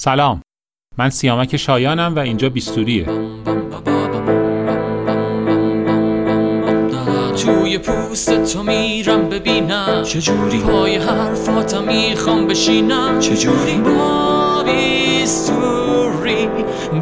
سلام. 0.00 0.42
من 0.98 1.10
سیامک 1.10 1.56
شایانم 1.56 2.16
و 2.16 2.18
اینجا 2.18 2.48
بیستوریه. 2.48 3.06
توی 7.36 7.78
پوست 7.78 8.52
تو 8.52 8.62
میرم 8.62 9.28
ببینم. 9.28 10.02
چجوری 10.02 10.58
پای 10.58 10.96
حرفاتم 10.96 11.84
می‌خوام 11.84 12.46
بشینم. 12.46 13.18
چجوری 13.18 13.76
با 13.76 14.64
بیستوری 14.66 16.48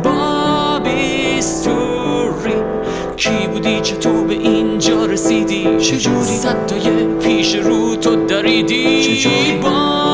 با 0.04 0.80
بیستوری 0.84 2.54
کی 3.16 3.46
بودی؟ 3.52 3.80
چطور 3.80 4.26
به 4.26 4.34
اینجا 4.34 5.06
رسیدی؟ 5.06 5.80
چجوری 5.80 6.24
صدای 6.24 7.18
پیش 7.20 7.54
رو 7.54 7.96
تو 7.96 8.26
دریدی. 8.26 9.02
چجوری 9.02 9.58
با 9.62 10.05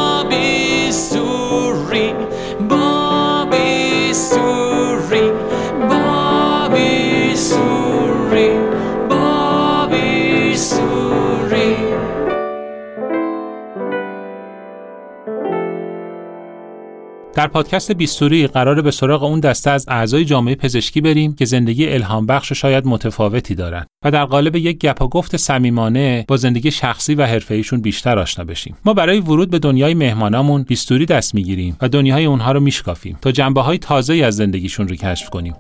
در 17.43 17.49
پادکست 17.49 17.93
بیستوری 17.93 18.47
قراره 18.47 18.83
به 18.83 18.91
سراغ 18.91 19.23
اون 19.23 19.41
دسته 19.41 19.71
از 19.71 19.85
اعضای 19.89 20.25
جامعه 20.25 20.55
پزشکی 20.55 21.01
بریم 21.01 21.35
که 21.35 21.45
زندگی 21.45 21.89
الهام 21.89 22.27
بخش 22.27 22.53
شاید 22.53 22.87
متفاوتی 22.87 23.55
دارن 23.55 23.87
و 24.05 24.11
در 24.11 24.25
قالب 24.25 24.57
یک 24.57 24.79
گپ 24.79 25.03
و 25.03 25.09
گفت 25.09 25.37
صمیمانه 25.37 26.25
با 26.29 26.37
زندگی 26.37 26.71
شخصی 26.71 27.15
و 27.15 27.27
حرفه‌ایشون 27.27 27.81
بیشتر 27.81 28.19
آشنا 28.19 28.45
بشیم. 28.45 28.77
ما 28.85 28.95
برای 28.95 29.21
ورود 29.21 29.51
به 29.51 29.59
دنیای 29.59 29.95
مهمانامون 29.95 30.63
بیستوری 30.63 31.07
دست 31.07 31.35
می‌گیریم 31.35 31.77
و 31.81 31.89
دنیای 31.89 32.25
اونها 32.25 32.53
رو 32.53 32.61
میشکافیم 32.61 33.19
تا 33.23 33.33
جنبه‌های 33.33 33.79
تازه‌ای 33.79 34.23
از 34.23 34.37
زندگیشون 34.37 34.89
رو 34.89 34.97
کشف 34.97 35.31
کنیم. 35.31 35.55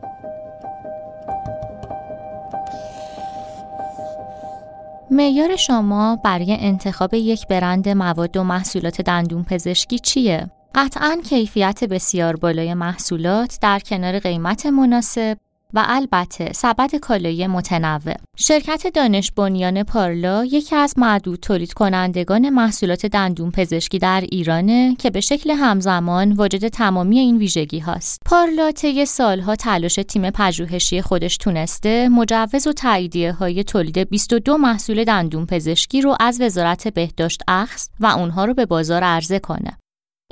معیار 5.10 5.56
شما 5.56 6.18
برای 6.24 6.56
انتخاب 6.60 7.14
یک 7.14 7.46
برند 7.46 7.88
مواد 7.88 8.36
و 8.36 8.42
محصولات 8.42 9.00
دندون 9.00 9.44
پزشکی 9.44 9.98
چیه؟ 9.98 10.50
قطعا 10.74 11.20
کیفیت 11.28 11.84
بسیار 11.84 12.36
بالای 12.36 12.74
محصولات 12.74 13.58
در 13.62 13.78
کنار 13.78 14.18
قیمت 14.18 14.66
مناسب 14.66 15.38
و 15.74 15.84
البته 15.88 16.52
سبد 16.52 16.94
کالایی 16.96 17.46
متنوع. 17.46 18.14
شرکت 18.36 18.86
دانش 18.94 19.32
بنیان 19.32 19.82
پارلا 19.82 20.44
یکی 20.44 20.76
از 20.76 20.94
معدود 20.96 21.40
تولید 21.40 21.72
کنندگان 21.72 22.50
محصولات 22.50 23.06
دندون 23.06 23.50
پزشکی 23.50 23.98
در 23.98 24.20
ایرانه 24.20 24.96
که 24.98 25.10
به 25.10 25.20
شکل 25.20 25.50
همزمان 25.50 26.32
واجد 26.32 26.68
تمامی 26.68 27.18
این 27.18 27.38
ویژگی 27.38 27.78
هاست. 27.78 28.18
پارلا 28.26 28.72
طی 28.72 29.04
سالها 29.04 29.56
تلاش 29.56 29.94
تیم 29.94 30.30
پژوهشی 30.30 31.02
خودش 31.02 31.36
تونسته 31.36 32.08
مجوز 32.08 32.66
و 32.66 32.72
تاییدیه 32.72 33.32
های 33.32 33.64
تولید 33.64 33.98
22 33.98 34.56
محصول 34.56 35.04
دندون 35.04 35.46
پزشکی 35.46 36.00
رو 36.00 36.16
از 36.20 36.40
وزارت 36.40 36.88
بهداشت 36.88 37.42
اخذ 37.48 37.86
و 38.00 38.06
اونها 38.06 38.44
رو 38.44 38.54
به 38.54 38.66
بازار 38.66 39.02
عرضه 39.02 39.38
کنه. 39.38 39.81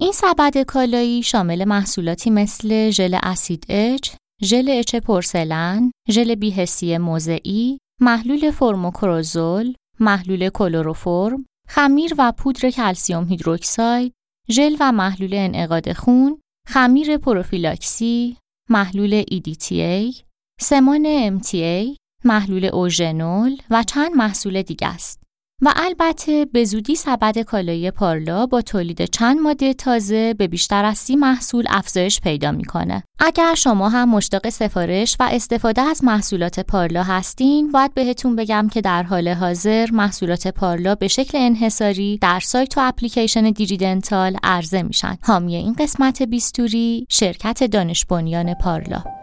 این 0.02 0.12
سبد 0.12 0.58
کالایی 0.58 1.22
شامل 1.22 1.64
محصولاتی 1.64 2.30
مثل 2.30 2.90
ژل 2.90 3.18
اسید 3.22 3.66
اچ، 3.68 4.10
ژل 4.42 4.68
etch 4.68 4.96
پرسلن، 4.96 5.90
ژل 6.10 6.34
بی‌حسی 6.34 6.98
موضعی، 6.98 7.78
محلول 8.00 8.50
فرموکرزول، 8.50 9.74
محلول 10.00 10.48
کلروفرم، 10.48 11.44
خمیر 11.68 12.14
و 12.18 12.32
پودر 12.32 12.70
calcium 12.70 13.28
hydroxide، 13.28 14.12
ژل 14.50 14.76
و 14.80 14.92
محلول 14.92 15.34
انعقاد 15.34 15.92
خون، 15.92 16.40
خمیر 16.68 17.16
پروفیلاکسی، 17.16 18.36
محلول 18.70 19.22
EDTA، 19.22 20.22
سمان 20.60 21.38
MTA، 21.38 21.96
محلول 22.24 22.64
اوژنول 22.64 23.56
و 23.70 23.82
چند 23.82 24.12
محصول 24.14 24.62
دیگه 24.62 24.86
است. 24.86 25.22
و 25.62 25.72
البته 25.76 26.44
به 26.44 26.64
زودی 26.64 26.94
سبد 26.94 27.38
کالایی 27.38 27.90
پارلا 27.90 28.46
با 28.46 28.62
تولید 28.62 29.04
چند 29.04 29.40
ماده 29.40 29.74
تازه 29.74 30.34
به 30.34 30.48
بیشتر 30.48 30.84
از 30.84 30.98
سی 30.98 31.16
محصول 31.16 31.64
افزایش 31.68 32.20
پیدا 32.20 32.52
می‌کنه. 32.52 33.02
اگر 33.18 33.54
شما 33.54 33.88
هم 33.88 34.08
مشتاق 34.08 34.48
سفارش 34.48 35.16
و 35.20 35.28
استفاده 35.32 35.82
از 35.82 36.04
محصولات 36.04 36.60
پارلا 36.60 37.02
هستین، 37.02 37.72
باید 37.72 37.94
بهتون 37.94 38.36
بگم 38.36 38.68
که 38.72 38.80
در 38.80 39.02
حال 39.02 39.28
حاضر 39.28 39.90
محصولات 39.92 40.48
پارلا 40.48 40.94
به 40.94 41.08
شکل 41.08 41.38
انحصاری 41.38 42.18
در 42.18 42.40
سایت 42.40 42.78
و 42.78 42.80
اپلیکیشن 42.84 43.50
دیجیدنتال 43.50 44.36
عرضه 44.42 44.82
میشن. 44.82 45.16
حامی 45.22 45.56
این 45.56 45.72
قسمت 45.72 46.22
بیستوری 46.22 47.06
شرکت 47.08 47.64
دانش 47.64 48.04
بنیان 48.04 48.54
پارلا. 48.54 49.19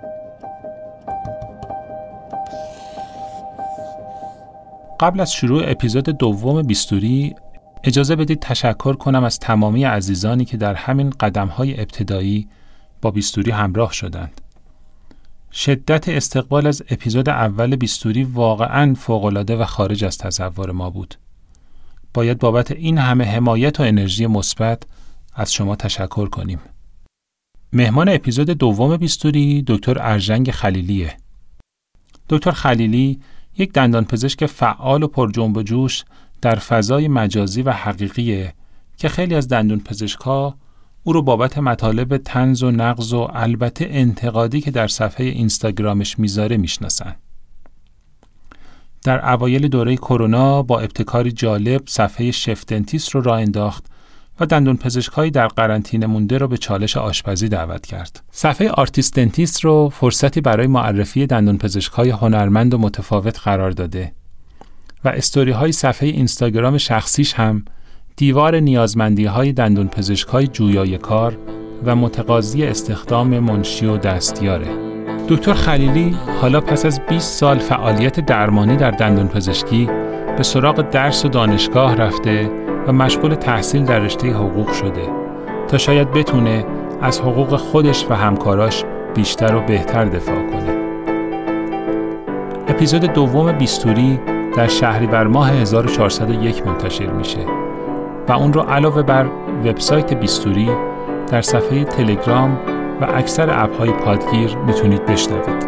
قبل 5.00 5.19
از 5.19 5.34
شروع 5.34 5.63
اپیزود 5.66 6.03
دوم 6.03 6.62
بیستوری 6.62 7.35
اجازه 7.84 8.16
بدید 8.16 8.40
تشکر 8.40 8.94
کنم 8.94 9.24
از 9.24 9.40
تمامی 9.40 9.84
عزیزانی 9.84 10.46
که 10.46 10.58
در 10.58 10.74
همین 10.74 11.09
قدمهای 11.09 11.80
ابتدایی 11.80 12.47
با 13.02 13.12
بیستوری 13.12 13.52
همراه 13.52 13.94
شدند. 13.94 14.41
شدت 15.52 16.09
استقبال 16.09 16.68
از 16.68 16.84
اپیزود 16.90 17.30
اول 17.30 17.75
بیستوری 17.75 18.24
واقعا 18.24 18.94
فوقالعاده 18.94 19.56
و 19.56 19.66
خارج 19.66 20.06
از 20.06 20.18
تصور 20.18 20.72
ما 20.72 20.90
بود. 20.90 21.16
باید 22.13 22.40
بابت 22.40 22.72
این 22.72 22.97
همه 22.97 23.24
حمایت 23.24 23.80
و 23.80 23.84
انرژی 23.84 24.28
مثبت 24.28 24.84
از 25.34 25.53
شما 25.53 25.75
تشکر 25.75 26.30
کنیم. 26.30 26.59
مهمان 27.74 28.09
اپیزود 28.09 28.50
دوم 28.50 28.97
بیستوری 28.97 29.63
دکتر 29.68 29.97
ارژنگ 30.00 30.52
خلیلیه. 30.52 31.18
دکتر 32.30 32.52
خلیلی 32.52 33.19
یک 33.57 33.73
دندانپزشک 33.73 34.45
فعال 34.45 35.03
و 35.03 35.07
پر 35.07 35.31
جنب 35.31 35.57
و 35.57 35.63
جوش 35.63 36.03
در 36.41 36.56
فضای 36.56 37.07
مجازی 37.07 37.62
و 37.62 37.72
حقیقیه 37.72 38.53
که 38.97 39.09
خیلی 39.09 39.35
از 39.35 39.47
دندون 39.47 39.79
پزشکا 39.79 40.56
او 41.03 41.13
رو 41.13 41.22
بابت 41.22 41.57
مطالب 41.57 42.18
تنز 42.18 42.63
و 42.63 42.72
نقض 42.72 43.13
و 43.13 43.28
البته 43.34 43.88
انتقادی 43.90 44.62
که 44.62 44.72
در 44.72 44.88
صفحه 44.88 45.25
اینستاگرامش 45.25 46.19
می‌ذاره 46.19 46.57
می‌شناسن. 46.57 47.16
در 49.03 49.34
اوایل 49.34 49.68
دوره 49.68 49.95
کرونا 49.95 50.63
با 50.63 50.79
ابتکاری 50.79 51.31
جالب 51.31 51.81
صفحه 51.88 52.31
Chef 52.31 52.62
Dentist 52.62 53.16
رو 53.16 53.22
راه 53.22 53.39
انداخت 53.39 53.85
و 54.40 54.46
دندون 54.46 54.78
پزشکایی 54.78 55.31
در 55.31 55.48
قرنطینه 55.48 56.06
مونده 56.06 56.38
را 56.38 56.48
به 56.48 56.58
چالش 56.58 56.98
آشپزی 56.98 57.50
دعوت 57.50 57.86
کرد. 57.86 58.24
صفحه 58.31 58.70
Artist 58.70 59.14
Dentist 59.14 59.66
رو 59.66 59.90
فرصتی 59.90 60.42
برای 60.42 60.68
معرفی 60.68 61.28
دندون 61.28 61.58
پزشکای 61.58 62.09
هنرمند 62.09 62.74
و 62.74 62.78
متفاوت 62.78 63.40
قرار 63.40 63.72
داده 63.72 64.12
و 65.06 65.09
استوری 65.09 65.52
های 65.52 65.72
صفحه 65.72 66.09
اینستاگرام 66.09 66.78
شخصیش 66.78 67.34
هم 67.34 67.66
دیوار 68.16 68.59
نیازمندی 68.59 69.25
های 69.25 69.53
دندون 69.53 69.88
پزشکای 69.88 70.48
جویای 70.48 70.98
کار 70.98 71.38
و 71.86 71.96
متقاضی 71.96 72.64
استخدام 72.64 73.40
منشی 73.40 73.86
و 73.86 73.98
دستیاره. 73.98 74.68
دکتر 75.30 75.54
خلیلی 75.54 76.16
حالا 76.42 76.62
پس 76.62 76.86
از 76.86 77.00
20 77.09 77.40
سال 77.40 77.59
فعالیت 77.59 78.19
درمانی 78.19 78.75
در 78.75 78.92
دندون 78.92 79.28
پزشکی 79.28 79.90
به 80.38 80.44
سراغ 80.44 80.81
درس 80.81 81.25
و 81.25 81.28
دانشگاه 81.28 81.96
رفته 81.96 82.67
و 82.88 82.94
مشغول 82.94 83.36
تحصیل 83.36 83.86
در 83.86 84.00
رشته 84.00 84.31
حقوق 84.31 84.72
شده 84.72 85.09
تا 85.68 85.78
شاید 85.78 86.12
بتونه 86.12 86.66
از 87.02 87.22
حقوق 87.22 87.56
خودش 87.56 88.06
و 88.09 88.14
همکاراش 88.14 88.84
بیشتر 89.16 89.56
و 89.56 89.62
بهتر 89.62 90.06
دفاع 90.06 90.36
کنه. 90.36 90.78
اپیزود 92.68 93.02
دوم 93.02 93.52
بیستوری 93.52 94.20
در 94.56 94.68
شهریور 94.68 95.28
ماه 95.28 95.50
1401 95.52 96.68
منتشر 96.68 97.12
میشه 97.12 97.46
و 98.28 98.31
اون 98.31 98.53
رو 98.53 98.62
علاوه 98.62 99.04
بر 99.04 99.25
وبسایت 99.66 100.14
بیستوری 100.14 100.69
در 101.31 101.42
صفحه 101.42 101.84
تلگرام 101.84 102.59
و 103.01 103.07
اکثر 103.16 103.63
اپهای 103.63 103.92
پادگیر 103.92 104.57
می‌تونید 104.57 105.06
بشنوید. 105.06 105.67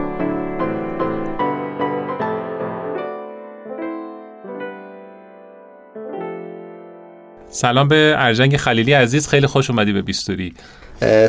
سلام 7.51 7.87
به 7.87 8.15
ارجنگ 8.17 8.57
خلیلی 8.57 8.93
عزیز 8.93 9.27
خیلی 9.27 9.47
خوش 9.47 9.69
اومدی 9.69 9.93
به 9.93 10.01
بیستوری. 10.01 10.53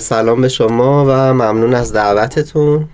سلام 0.00 0.40
به 0.40 0.48
شما 0.48 1.04
و 1.08 1.34
ممنون 1.34 1.74
از 1.74 1.92
دعوتتون. 1.92 2.88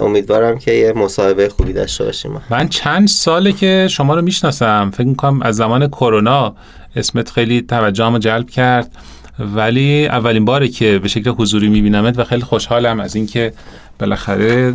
امیدوارم 0.00 0.58
که 0.58 0.72
یه 0.72 0.92
مصاحبه 0.92 1.48
خوبی 1.48 1.72
داشته 1.72 2.04
باشیم. 2.04 2.40
من 2.50 2.68
چند 2.68 3.08
ساله 3.08 3.52
که 3.52 3.86
شما 3.90 4.14
رو 4.14 4.22
می‌شناسم. 4.22 4.90
فکر 4.94 5.06
می‌کنم 5.06 5.42
از 5.42 5.56
زمان 5.56 5.88
کرونا 5.88 6.54
اسمت 6.96 7.30
خیلی 7.30 7.62
توجهم 7.62 8.18
جلب 8.18 8.50
کرد. 8.50 8.90
ولی 9.38 10.06
اولین 10.06 10.44
باره 10.44 10.68
که 10.68 10.98
به 10.98 11.08
شکل 11.08 11.30
حضوری 11.30 11.68
میبینمت 11.68 12.18
و 12.18 12.24
خیلی 12.24 12.42
خوشحالم 12.42 13.00
از 13.00 13.16
اینکه 13.16 13.52
بالاخره 14.00 14.74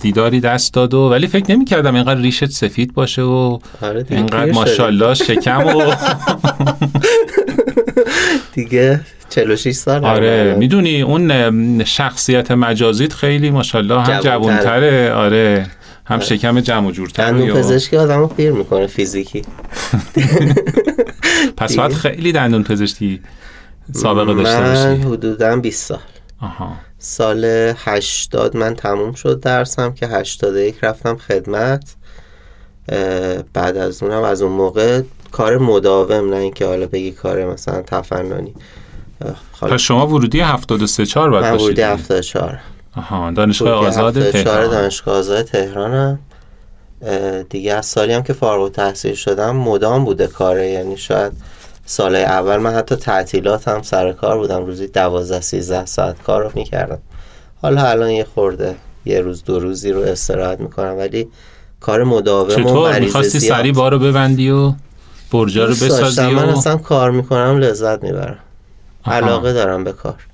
دیداری 0.00 0.40
دست 0.40 0.74
داد 0.74 0.94
و 0.94 0.98
ولی 1.10 1.26
فکر 1.26 1.52
نمی 1.52 1.64
کردم 1.64 1.94
اینقدر 1.94 2.20
ریشت 2.20 2.50
سفید 2.50 2.94
باشه 2.94 3.22
و 3.22 3.58
آره 3.82 4.06
اینقدر 4.10 4.52
ماشاءالله 4.52 5.14
شکم 5.14 5.66
و 5.66 5.82
دیگه 8.54 9.00
46 9.30 9.72
سال 9.72 10.04
آره 10.04 10.56
می‌دونی 10.58 11.02
اون 11.02 11.84
شخصیت 11.84 12.50
مجازیت 12.50 13.12
خیلی 13.12 13.50
ماشاءالله 13.50 14.02
هم 14.02 14.20
جوان‌تره. 14.20 15.12
آره 15.12 15.66
هم 16.04 16.20
شکم 16.20 16.60
جمع 16.60 16.88
و 16.88 16.90
جورتر 16.90 17.30
دندون 17.30 17.50
پزشکی 17.50 17.96
آدمو 17.96 18.26
پیر 18.26 18.52
می‌کنه 18.52 18.86
فیزیکی. 18.86 19.42
پس 21.56 21.76
باید 21.76 21.92
خیلی 21.92 22.32
دندون 22.32 22.62
پزشکی 22.62 23.20
سابقه 23.92 24.34
داشته 24.34 24.60
من 24.60 24.96
باشی 24.96 25.08
حدودا 25.08 25.56
20 25.56 25.86
سال. 25.86 25.98
آها. 26.40 26.76
سال 27.04 27.44
80 27.76 28.56
من 28.56 28.74
تموم 28.74 29.12
شد 29.12 29.40
درسم 29.40 29.92
که 29.92 30.06
81 30.06 30.76
رفتم 30.82 31.16
خدمت. 31.16 31.96
بعد 33.52 33.76
از 33.76 34.02
اونم 34.02 34.22
از 34.22 34.42
اون 34.42 34.52
موقع 34.52 35.02
کار 35.32 35.58
مداوم 35.58 36.30
نه 36.30 36.36
اینکه 36.36 36.66
حالا 36.66 36.86
بگی 36.86 37.12
کار 37.12 37.44
مثلا 37.44 37.82
تفننی. 37.82 38.54
پس 39.60 39.80
شما 39.80 40.06
ورودی 40.06 40.40
73 40.40 41.06
4 41.06 41.30
باید 41.30 41.44
من 41.44 41.54
ورودی 41.54 41.82
74 41.82 42.58
آها 42.96 43.30
دانشگاه 43.30 43.86
آزاد 43.86 44.16
74 44.16 44.44
تهران. 44.44 44.70
دانشگاه 44.70 45.16
آزاد 45.16 45.42
تهرانم. 45.42 46.18
دیگه 47.50 47.74
از 47.74 47.86
سالی 47.86 48.12
هم 48.12 48.22
که 48.22 48.32
فارغ 48.32 48.62
التحصیل 48.62 49.14
شدم 49.14 49.56
مدام 49.56 50.04
بوده 50.04 50.26
کاره. 50.26 50.68
یعنی 50.68 50.96
شاید 50.96 51.32
سال 51.92 52.14
اول 52.16 52.56
من 52.56 52.72
حتی 52.74 52.96
تعطیلات 52.96 53.68
هم 53.68 53.82
سر 53.82 54.12
کار 54.12 54.38
بودم. 54.38 54.66
روزی 54.66 54.86
12 54.86 55.40
13 55.40 55.86
ساعت 55.86 56.22
کار 56.22 56.42
رو 56.42 56.50
می‌کردم. 56.54 56.98
حالا 57.62 57.86
الان 57.86 58.10
یه 58.10 58.24
خورده 58.24 58.74
یه 59.04 59.20
روز 59.20 59.44
دو 59.44 59.58
روزی 59.58 59.92
رو 59.92 60.00
استراحت 60.00 60.60
می‌کنم. 60.60 60.94
ولی 60.98 61.28
کار 61.80 62.04
مداوم 62.04 62.66
و 62.66 62.82
مریض 62.82 63.04
می‌خواستی 63.04 63.40
سریع 63.40 63.72
بارو 63.72 63.98
ببندی 63.98 64.50
و 64.50 64.72
برجا 65.32 65.64
رو. 65.64 65.70
بسازی 65.70 66.22
من 66.22 66.44
و 66.44 66.58
اصلا 66.58 66.76
کار 66.76 67.10
می‌کنم 67.10 67.58
لذت 67.58 68.02
می‌برم. 68.02 68.38
آها. 69.02 69.16
علاقه 69.16 69.52
دارم 69.52 69.84
به 69.84 69.92
کار. 69.92 70.26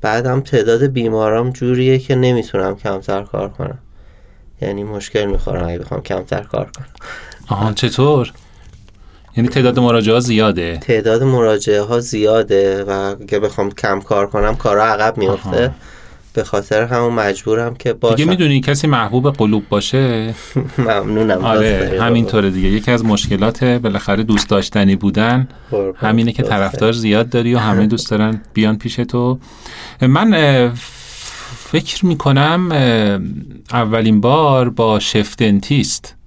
بعدم 0.00 0.40
تعداد 0.40 0.82
بیمارام 0.82 1.50
جوریه 1.50 1.98
که 1.98 2.14
نمی‌تونم 2.14 2.76
کمتر 2.76 3.22
کار 3.22 3.48
کنم. 3.48 3.78
یعنی 4.62 4.84
مشکل 4.84 5.24
می‌خورم 5.24 5.68
اگه 5.68 5.78
بخوام 5.78 6.02
کمتر 6.02 6.42
کار 6.42 6.70
کنم. 6.76 6.86
آها 7.48 7.72
چطور؟ 7.72 8.32
یعنی 9.36 9.48
تعداد 9.48 9.78
مراجعه 9.78 10.20
زیاده؟ 10.20 10.76
تعداد 10.76 11.22
مراجعه 11.22 11.80
ها 11.80 12.00
زیاده 12.00 12.84
و 12.84 12.90
اگه 12.90 13.38
بخوام 13.38 13.70
کم 13.70 14.00
کار 14.00 14.26
کنم 14.26 14.56
کارا 14.56 14.84
عقب 14.84 15.18
میفته. 15.18 15.70
به 16.32 16.44
خاطر 16.44 16.82
همون 16.82 17.12
مجبورم 17.12 17.74
که 17.74 17.92
باشم. 17.92 18.14
دیگه 18.14 18.30
می‌دونی 18.30 18.60
کسی 18.60 18.86
محبوب 18.86 19.30
قلوب 19.30 19.68
باشه؟ 19.68 20.34
ممنونم 20.78 21.44
آره 21.44 21.98
همینطوره 22.00 22.50
دیگه. 22.50 22.68
یکی 22.68 22.90
از 22.90 23.04
مشکلات 23.04 23.64
بالاخره 23.64 24.22
دوست 24.22 24.48
داشتنی 24.48 24.96
بودن. 24.96 25.48
همینه 25.96 26.32
که 26.32 26.42
طرفدار 26.42 26.92
زیاد 26.92 27.28
داری 27.28 27.54
و 27.54 27.58
همه 27.58 27.86
دوست 27.94 28.10
دارن 28.10 28.42
بیان 28.54 28.78
پیش 28.78 28.96
تو. 28.96 29.38
من 30.02 30.72
فکر 31.56 32.06
می‌کنم 32.06 32.72
اولین 33.72 34.20
بار 34.20 34.70
با 34.70 34.98
شف 34.98 35.36
دنتیست 35.36 36.14
اه، 36.14 36.19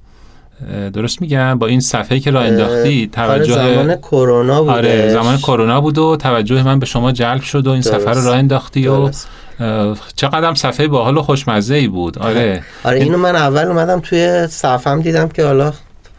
درست 0.94 1.21
میگم؟ 1.21 1.60
با 1.60 1.68
این 1.68 1.80
صفحه 1.80 2.19
که 2.19 2.31
راه 2.31 2.44
انداختی 2.45 3.12
آره 3.18 3.38
توجه 3.38 3.54
زمان 3.54 3.95
کرونا 3.95 4.62
بوده. 4.62 4.74
آره 4.74 5.10
زمان 5.10 5.38
کرونا 5.38 5.81
بود 5.81 5.98
و 5.98 6.15
توجه 6.18 6.63
من 6.63 6.80
به 6.80 6.86
شما 6.86 7.12
جلب 7.12 7.42
شد 7.42 7.68
و 7.68 7.71
این 7.71 7.81
درست. 7.81 7.98
سفر 8.00 8.13
رو 8.13 8.25
راه 8.25 8.38
انداختی 8.38 8.88
و 8.88 8.95
درست. 8.98 9.27
اه، 9.60 9.98
چقدر 10.15 10.48
هم 10.48 10.56
صفحه 10.56 10.88
باحال 10.88 11.18
و 11.18 11.21
خوشمزه 11.21 11.75
ای 11.75 11.88
بود. 11.88 12.19
آره. 12.19 12.63
آره 12.83 13.00
اینو 13.00 13.18
من 13.18 13.36
اول 13.36 13.65
اومدم 13.68 14.00
توی 14.00 14.48
صفم 14.48 15.01
دیدم 15.01 15.27
که 15.30 15.45
حالا 15.45 15.74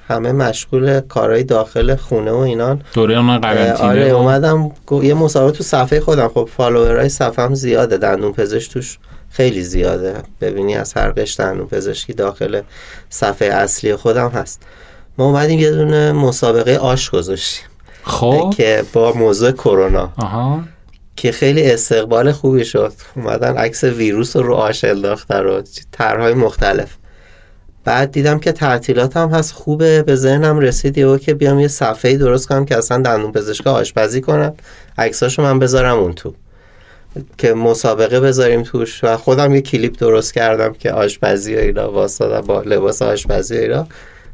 همه 0.08 0.32
مشغول 0.32 1.00
کارهای 1.00 1.42
داخل 1.44 1.96
خونه 1.96 2.30
و 2.32 2.36
اینان. 2.36 2.80
دوره 2.94 3.20
من 3.20 3.38
قرنطینه 3.38 3.88
آره 3.88 4.12
و- 4.12 4.16
اومدم 4.16 4.70
یه 5.02 5.14
مسابقه 5.14 5.52
تو 5.56 5.64
صفحه 5.64 6.00
خودم. 6.00 6.28
خب 6.28 6.48
فالوورای 6.56 7.08
صفم 7.08 7.54
زیاده 7.54 7.96
دندون 7.96 8.32
پزشک 8.32 8.70
توش 8.72 8.98
خیلی 9.36 9.62
زیاده. 9.62 10.14
ببینی 10.40 10.74
از 10.74 10.92
هر 10.92 11.10
قش 11.10 11.40
دندون 11.40 11.66
پزشکی 11.66 12.12
داخل 12.12 12.62
صفحه 13.10 13.48
اصلی 13.48 13.96
خودم 13.96 14.28
هست. 14.28 14.62
ما 15.18 15.24
اومدیم 15.24 15.58
یه 15.58 15.70
دونه 15.70 16.12
مسابقه 16.12 16.76
آش 16.76 17.10
گذاشتیم. 17.10 17.64
خب. 18.02 18.54
که 18.56 18.84
با 18.92 19.12
موضوع 19.12 19.52
کرونا. 19.52 20.12
که 21.16 21.32
خیلی 21.32 21.70
استقبال 21.70 22.32
خوبی 22.32 22.64
شد. 22.64 22.92
اومدن 23.16 23.56
عکس 23.56 23.84
ویروس 23.84 24.36
رو 24.36 24.42
رو 24.42 24.54
آش 24.54 24.84
انداختن 24.84 25.42
رو. 25.42 25.62
طرحهای 25.92 26.34
مختلف. 26.34 26.96
بعد 27.84 28.10
دیدم 28.10 28.38
که 28.38 28.52
تعطیلات 28.52 29.16
هم 29.16 29.28
هست. 29.28 29.52
خوبه. 29.52 30.02
به 30.02 30.16
ذهنم 30.16 30.58
رسید 30.58 30.98
یهو 30.98 31.18
که 31.18 31.34
بیام 31.34 31.60
یه 31.60 31.68
صفحه 31.68 32.16
درست 32.16 32.48
کنم 32.48 32.64
که 32.64 32.76
اصلا 32.76 33.02
دندون 33.02 33.32
پزشکا 33.32 33.72
آشپزی 33.72 34.20
کنن. 34.20 34.52
عکساشو 34.98 35.42
من 35.42 35.58
بذارم 35.58 35.98
اون 35.98 36.12
تو. 36.12 36.34
که 37.38 37.54
مسابقه 37.54 38.20
بذاریم 38.20 38.62
توش 38.62 39.04
و 39.04 39.16
خودم 39.16 39.54
یه 39.54 39.60
کلیپ 39.60 39.98
درست 39.98 40.34
کردم 40.34 40.72
که 40.72 40.92
آشپزی 40.92 41.56
و 41.56 41.58
اینا 41.58 41.92
واسطه 41.92 42.40
با 42.40 42.62
لباس 42.62 43.02
آشپزی 43.02 43.58
و 43.58 43.60
اینا. 43.60 43.86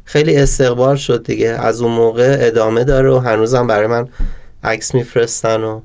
خیلی 0.05 0.35
استقبال 0.35 0.95
شد 0.95 1.23
دیگه. 1.23 1.47
از 1.47 1.81
اون 1.81 1.91
موقع 1.91 2.37
ادامه 2.39 2.83
داره 2.83 3.11
و 3.11 3.17
هنوزم 3.17 3.67
برای 3.67 3.87
من 3.87 4.07
عکس 4.63 4.95
میفرستن 4.95 5.61
و 5.61 5.81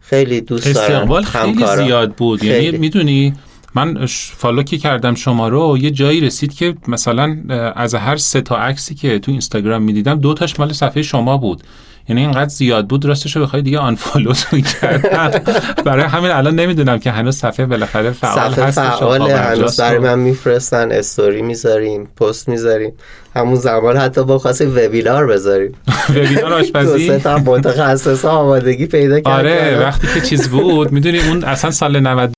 خیلی 0.00 0.40
دوست 0.40 0.74
دارم. 0.74 0.94
استقبال 0.94 1.22
خیلی. 1.22 1.66
زیاد 1.76 2.12
بود. 2.12 2.44
یعنی 2.44 2.60
خیلی. 2.60 2.78
می‌دونی 2.78 3.34
من 3.74 4.06
فالو 4.36 4.62
که 4.62 4.78
کردم 4.78 5.14
شما 5.14 5.48
رو 5.48 5.78
یه 5.78 5.90
جایی 5.90 6.20
رسید 6.20 6.54
که 6.54 6.74
مثلا 6.88 7.36
از 7.76 7.94
هر 7.94 8.16
سه 8.16 8.40
تا 8.40 8.56
عکسی 8.56 8.94
که 8.94 9.18
تو 9.18 9.30
اینستاگرام 9.30 9.82
می‌دیدم 9.82 10.20
دو 10.20 10.34
تاش 10.34 10.60
مال 10.60 10.72
صفحه 10.72 11.02
شما 11.02 11.36
بود. 11.36 11.62
یعنی 12.08 12.20
اینقدر 12.20 12.48
زیاد 12.48 12.86
بود 12.86 13.04
راستش 13.04 13.36
رو 13.36 13.42
بخوای 13.42 13.62
دیگه 13.62 13.78
آنفالو 13.78 14.32
کردم 14.80 15.42
برای 15.84 16.04
همین 16.04 16.30
الان 16.30 16.54
نمی‌دونم 16.54 16.98
که 16.98 17.10
هنوز 17.10 17.36
صفحه 17.36 17.66
بالاخره 17.66 18.10
فعال 18.10 18.52
صفحه 18.52 18.70
فعاله 18.70 19.18
پابرجاست 19.18 19.58
هنوز 19.58 19.80
برای 19.80 19.98
من 19.98 20.18
میفرستن 20.18 20.92
استوری 20.92 21.42
می‌ذاریم 21.42 22.04
پست 22.04 22.48
می‌ذاریم. 22.48 22.92
همون 23.36 23.54
زمان 23.54 23.96
حتی 23.96 24.24
با 24.24 24.38
خواستیم 24.38 24.70
وبینار 24.70 25.26
بذاریم. 25.26 25.74
وبینار 26.10 26.50
دو 26.50 26.54
آشپزی؟ 26.54 27.18
تا 27.18 27.38
متخصص 27.38 28.24
ها 28.24 28.30
آمادگی 28.30 28.86
پیدا 28.86 29.20
کردن. 29.20 29.38
آره 29.38 29.80
وقتی 29.80 30.06
که 30.14 30.20
چیز 30.20 30.48
بود 30.48 30.92
می‌دونی 30.92 31.18
اون 31.18 31.44
اصلا 31.44 31.70
سال 31.70 32.00
90 32.00 32.32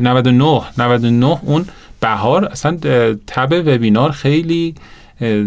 99 0.00 0.62
99 0.78 1.38
اون 1.42 1.66
بهار 2.00 2.44
اصلا 2.44 2.78
تب 3.26 3.52
وبینار 3.52 4.10
خیلی 4.10 4.74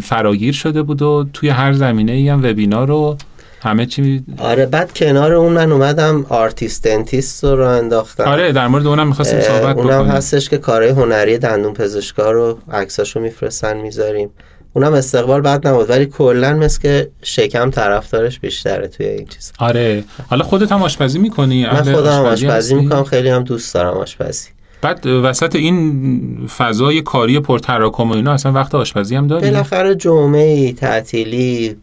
فراگیر 0.04 0.54
شده 0.54 0.82
بود 0.82 1.02
و 1.02 1.26
توی 1.34 1.50
هر 1.50 1.74
زمینه 1.74 2.12
ای 2.12 2.30
هم 2.30 2.44
وبینار 2.44 2.88
رو 2.88 3.18
همه 3.62 3.86
چی 3.86 4.24
آره 4.38 4.66
بعد 4.66 4.94
کنار 4.94 5.34
اون 5.34 5.54
من 5.54 5.72
اومدم 5.72 6.26
Artist 6.30 6.84
Dentist 6.84 7.44
رو 7.44 7.68
انداختم. 7.68 8.24
آره 8.24 8.52
در 8.52 8.68
مورد 8.68 8.88
اونم 8.88 9.08
می‌خواستیم 9.08 9.40
اه، 9.40 9.44
صحبت 9.46 9.78
اونم 9.78 10.00
بکنیم. 10.00 10.12
هستش 10.12 10.50
که 10.50 10.58
کارهای 10.58 10.92
هنری 10.92 11.38
دندون 11.38 11.74
پزشکا 11.74 12.32
رو 12.32 12.60
عکساشو 12.72 13.20
میفرستن 13.20 13.78
می‌ذاریم. 13.78 14.30
اونم 14.74 14.94
استقبال 14.94 15.42
بد 15.42 15.68
نبود 15.68 15.90
ولی 15.90 16.06
کلا 16.06 16.54
مثل 16.54 16.82
که 16.82 17.10
شکم 17.24 17.70
طرفدارش 17.70 18.40
بیشتره 18.40 18.88
توی 18.88 19.06
این 19.06 19.28
چیز 19.28 19.52
آره. 19.60 20.04
حالا 20.30 20.44
خودت 20.44 20.72
هم 20.72 20.84
آشپزی 20.84 21.20
می‌کنی؟ 21.20 21.66
من 21.66 21.94
خودم 21.94 22.12
آشپزی 22.12 22.48
هستی؟ 22.48 22.76
می‌کنم 22.76 23.04
خیلی 23.04 23.30
هم 23.30 23.44
دوست 23.44 23.74
دارم 23.74 23.94
آشپزی. 23.94 24.48
بعد 24.82 25.08
وسط 25.08 25.56
این 25.56 26.48
فضای 26.58 27.02
کاری 27.02 27.40
پرتراکم 27.40 28.12
و 28.12 28.14
اینا 28.14 28.34
اصلا 28.34 28.52
وقت 28.52 28.76
آشپزی 28.76 29.16
هم 29.16 29.28
داری 29.28 29.52
بالاخره 29.52 29.96
جمعه 29.96 30.74
تعطیلی 30.74 31.76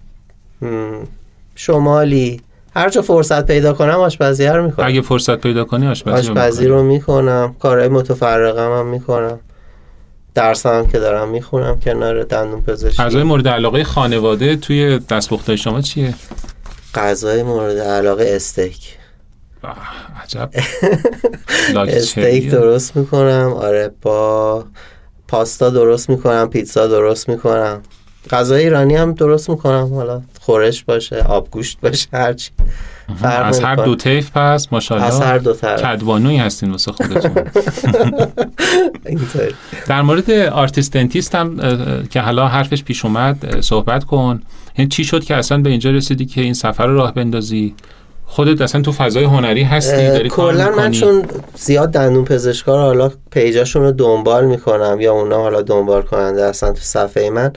شمالی 1.55 2.41
هر 2.75 2.91
جا 2.91 3.03
فرصت 3.03 3.47
پیدا 3.47 3.73
کنم 3.73 3.95
آشپزی 3.95 4.47
رو 4.47 4.65
می‌کنم. 4.65 4.87
اگه 4.87 5.01
فرصت 5.01 5.41
پیدا 5.41 5.65
کنی 5.65 5.87
آشپزی, 5.87 6.31
آشپزی 6.31 6.67
رو 6.67 6.83
می‌کنم. 6.83 7.55
کارهای 7.61 7.89
متفرقم 7.89 8.79
هم 8.79 8.87
می‌کنم. 8.87 9.39
درس 10.35 10.67
هم 10.67 10.87
که 10.87 10.99
دارم 10.99 11.29
می‌خونم 11.29 11.81
کنار 11.81 12.23
دندون 12.23 12.63
پزشکی. 12.63 13.03
غذای 13.03 13.23
مورد 13.23 13.49
علاقه 13.49 13.85
خانواده 13.85 14.57
توی 14.57 14.99
دستپختای 14.99 15.57
شما 15.57 15.81
چیه؟ 15.81 16.15
غذای 16.95 17.43
مورد 17.43 17.79
علاقه 17.79 18.25
استیک. 18.29 18.97
عجب. 20.23 20.51
استیک. 21.77 22.51
درست 22.51 22.97
می‌کنم. 22.97 23.53
آره 23.57 23.91
با 24.03 24.65
پاستا 25.29 25.71
درست 25.71 26.11
می‌کنم 26.11 26.49
پیتزا 26.49 26.87
درست 26.87 27.29
می‌کنم. 27.29 27.81
غذای 28.31 28.63
ایرانی 28.63 28.97
هم 28.97 29.13
درست 29.13 29.51
می‌کنم. 29.51 29.95
حالا 29.95 30.23
خورش 30.41 30.85
باشه 30.85 31.23
آبگوشت 31.23 31.81
باشه 31.81 32.09
هرچی 32.13 32.51
از 33.23 33.61
هر. 33.61 33.75
دو 33.77 33.97
طیف 33.97 34.31
پس 34.31 34.37
از 34.37 34.67
هر 34.67 34.69
ماشاءالله 34.73 35.39
دو 35.39 35.53
طرف. 35.53 35.83
کدبانوی 35.83 36.37
هستین 36.37 36.71
واسه 36.71 36.93
خودتون. 36.93 37.33
در 39.89 40.03
مورد 40.03 40.31
Artist 40.31 40.93
Dentist 40.93 41.35
هم 41.35 41.57
که 42.11 42.21
حالا 42.21 42.49
حرفش 42.49 42.83
پیش 42.83 43.05
اومد 43.05 43.61
صحبت 43.61 44.05
کن. 44.05 44.43
یعنی 44.79 44.89
چی 44.89 45.05
شد 45.05 45.25
که 45.25 45.37
اصلا 45.37 45.59
به 45.59 45.71
اینجا 45.71 45.91
رسیدی 45.91 46.27
که 46.27 46.41
این 46.41 46.55
صفحه 46.55 46.87
رو 46.87 46.95
راه 46.95 47.15
بندازی؟ 47.15 47.75
خودت 48.29 48.61
اصلا 48.61 48.81
تو 48.83 48.93
فضای 48.93 49.25
هنری 49.25 49.63
هستی؟ 49.63 50.09
داری 50.09 50.29
کلا 50.29 50.71
من 50.71 50.91
چون 50.91 51.23
زیاد 51.55 51.91
دندون 51.91 52.25
پزشکا 52.25 52.77
رو 52.77 52.83
حالا 52.83 53.13
page 53.31 53.57
اشون 53.57 53.83
رو 53.83 53.93
دنبال 53.93 54.47
می‌کنم 54.47 54.97
یا 55.01 55.13
اونا 55.13 55.37
حالا 55.37 55.63
دنبال 55.63 56.03
کننده 56.03 56.45
اصلا 56.45 56.73
تو 56.73 56.81
صفحه 56.81 57.31
من 57.31 57.53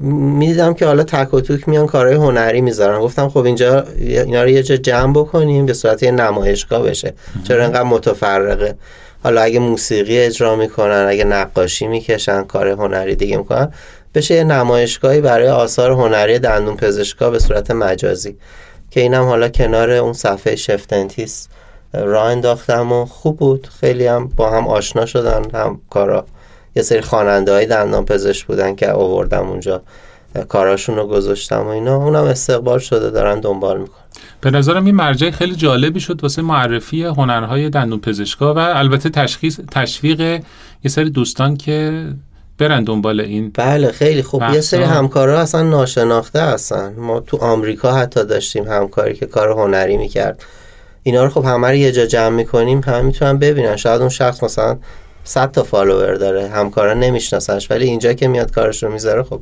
می‌دیدم 0.00 0.74
که 0.74 0.86
حالا 0.86 1.02
تک 1.02 1.34
و 1.34 1.40
توک 1.40 1.68
میان 1.68 1.86
کارهای 1.86 2.14
هنری 2.14 2.60
می‌ذارن. 2.60 3.00
گفتم 3.00 3.28
خب 3.28 3.44
اینجا 3.44 3.84
اینا 3.98 4.42
رو 4.42 4.48
یه 4.48 4.62
جا 4.62 4.76
جمع 4.76 5.12
بکنیم 5.12 5.66
به 5.66 5.72
صورت 5.72 6.02
یه 6.02 6.10
نمایشگاه 6.10 6.82
بشه. 6.82 7.14
چرا 7.48 7.62
اینقدر 7.62 7.82
متفرقه؟ 7.82 8.74
حالا 9.22 9.40
اگه 9.40 9.58
موسیقی 9.58 10.18
اجرا 10.18 10.56
می‌کنن 10.56 11.06
اگه 11.08 11.24
نقاشی 11.24 11.86
می‌کشن 11.86 12.42
کار 12.42 12.68
هنری 12.68 13.14
دیگه 13.14 13.36
می‌کنن 13.36 13.72
بشه 14.14 14.34
یه 14.34 14.44
نمایشگاهی 14.44 15.20
برای 15.20 15.48
آثار 15.48 15.90
هنری 15.90 16.38
دندون 16.38 16.76
پزشکا 16.76 17.30
به 17.30 17.38
صورت 17.38 17.70
مجازی. 17.70 18.36
که 18.94 19.00
اینم 19.00 19.24
حالا 19.24 19.48
کنار 19.48 19.90
اون 19.90 20.12
صفحه 20.12 20.56
شفتنتیس 20.56 21.48
راه 21.92 22.26
انداختم 22.26 22.92
و 22.92 23.04
خوب 23.04 23.36
بود. 23.36 23.68
خیلی 23.80 24.06
هم 24.06 24.28
با 24.36 24.50
هم 24.50 24.68
آشنا 24.68 25.06
شدن 25.06 25.42
هم 25.54 25.80
کارا 25.90 26.26
یه 26.76 26.82
سری 26.82 27.00
خواننده 27.00 27.52
های 27.52 27.66
دندان 27.66 28.04
پزشک 28.04 28.46
بودن 28.46 28.74
که 28.74 28.90
آوردم 28.92 29.48
اونجا. 29.48 29.82
کاراشون 30.48 30.96
رو 30.96 31.06
گذاشتم 31.06 31.60
و 31.60 31.68
اینا. 31.68 31.96
اونم 31.96 32.24
استقبال 32.24 32.78
شده 32.78 33.10
دارن 33.10 33.40
دنبال 33.40 33.80
می‌کنن. 33.80 34.04
به 34.40 34.50
نظرم 34.50 34.84
این 34.84 34.94
مرجع 34.94 35.30
خیلی 35.30 35.54
جالبی 35.54 36.00
شد 36.00 36.22
واسه 36.22 36.42
معرفی 36.42 37.04
هنرهای 37.04 37.70
دندون 37.70 38.00
پزشکا 38.00 38.54
و 38.54 38.58
البته 38.58 39.10
تشخیص 39.10 39.60
تشویق 39.70 40.20
یه 40.20 40.42
سری 40.88 41.10
دوستان 41.10 41.56
که 41.56 42.06
برن 42.58 42.84
دنبال 42.84 43.20
این 43.20 43.50
بله 43.54 43.92
خیلی 43.92 44.22
خوب. 44.22 44.42
یه 44.52 44.60
سری 44.60 44.82
همکارا 44.82 45.40
اصلا 45.40 45.62
ناشناخته 45.62 46.40
هستن. 46.40 46.94
ما 46.98 47.20
تو 47.20 47.36
آمریکا 47.36 47.92
حتی 47.92 48.24
داشتیم 48.24 48.64
همکاری 48.64 49.14
که 49.14 49.26
کار 49.26 49.48
هنری 49.48 49.96
می‌کرد. 49.96 50.42
اینا 51.02 51.24
رو 51.24 51.30
خب 51.30 51.44
همه 51.44 51.68
رو 51.68 51.74
یه 51.74 51.92
جا 51.92 52.06
جمع 52.06 52.36
می‌کنیم 52.36 52.80
همه 52.86 53.02
می‌تونن 53.02 53.38
ببینن. 53.38 53.76
شاید 53.76 54.00
اون 54.00 54.10
شخص 54.10 54.42
مثلا 54.42 54.78
100 55.24 55.50
تا 55.50 55.62
فالوور 55.62 56.14
داره 56.14 56.48
همکارا 56.48 56.94
نمیشناسنش 56.94 57.70
ولی 57.70 57.84
اینجا 57.84 58.12
که 58.12 58.28
میاد 58.28 58.50
کارش 58.50 58.82
رو 58.82 58.92
می‌ذاره 58.92 59.22
خب 59.22 59.40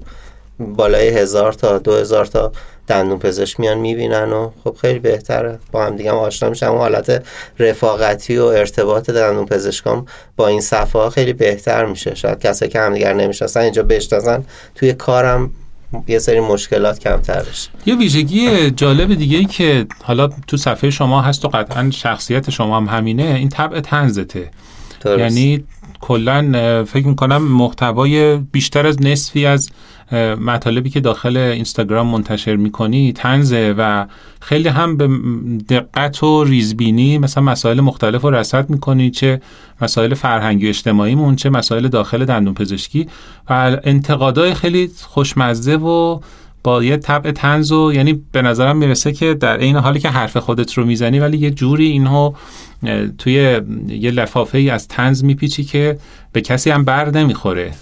بالای 0.62 1.08
هزار 1.08 1.52
تا 1.52 1.78
دو 1.78 1.94
هزار 1.94 2.26
تا 2.26 2.52
دندون 2.86 3.18
پزشک 3.18 3.60
میان 3.60 3.78
می‌بینن 3.78 4.32
و 4.32 4.50
خب 4.64 4.76
خیلی 4.80 4.98
بهتره. 4.98 5.58
با 5.72 5.86
هم 5.86 5.96
دیگه 5.96 6.10
هم 6.10 6.16
آشنا 6.16 6.48
میشن 6.48 6.66
اون 6.66 6.78
حالت 6.78 7.22
رفاقتی 7.58 8.36
و 8.38 8.44
ارتباط 8.44 9.10
دندون 9.10 9.46
پزشکام 9.46 10.06
با 10.36 10.48
این 10.48 10.60
صفحه 10.60 11.02
ها 11.02 11.10
خیلی 11.10 11.32
بهتر 11.32 11.84
میشه. 11.84 12.14
شاید 12.14 12.40
کسی 12.40 12.68
که 12.68 12.80
همدیگر 12.80 13.14
نمی‌شناسن 13.14 13.60
اینجا 13.60 13.82
بشناسن. 13.82 14.44
توی 14.74 14.92
کارم 14.92 15.50
یه 16.08 16.18
سری 16.18 16.40
مشکلات 16.40 16.98
کمتر 16.98 17.40
بشه 17.40 17.70
یه 17.86 17.96
ویژگی 17.96 18.70
جالب 18.70 19.14
دیگه 19.14 19.38
ای 19.38 19.44
که 19.44 19.86
حالا 20.02 20.30
تو 20.46 20.56
صفحه 20.56 20.90
شما 20.90 21.22
هست 21.22 21.44
و 21.44 21.48
قطعا 21.48 21.90
شخصیت 21.90 22.50
شما 22.50 22.76
هم 22.76 22.86
همینه 22.86 23.22
این 23.22 23.48
طبع 23.48 23.80
تنزته 23.80 24.50
یعنی 25.04 25.64
کلا 26.00 26.84
فکر 26.84 27.06
می‌کنم 27.06 27.42
محتوای 27.42 28.36
بیشتر 28.36 28.86
از 28.86 29.02
نصفی 29.02 29.46
از 29.46 29.70
مطالبی 30.40 30.90
که 30.90 31.00
داخل 31.00 31.36
اینستاگرام 31.36 32.06
منتشر 32.06 32.56
می‌کنی 32.56 33.12
تنزه 33.12 33.74
و 33.78 34.06
خیلی 34.40 34.68
هم 34.68 34.96
به 34.96 35.08
دقت 35.68 36.22
و 36.22 36.44
ریزبینی 36.44 37.18
مثلا 37.18 37.44
مسائل 37.44 37.80
مختلف 37.80 38.22
رو 38.22 38.30
رسد 38.30 38.70
می‌کنی 38.70 39.10
چه 39.10 39.40
مسائل 39.80 40.14
فرهنگی 40.14 40.66
و 40.66 40.68
اجتماعیمون 40.68 41.36
چه 41.36 41.50
مسائل 41.50 41.88
داخل 41.88 42.24
دندون 42.24 42.54
پزشکی. 42.54 43.08
و 43.50 43.76
انتقادای 43.84 44.54
خیلی 44.54 44.90
خوشمزه 45.02 45.76
و 45.76 46.20
با 46.64 46.84
یه 46.84 46.96
طبع 46.96 47.30
تنز 47.30 47.72
و 47.72 47.92
یعنی 47.94 48.22
به 48.32 48.42
نظرم 48.42 48.76
می‌رسه 48.76 49.12
که 49.12 49.34
در 49.34 49.58
این 49.58 49.76
حالی 49.76 50.00
که 50.00 50.08
حرف 50.08 50.36
خودت 50.36 50.72
رو 50.72 50.84
می‌زنی 50.84 51.18
ولی 51.18 51.38
یه 51.38 51.50
جوری 51.50 51.86
اینو 51.86 52.32
توی 53.18 53.60
یه 53.88 54.10
لفافه 54.10 54.58
ای 54.58 54.70
از 54.70 54.88
تنز 54.88 55.24
میپیچی 55.24 55.64
که 55.64 55.98
به 56.32 56.40
کسی 56.40 56.70
هم 56.70 56.84
بر 56.84 57.10
نمی‌خوره. 57.10 57.72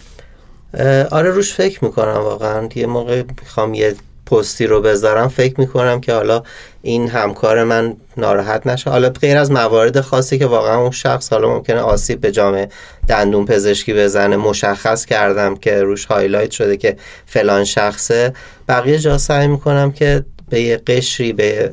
آره 1.11 1.31
روش 1.31 1.55
فکر 1.55 1.85
می‌کنم 1.85 2.15
واقعا. 2.15 2.69
یه 2.75 2.87
موقع 2.87 3.23
می‌خوام 3.41 3.75
یه 3.75 3.95
پستی 4.27 4.67
رو 4.67 4.81
بذارم 4.81 5.29
فکر 5.29 5.61
می‌کنم 5.61 6.01
که 6.01 6.13
حالا 6.13 6.43
این 6.83 7.09
همکار 7.09 7.65
من 7.65 7.97
ناراحت 8.17 8.67
نشه. 8.67 8.91
حالا 8.91 9.09
غیر 9.09 9.37
از 9.37 9.51
موارد 9.51 10.01
خاصی 10.01 10.39
که 10.39 10.47
واقعا 10.47 10.81
اون 10.81 10.91
شخص 10.91 11.33
حالا 11.33 11.49
ممکنه 11.49 11.81
آسیب 11.81 12.21
به 12.21 12.33
جامعه 12.33 12.69
دندون 13.09 13.47
پزشکی 13.47 13.95
بزنه 13.95 14.37
مشخص 14.37 15.07
کردم 15.07 15.57
که 15.57 15.83
روش 15.83 16.05
هایلایت 16.05 16.51
شده 16.51 16.77
که 16.77 16.97
فلان 17.27 17.65
شخصه. 17.65 18.33
بقیه 18.69 18.99
جا 18.99 19.19
سعی 19.19 19.49
می‌کنم 19.49 19.93
که 19.93 20.25
به 20.51 20.61
یه 20.61 20.77
قشری 20.77 21.33
به 21.33 21.73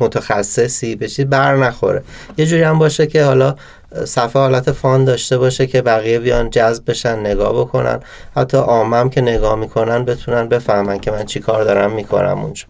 متخصصی 0.00 0.96
به 0.96 1.24
بر 1.24 1.56
نخوره. 1.56 2.02
یه 2.38 2.46
جوری 2.46 2.62
هم 2.62 2.78
باشه 2.78 3.06
که 3.06 3.24
حالا 3.24 3.56
صفحه 4.04 4.42
حالت 4.42 4.72
فان 4.72 5.04
داشته 5.04 5.38
باشه 5.38 5.66
که 5.66 5.82
بقیه 5.82 6.18
بیان 6.18 6.50
جذب 6.50 6.90
بشن 6.90 7.18
نگاه 7.18 7.52
بکنن. 7.60 8.00
حتی 8.36 8.56
عامم 8.56 9.10
که 9.10 9.20
نگاه 9.20 9.54
می‌کنن 9.54 10.04
بتونن 10.04 10.48
بفهمن 10.48 10.98
که 10.98 11.10
من 11.10 11.24
چی 11.24 11.40
کار 11.40 11.64
دارم 11.64 11.92
می‌کنم 11.92 12.38
اونجا. 12.42 12.64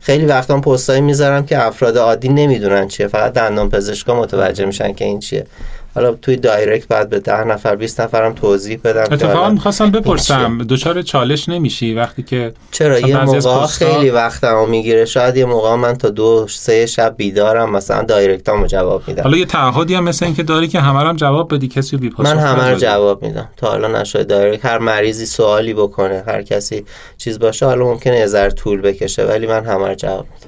خیلی 0.00 0.26
وقتا 0.26 0.60
پستایی 0.60 1.00
می‌ذارم 1.00 1.46
که 1.46 1.66
افراد 1.66 1.98
عادی 1.98 2.28
نمی‌دونن 2.28 2.88
چیه. 2.88 3.06
فقط 3.06 3.32
دندان 3.32 3.70
پزشکا 3.70 4.20
متوجه 4.20 4.64
میشن 4.64 4.92
که 4.92 5.04
این 5.04 5.20
چیه. 5.20 5.46
حالا 5.94 6.12
توی 6.12 6.36
دایرکت 6.36 6.88
بعد 6.88 7.10
به 7.10 7.20
ده 7.20 7.44
نفر 7.44 7.76
20 7.76 8.00
نفرم 8.00 8.32
توضیح 8.32 8.80
بدم 8.84 9.02
اتفاقا 9.02 9.50
می‌خواستم 9.50 9.90
بپرسم 9.90 10.58
دچار 10.68 11.02
چالش 11.02 11.48
نمیشی 11.48 11.94
وقتی 11.94 12.22
که 12.22 12.52
چرا؟ 12.70 12.98
یه 12.98 13.24
موقع 13.24 13.66
خیلی 13.66 14.10
وقتمو 14.10 14.66
می‌گیره. 14.66 15.04
شاید 15.04 15.36
یه 15.36 15.44
موقع 15.44 15.74
من 15.74 15.96
تا 15.96 16.10
دو 16.10 16.46
سه 16.48 16.86
شب 16.86 17.14
بیدارم 17.16 17.70
مثلا 17.70 18.02
دایرکتامو 18.02 18.66
جواب 18.66 19.02
میدم. 19.06 19.22
حالا 19.22 19.36
یه 19.36 19.44
تعهدی 19.44 19.94
هم 19.94 20.04
مثل 20.04 20.24
اینکه 20.24 20.42
داری 20.42 20.68
که 20.68 20.80
همه 20.80 20.98
هم 20.98 21.16
جواب 21.16 21.54
بدی 21.54 21.68
کسی 21.68 21.96
بی 21.96 22.12
من 22.18 22.38
همه 22.38 22.70
رو 22.70 22.76
جواب 22.76 23.22
میدم. 23.22 23.48
تا 23.56 23.68
حالا 23.68 24.00
نشده 24.00 24.24
دایرکت. 24.24 24.64
هر 24.64 24.78
مریضی 24.78 25.26
سوالی 25.26 25.74
بکنه 25.74 26.22
هر 26.26 26.42
کسی 26.42 26.84
چیز 27.18 27.38
باشه 27.38 27.66
حالا 27.66 27.84
ممکنه 27.84 28.18
یه 28.18 28.48
طول 28.48 28.80
بکشه 28.80 29.24
ولی 29.24 29.46
من 29.46 29.64
همه 29.64 29.88
رو 29.88 29.94
جواب 29.94 30.26
میدم. 30.34 30.46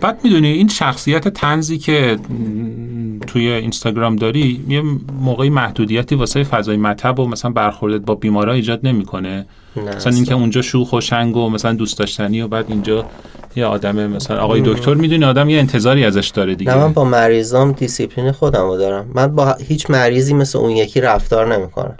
بعد 0.00 0.20
می‌دونی 0.24 0.48
این 0.48 0.68
شخصیت 0.68 1.28
تنزی 1.28 1.78
که 1.78 2.18
توی 3.26 3.48
اینستاگرام 3.48 4.16
داری 4.16 4.64
یه 4.68 4.82
موقعی 5.20 5.50
محدودیتی 5.50 6.14
واسه 6.14 6.44
فضای 6.44 6.76
مطب 6.76 7.20
و 7.20 7.26
مثلا 7.26 7.50
برخوردت 7.50 8.06
با 8.06 8.14
بیمارا 8.14 8.52
ایجاد 8.52 8.80
نمی‌کنه. 8.82 9.46
مثلا 9.96 10.12
اینکه 10.12 10.34
اونجا 10.34 10.62
شوخ 10.62 10.92
و 10.92 11.00
شنگ 11.00 11.36
و 11.36 11.50
مثلا 11.50 11.72
دوست 11.72 11.98
داشتنی 11.98 12.40
و 12.40 12.48
بعد 12.48 12.64
اینجا 12.68 13.06
یه 13.56 13.64
آدم 13.64 14.06
مثلا 14.06 14.38
آقای 14.38 14.62
دکتر 14.64 14.94
می‌دونی 14.94 15.24
آدم 15.24 15.48
یه 15.48 15.58
انتظاری 15.58 16.04
ازش 16.04 16.28
داره 16.28 16.54
دیگه. 16.54 16.74
نه 16.74 16.78
من 16.78 16.92
با 16.92 17.04
مریضام 17.04 17.72
دیسیپلین 17.72 18.32
خودم 18.32 18.66
رو 18.66 18.76
دارم. 18.76 19.10
من 19.14 19.26
با 19.26 19.52
هیچ 19.52 19.90
مریضی 19.90 20.34
مثل 20.34 20.58
اون 20.58 20.70
یکی 20.70 21.00
رفتار 21.00 21.56
نمی‌کنم. 21.56 21.96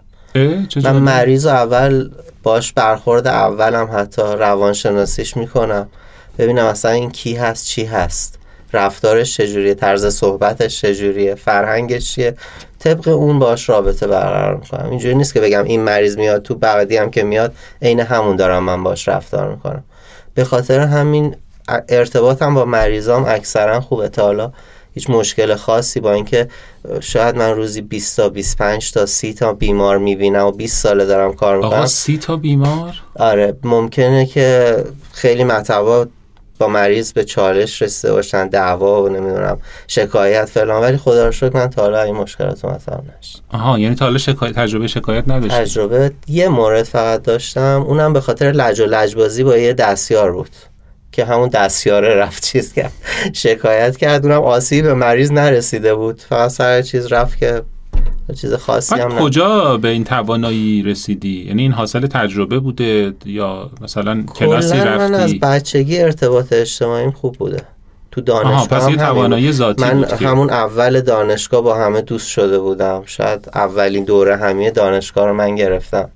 من 0.84 0.98
مریض 0.98 1.46
اول 1.46 2.10
باش 2.42 2.72
برخورد 2.72 3.26
اولم 3.26 3.88
حتی 3.92 4.22
روانشناسیش 4.22 5.36
می‌کنم. 5.36 5.86
ببینم 6.38 6.64
اصلا 6.64 6.90
این 6.90 7.10
کی 7.10 7.34
هست 7.34 7.66
چی 7.66 7.84
هست. 7.84 8.38
رفتارش 8.72 9.36
چجوریه 9.36 9.74
طرز 9.74 10.06
صحبتش 10.06 10.80
چجوریه 10.80 11.34
فرهنگش 11.34 12.12
چیه. 12.12 12.34
طبق 12.78 13.08
اون 13.08 13.38
باش 13.38 13.68
رابطه 13.68 14.06
برقرار 14.06 14.56
می‌کنم. 14.56 14.90
اینجوری 14.90 15.14
نیست 15.14 15.34
که 15.34 15.40
بگم 15.40 15.64
این 15.64 15.80
مریض 15.80 16.16
میاد 16.16 16.42
تو 16.42 16.54
بعدی 16.54 16.96
هم 16.96 17.10
که 17.10 17.22
میاد 17.22 17.54
عین 17.82 18.00
همون 18.00 18.36
دارم 18.36 18.62
من 18.62 18.82
باش 18.82 19.08
رفتار 19.08 19.50
می‌کنم. 19.50 19.84
به 20.34 20.44
خاطر 20.44 20.80
همین 20.80 21.36
ارتباطم 21.88 22.54
با 22.54 22.64
مریضام 22.64 23.24
اکثرا 23.28 23.80
خوبه. 23.80 24.08
تا 24.08 24.22
حالا 24.22 24.52
هیچ 24.94 25.10
مشکل 25.10 25.54
خاصی 25.54 26.00
با 26.00 26.12
اینکه 26.12 26.48
شاید 27.00 27.36
من 27.36 27.54
روزی 27.54 27.80
20 27.80 28.16
تا 28.16 28.28
25 28.28 28.92
تا 28.92 29.06
30 29.06 29.34
تا 29.34 29.52
بیمار 29.52 29.98
می‌بینم 29.98 30.46
و 30.46 30.50
20 30.50 30.82
ساله 30.82 31.04
دارم 31.04 31.32
کار 31.32 31.56
می‌کنم. 31.56 31.72
آقا 31.72 31.86
30 31.86 32.18
تا 32.18 32.36
بیمار؟ 32.36 32.94
آره 33.14 33.56
ممکنه 33.64 34.26
که 34.26 34.76
خیلی 35.12 35.44
مطبات 35.44 36.08
با 36.58 36.68
مریض 36.68 37.12
به 37.12 37.24
چالش 37.24 37.82
رسیده 37.82 38.12
باشن 38.12 38.48
دعوا 38.48 39.02
و 39.02 39.08
نمی‌دونم 39.08 39.58
شکایت 39.86 40.44
فلان. 40.44 40.82
ولی 40.82 40.96
خدا 40.96 41.26
رو 41.26 41.32
شکر 41.32 41.50
من 41.54 41.70
تا 41.70 41.82
حالا 41.82 42.02
این 42.02 42.14
مشکلات 42.14 42.64
مطرح 42.64 43.00
نشد 43.18 43.38
آها 43.52 43.78
یعنی 43.78 43.94
تا 43.94 44.04
حالا 44.04 44.18
شکایت 44.18 44.54
تجربه 44.54 44.86
شکایت 44.86 45.28
نداشتی؟ 45.28 45.58
تجربه 45.58 46.12
یه 46.28 46.48
مورد 46.48 46.82
فقط 46.82 47.22
داشتم. 47.22 47.84
اونم 47.86 48.12
به 48.12 48.20
خاطر 48.20 48.52
لج 48.52 48.80
و 48.80 48.86
لجبازی 48.86 49.44
با 49.44 49.56
یه 49.56 49.72
دستیار 49.72 50.32
بود 50.32 50.50
که 51.12 51.24
همون 51.24 51.48
دستیاره 51.48 52.14
رفت 52.14 52.44
چیز 52.44 52.72
کرد 52.72 52.92
شکایت 53.32 53.96
کرد. 53.96 54.26
اونم 54.26 54.42
آسیب 54.42 54.84
به 54.84 54.94
مریض 54.94 55.32
نرسیده 55.32 55.94
بود. 55.94 56.20
فقط 56.20 56.50
سر 56.50 56.82
چیز 56.82 57.12
رفت 57.12 57.38
که 57.38 57.62
چیز 58.34 58.54
خاصی 58.54 58.94
هم 58.94 59.18
کجا 59.18 59.76
به 59.76 59.88
این 59.88 60.04
توانایی 60.04 60.82
رسیدی؟ 60.82 61.44
یعنی 61.48 61.62
این 61.62 61.72
حاصل 61.72 62.06
تجربه 62.06 62.58
بوده 62.58 63.14
یا 63.26 63.70
مثلا 63.80 64.22
کلاسی 64.22 64.76
رفتی 64.76 65.12
من 65.12 65.14
از 65.14 65.34
بچگی 65.34 65.98
ارتباط 65.98 66.52
اجتماعیم 66.52 67.10
خوب 67.10 67.34
بوده. 67.34 67.62
تو 68.10 68.20
دانشگاه 68.20 68.80
پس 68.80 68.88
یه 68.88 68.96
توانایی 68.96 69.52
ذاتی 69.52 69.84
من 69.84 69.94
بود 69.94 70.12
همون 70.12 70.50
اول 70.50 71.00
دانشگاه 71.00 71.60
با 71.60 71.74
همه 71.74 72.00
دوست 72.00 72.28
شده 72.28 72.58
بودم. 72.58 73.02
شاید 73.06 73.48
اولین 73.54 74.04
دوره 74.04 74.36
همیه 74.36 74.70
دانشگاه 74.70 75.26
رو 75.26 75.34
من 75.34 75.54
گرفتم. 75.54 76.10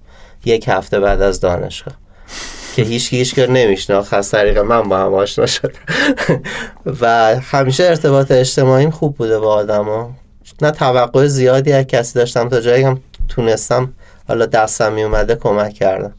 یک 0.45 0.69
هفته 0.69 1.01
بعد 1.01 1.23
از 1.23 1.41
دانشگاه. 1.41 1.95
که 2.77 2.83
هیچ 2.83 3.13
هیچ 3.13 3.35
که 3.35 3.47
نمیشناخت. 3.47 4.15
از 4.15 4.31
طریق 4.31 4.59
من 4.59 4.83
با 4.83 4.99
هم 4.99 5.15
آشنا 5.15 5.47
شد. 5.47 5.73
و 7.01 7.07
همیشه 7.41 7.85
ارتباط 7.85 8.31
اجتماعیم 8.31 8.91
خوب 8.91 9.17
بوده 9.17 9.39
با 9.39 9.55
آدما. 9.55 10.11
نه 10.63 10.71
توقع 10.71 11.27
زیادی 11.27 11.73
از 11.73 11.85
کسی 11.85 12.15
داشتم 12.19 12.49
تا 12.49 12.61
جایی 12.61 12.83
هم 12.83 13.01
تونستم 13.29 13.93
حالا 14.29 14.47
دستم 14.47 14.93
می 14.93 15.03
اومده 15.03 15.35
کمک 15.35 15.75
کردم. 15.75 16.13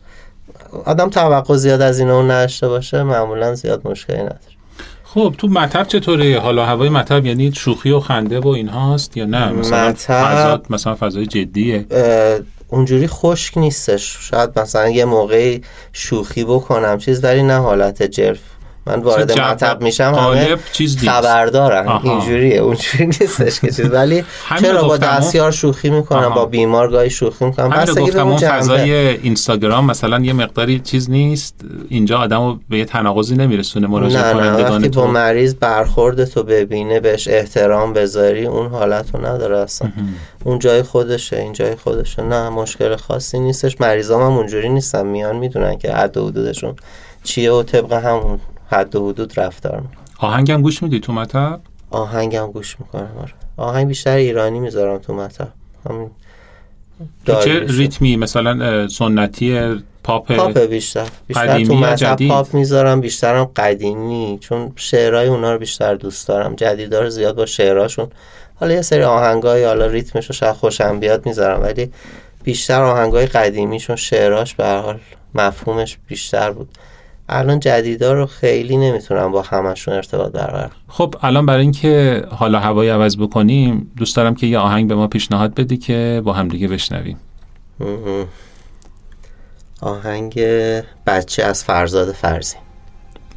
آدم 0.86 1.10
توقع 1.10 1.56
زیاد 1.56 1.82
از 1.82 2.00
این 2.00 2.10
اون 2.10 2.32
نداشته 2.32 2.68
باشه 2.68 3.04
معمولا 3.04 3.56
زیاد 3.56 3.88
مشکلی 3.88 4.18
نداره. 4.18 4.40
خب 5.04 5.36
تو 5.38 5.48
مطب 5.48 5.88
چطوره؟ 5.88 6.40
حالا 6.40 6.66
هوای 6.66 6.90
مطب 6.90 7.26
یعنی 7.26 7.52
شوخی 7.52 7.92
و 7.92 8.00
خنده 8.00 8.40
و 8.40 8.48
این 8.48 8.68
هاست 8.70 9.18
یا 9.18 9.26
نه؟ 9.26 9.52
مثلا 9.52 9.90
مطب- 9.92 9.96
فضا 9.98 10.62
مثلا 10.70 10.96
فضای 10.96 11.26
جدیه. 11.26 11.86
اونجوری 12.68 13.08
خشک 13.08 13.58
نیستش. 13.58 14.18
شاید 14.22 14.60
مثلا 14.60 14.90
یه 14.90 15.06
موقعی 15.06 15.62
شوخی 15.94 16.44
بکنم 16.44 16.98
چیز 16.98 17.24
ولی 17.24 17.44
نه 17.44 17.58
حالت 17.58 18.04
جرف. 18.04 18.40
من 18.86 19.00
وارد 19.00 19.40
مطب 19.40 19.82
میشم 19.82 20.14
همه 20.18 20.58
چیز 20.74 20.96
نیست. 20.96 21.10
خبر 21.10 21.46
دارن 21.46 21.88
آها. 21.88 22.12
اینجوریه 22.12 22.58
اونجوری 22.58 23.06
نیستش 23.06 23.60
که 23.60 23.68
چیز. 23.68 23.92
ولی 23.92 24.24
چرا 24.62 24.84
با. 24.84 24.98
دستیار 24.98 25.52
شوخی 25.52 25.90
می‌کنم. 25.90 26.30
با 26.30 26.46
بیمار 26.46 26.92
گاهی 26.92 27.10
شوخی 27.10 27.46
می‌کنم؟ 27.46 27.72
همین 27.72 27.96
گفتم 27.96 28.28
اون. 28.28 28.38
فضای 28.38 28.92
اینستاگرام 29.08 29.86
مثلا 29.86 30.20
یه 30.20 30.34
مقداری 30.34 30.80
چیز 30.80 31.10
نیست. 31.10 31.56
اینجا 31.90 32.18
آدمو 32.18 32.58
به 32.70 32.78
یه 32.78 32.86
تناقضی 32.86 33.36
نمیرسونه 33.36 33.88
مراجعه 33.88 34.34
کنندگان 34.34 34.72
وقتی 34.72 34.90
با 34.90 35.02
تو 35.02 35.08
مریض 35.08 35.56
برخورد 35.56 36.26
تو 36.26 36.44
ببینه 36.44 37.00
بهش 37.00 37.28
احترام 37.28 37.94
بذاری 37.94 38.46
اون 38.46 38.68
حالت 38.68 39.06
رو 39.14 39.26
نداره 39.26 39.58
اصلا. 39.58 39.92
اون 40.44 40.60
جای 40.60 40.84
خودشه 40.84 41.38
این 41.38 41.54
جای 41.54 41.76
خودشه. 41.76 42.22
نه 42.22 42.50
مشکل 42.50 42.96
خاصی 42.96 43.40
نیستش. 43.40 43.82
مریضام 43.82 44.22
هم 44.22 44.38
اونجوری 44.38 44.70
نیستن. 44.70 45.08
میان 45.08 45.36
می‌دونن 45.36 45.78
که 45.78 45.92
حد 45.92 46.18
و 46.18 46.28
حدودشون 46.28 46.76
چیه 47.24 47.52
و 47.52 47.64
طبق 47.64 47.94
همون 47.94 48.40
حد 48.72 48.96
و 48.96 49.10
حدود 49.10 49.40
رفتار 49.40 49.80
می‌کنن 49.80 49.98
آهنگم 50.18 50.62
گوش 50.62 50.84
میدی 50.84 51.00
تو 51.00 51.14
مطب؟ 51.14 51.60
آهنگم 51.90 52.52
گوش 52.52 52.80
می‌کنم 52.80 53.18
آره. 53.22 53.34
آهنگ 53.58 53.88
بیشتر 53.88 54.16
ایرانی 54.16 54.60
می‌ذارم 54.60 54.98
تو 54.98 55.14
مطب. 55.14 55.48
همین 55.90 56.10
چه. 57.26 57.60
ریتمی؟ 57.68 58.16
مثلا 58.16 58.88
سنتی 58.88 59.76
پاپ؟ 60.04 60.32
پاپ 60.32 60.60
بیشتر. 60.60 61.08
بیشتر 61.28 61.64
تو 61.64 61.76
مطب؟ 61.76 62.28
پاپ 62.28 62.54
می‌ذارم 62.54 63.02
بیشترم 63.02 63.46
قدیمی. 63.46 64.38
چون 64.42 64.72
شعرهای 64.76 65.28
اونا 65.28 65.54
رو 65.54 65.60
بیشتر 65.60 65.96
دوست 65.96 66.28
دارم. 66.28 66.56
جدیدا 66.56 67.02
رو 67.02 67.10
زیاد 67.10 67.36
با 67.36 67.46
شعرهاشون. 67.46 68.08
حالا 68.56 68.74
یه 68.74 68.82
سری 68.82 69.04
آهنگای 69.04 69.66
حالا 69.66 69.86
ریتمش 69.86 70.26
رو 70.28 70.34
شاید 70.34 70.56
خوشم 70.56 71.00
بیاد 71.00 71.26
می‌ذارم 71.26 71.62
ولی 71.62 71.92
بیشتر 72.44 72.82
آهنگای 72.82 73.26
قدیمی 73.26 73.80
چون 73.80 73.96
شعرهاش 73.96 74.56
به 74.56 74.68
حال 74.68 75.00
مفهومش 75.36 75.98
بیشتر 76.08 76.52
بود. 76.52 76.70
الان 77.32 77.60
جدیدا 77.60 78.14
رو 78.14 78.26
خیلی 78.26 78.78
نمی‌تونم 78.78 79.32
با 79.32 79.42
همشون 79.42 79.94
ارتباط 79.94 80.32
برقرار. 80.32 80.72
خب 80.88 81.16
الان 81.22 81.46
برای 81.46 81.62
اینکه 81.62 82.24
حالا 82.30 82.60
هوای 82.60 82.90
عوض 82.90 83.18
بکنیم 83.18 83.92
دوست 83.98 84.16
دارم 84.16 84.36
که 84.36 84.48
یه 84.48 84.60
آهنگ 84.60 84.88
به 84.90 84.96
ما 84.96 85.08
پیشنهاد 85.08 85.54
بدی 85.54 85.78
که 85.78 86.22
با 86.26 86.34
همدیگه 86.34 86.68
بشنویم 86.68 87.18
مهم. 87.80 88.28
آهنگ 89.82 90.40
بچه 91.08 91.44
از 91.44 91.64
فرزاد 91.64 92.12
فرزی 92.12 92.58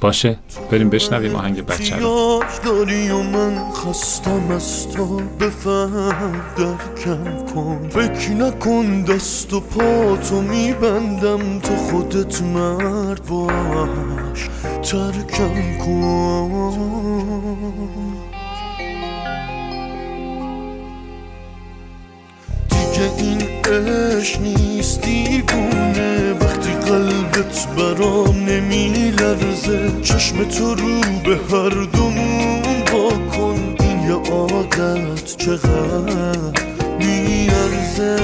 باشه 0.01 0.39
بریم 0.71 0.91
بشنویم 0.91 1.35
آهنگ 1.37 1.67
بچه 1.67 1.97
رو. 1.97 2.43
داری 2.65 3.11
و 3.11 3.23
من 3.23 3.71
خستم 3.73 4.51
از 4.51 4.89
تو 4.89 5.21
بفهم 5.41 6.43
درکم 6.57 7.47
کن. 7.55 7.89
فکر 7.91 8.31
نکن 8.31 9.03
دست 9.03 9.53
و 9.53 9.61
پا 9.61 10.17
تو 10.17 10.43
میبندم 10.43 11.59
تو 11.59 11.77
خودت 11.77 12.43
مرد 12.43 13.27
باش 13.27 14.49
ترکم 14.83 15.79
کن. 15.79 17.05
دیگه 22.71 23.11
این 23.19 23.43
عشق 23.65 24.41
نیست 24.41 25.01
دیوونه. 25.01 26.14
وقتی 26.14 26.14
قلبت 27.55 27.67
برام 27.77 28.37
نمیلرزه. 28.37 30.01
چشم 30.03 30.45
تو 30.45 30.75
رو 30.75 31.01
به 31.01 31.37
هر 31.51 31.85
دومون 31.93 32.63
با 32.93 33.09
کن. 33.37 33.77
این 33.81 34.03
یه 34.03 34.15
عادت 34.33 35.37
چقدر 35.37 36.39
میارزه. 36.99 38.17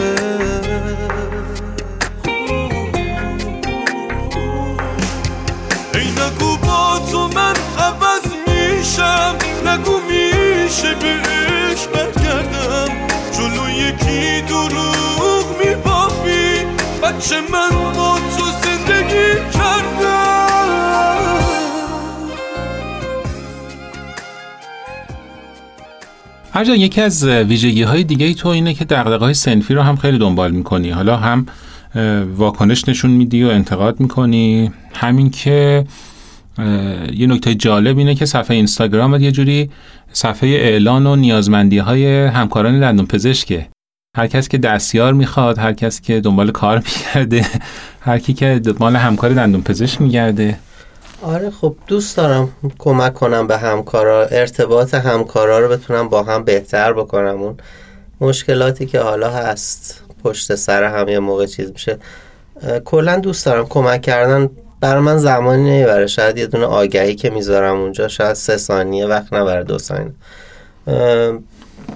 ای 5.94 6.10
نگو 6.10 6.56
با 6.56 7.00
تو 7.12 7.28
من 7.28 7.54
عوض 7.78 8.26
میشم. 8.46 9.36
نگو 9.66 10.00
میشه 10.08 10.94
به 10.94 11.30
عشق 11.30 11.90
برگردم. 11.92 12.88
جلو 13.32 13.70
یکی 13.70 14.42
دروغ 14.42 15.44
میبافی. 15.64 16.66
بچه 17.02 17.40
من 17.40 17.70
هرجان 26.60 26.76
یکی 26.76 27.00
از 27.00 27.24
ویژگی 27.24 27.82
های 27.82 28.04
دیگه 28.04 28.26
ای 28.26 28.34
تو 28.34 28.48
اینه 28.48 28.74
که 28.74 28.84
دقدقه 28.84 29.24
های 29.24 29.34
سنفی 29.34 29.74
رو 29.74 29.82
هم 29.82 29.96
خیلی 29.96 30.18
دنبال 30.18 30.50
می‌کنی. 30.50 30.90
حالا 30.90 31.16
هم 31.16 31.46
واکنش 32.34 32.88
نشون 32.88 33.10
میدی 33.10 33.44
و 33.44 33.48
انتقاد 33.48 34.00
می‌کنی. 34.00 34.70
همین 34.94 35.30
که 35.30 35.84
یه 37.12 37.26
نکته 37.26 37.54
جالب 37.54 37.98
اینه 37.98 38.14
که 38.14 38.26
صفحه 38.26 38.56
اینستاگرامت 38.56 39.20
یه 39.20 39.32
جوری 39.32 39.70
صفحه 40.12 40.48
اعلان 40.48 41.06
و 41.06 41.16
نیازمندی 41.16 41.78
های 41.78 42.26
همکاران 42.26 42.80
دندون 42.80 43.06
پزشکه. 43.06 43.68
هر 44.16 44.26
کس 44.26 44.48
که 44.48 44.58
دستیار 44.58 45.12
می‌خواد 45.12 45.58
هر 45.58 45.72
کس 45.72 46.00
که 46.00 46.20
دنبال 46.20 46.50
کار 46.50 46.82
میگرده 46.86 47.46
هر 48.00 48.18
کی 48.18 48.32
که 48.32 48.60
دنبال 48.64 48.96
همکار 48.96 49.30
دندون 49.30 49.62
پزشک 49.62 50.00
میگرده. 50.00 50.58
آره 51.22 51.50
خب 51.50 51.74
دوست 51.86 52.16
دارم 52.16 52.52
کمک 52.78 53.14
کنم 53.14 53.46
به 53.46 53.58
همکارا 53.58 54.24
ارتباط 54.24 54.94
همکارا 54.94 55.58
رو 55.58 55.68
بتونم 55.68 56.08
با 56.08 56.22
هم 56.22 56.44
بهتر 56.44 56.92
بکنم. 56.92 57.42
اون 57.42 57.56
مشکلاتی 58.20 58.86
که 58.86 59.00
حالا 59.00 59.30
هست 59.30 60.02
پشت 60.24 60.54
سر 60.54 60.84
هم 60.84 61.08
یه 61.08 61.18
موقع 61.18 61.46
چیز 61.46 61.70
میشه. 61.72 61.98
کلا 62.84 63.18
دوست 63.18 63.46
دارم 63.46 63.66
کمک 63.66 64.02
کردن. 64.02 64.50
برای 64.80 65.02
من 65.02 65.18
زمانی 65.18 65.70
نمی‌بره. 65.70 66.06
شاید 66.06 66.38
یه 66.38 66.46
دونه 66.46 66.64
آگهی 66.64 67.14
که 67.14 67.30
می‌ذارم 67.30 67.80
اونجا 67.80 68.08
شاید 68.08 68.32
سه 68.34 68.56
ثانیه 68.56 69.06
وقت 69.06 69.32
نبره 69.32 69.64
دو 69.64 69.78
ثانیه. 69.78 70.12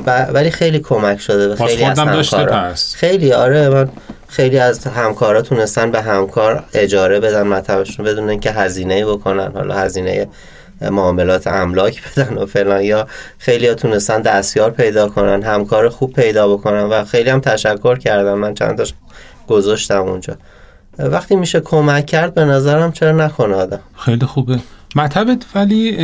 ولی 0.06 0.50
خیلی 0.50 0.78
کمک 0.78 1.20
شده 1.20 1.48
به 1.48 1.56
خیلی 1.56 1.84
از 1.84 1.98
همکارا. 1.98 2.74
خیلی 2.94 3.32
آره 3.32 3.68
من 3.68 3.88
خیلی 4.28 4.58
از 4.58 4.86
همکارا 4.86 5.42
تونستن 5.42 5.90
به 5.90 6.02
همکار 6.02 6.64
اجاره 6.74 7.20
بدن 7.20 7.42
مطبشون 7.42 8.06
بدون 8.06 8.30
اینکه 8.30 8.50
هزینه 8.52 9.06
بکنن 9.06 9.52
حالا 9.54 9.74
هزینه 9.74 10.28
معاملات 10.80 11.46
املاک 11.46 12.02
بدن 12.06 12.38
و 12.38 12.46
فلان. 12.46 12.82
یا 12.82 13.06
خیلی 13.38 13.68
ها 13.68 13.74
تونستن 13.74 14.22
دستیار 14.22 14.70
پیدا 14.70 15.08
کنن 15.08 15.42
همکار 15.42 15.88
خوب 15.88 16.12
پیدا 16.12 16.48
بکنن 16.48 16.82
و 16.82 17.04
خیلی 17.04 17.30
هم 17.30 17.40
تشکر 17.40 17.98
کردم 17.98 18.34
من 18.34 18.54
چند 18.54 18.76
تاش 18.76 18.94
گذاشتم 19.48 20.02
اونجا. 20.02 20.36
وقتی 20.98 21.36
میشه 21.36 21.60
کمک 21.60 22.06
کرد 22.06 22.34
به 22.34 22.44
نظرم 22.44 22.92
چرا 22.92 23.12
نکنه 23.12 23.54
آدم؟ 23.54 23.80
خیلی 24.04 24.26
خوبه. 24.26 24.58
مطبت 24.96 25.44
ولی 25.54 25.96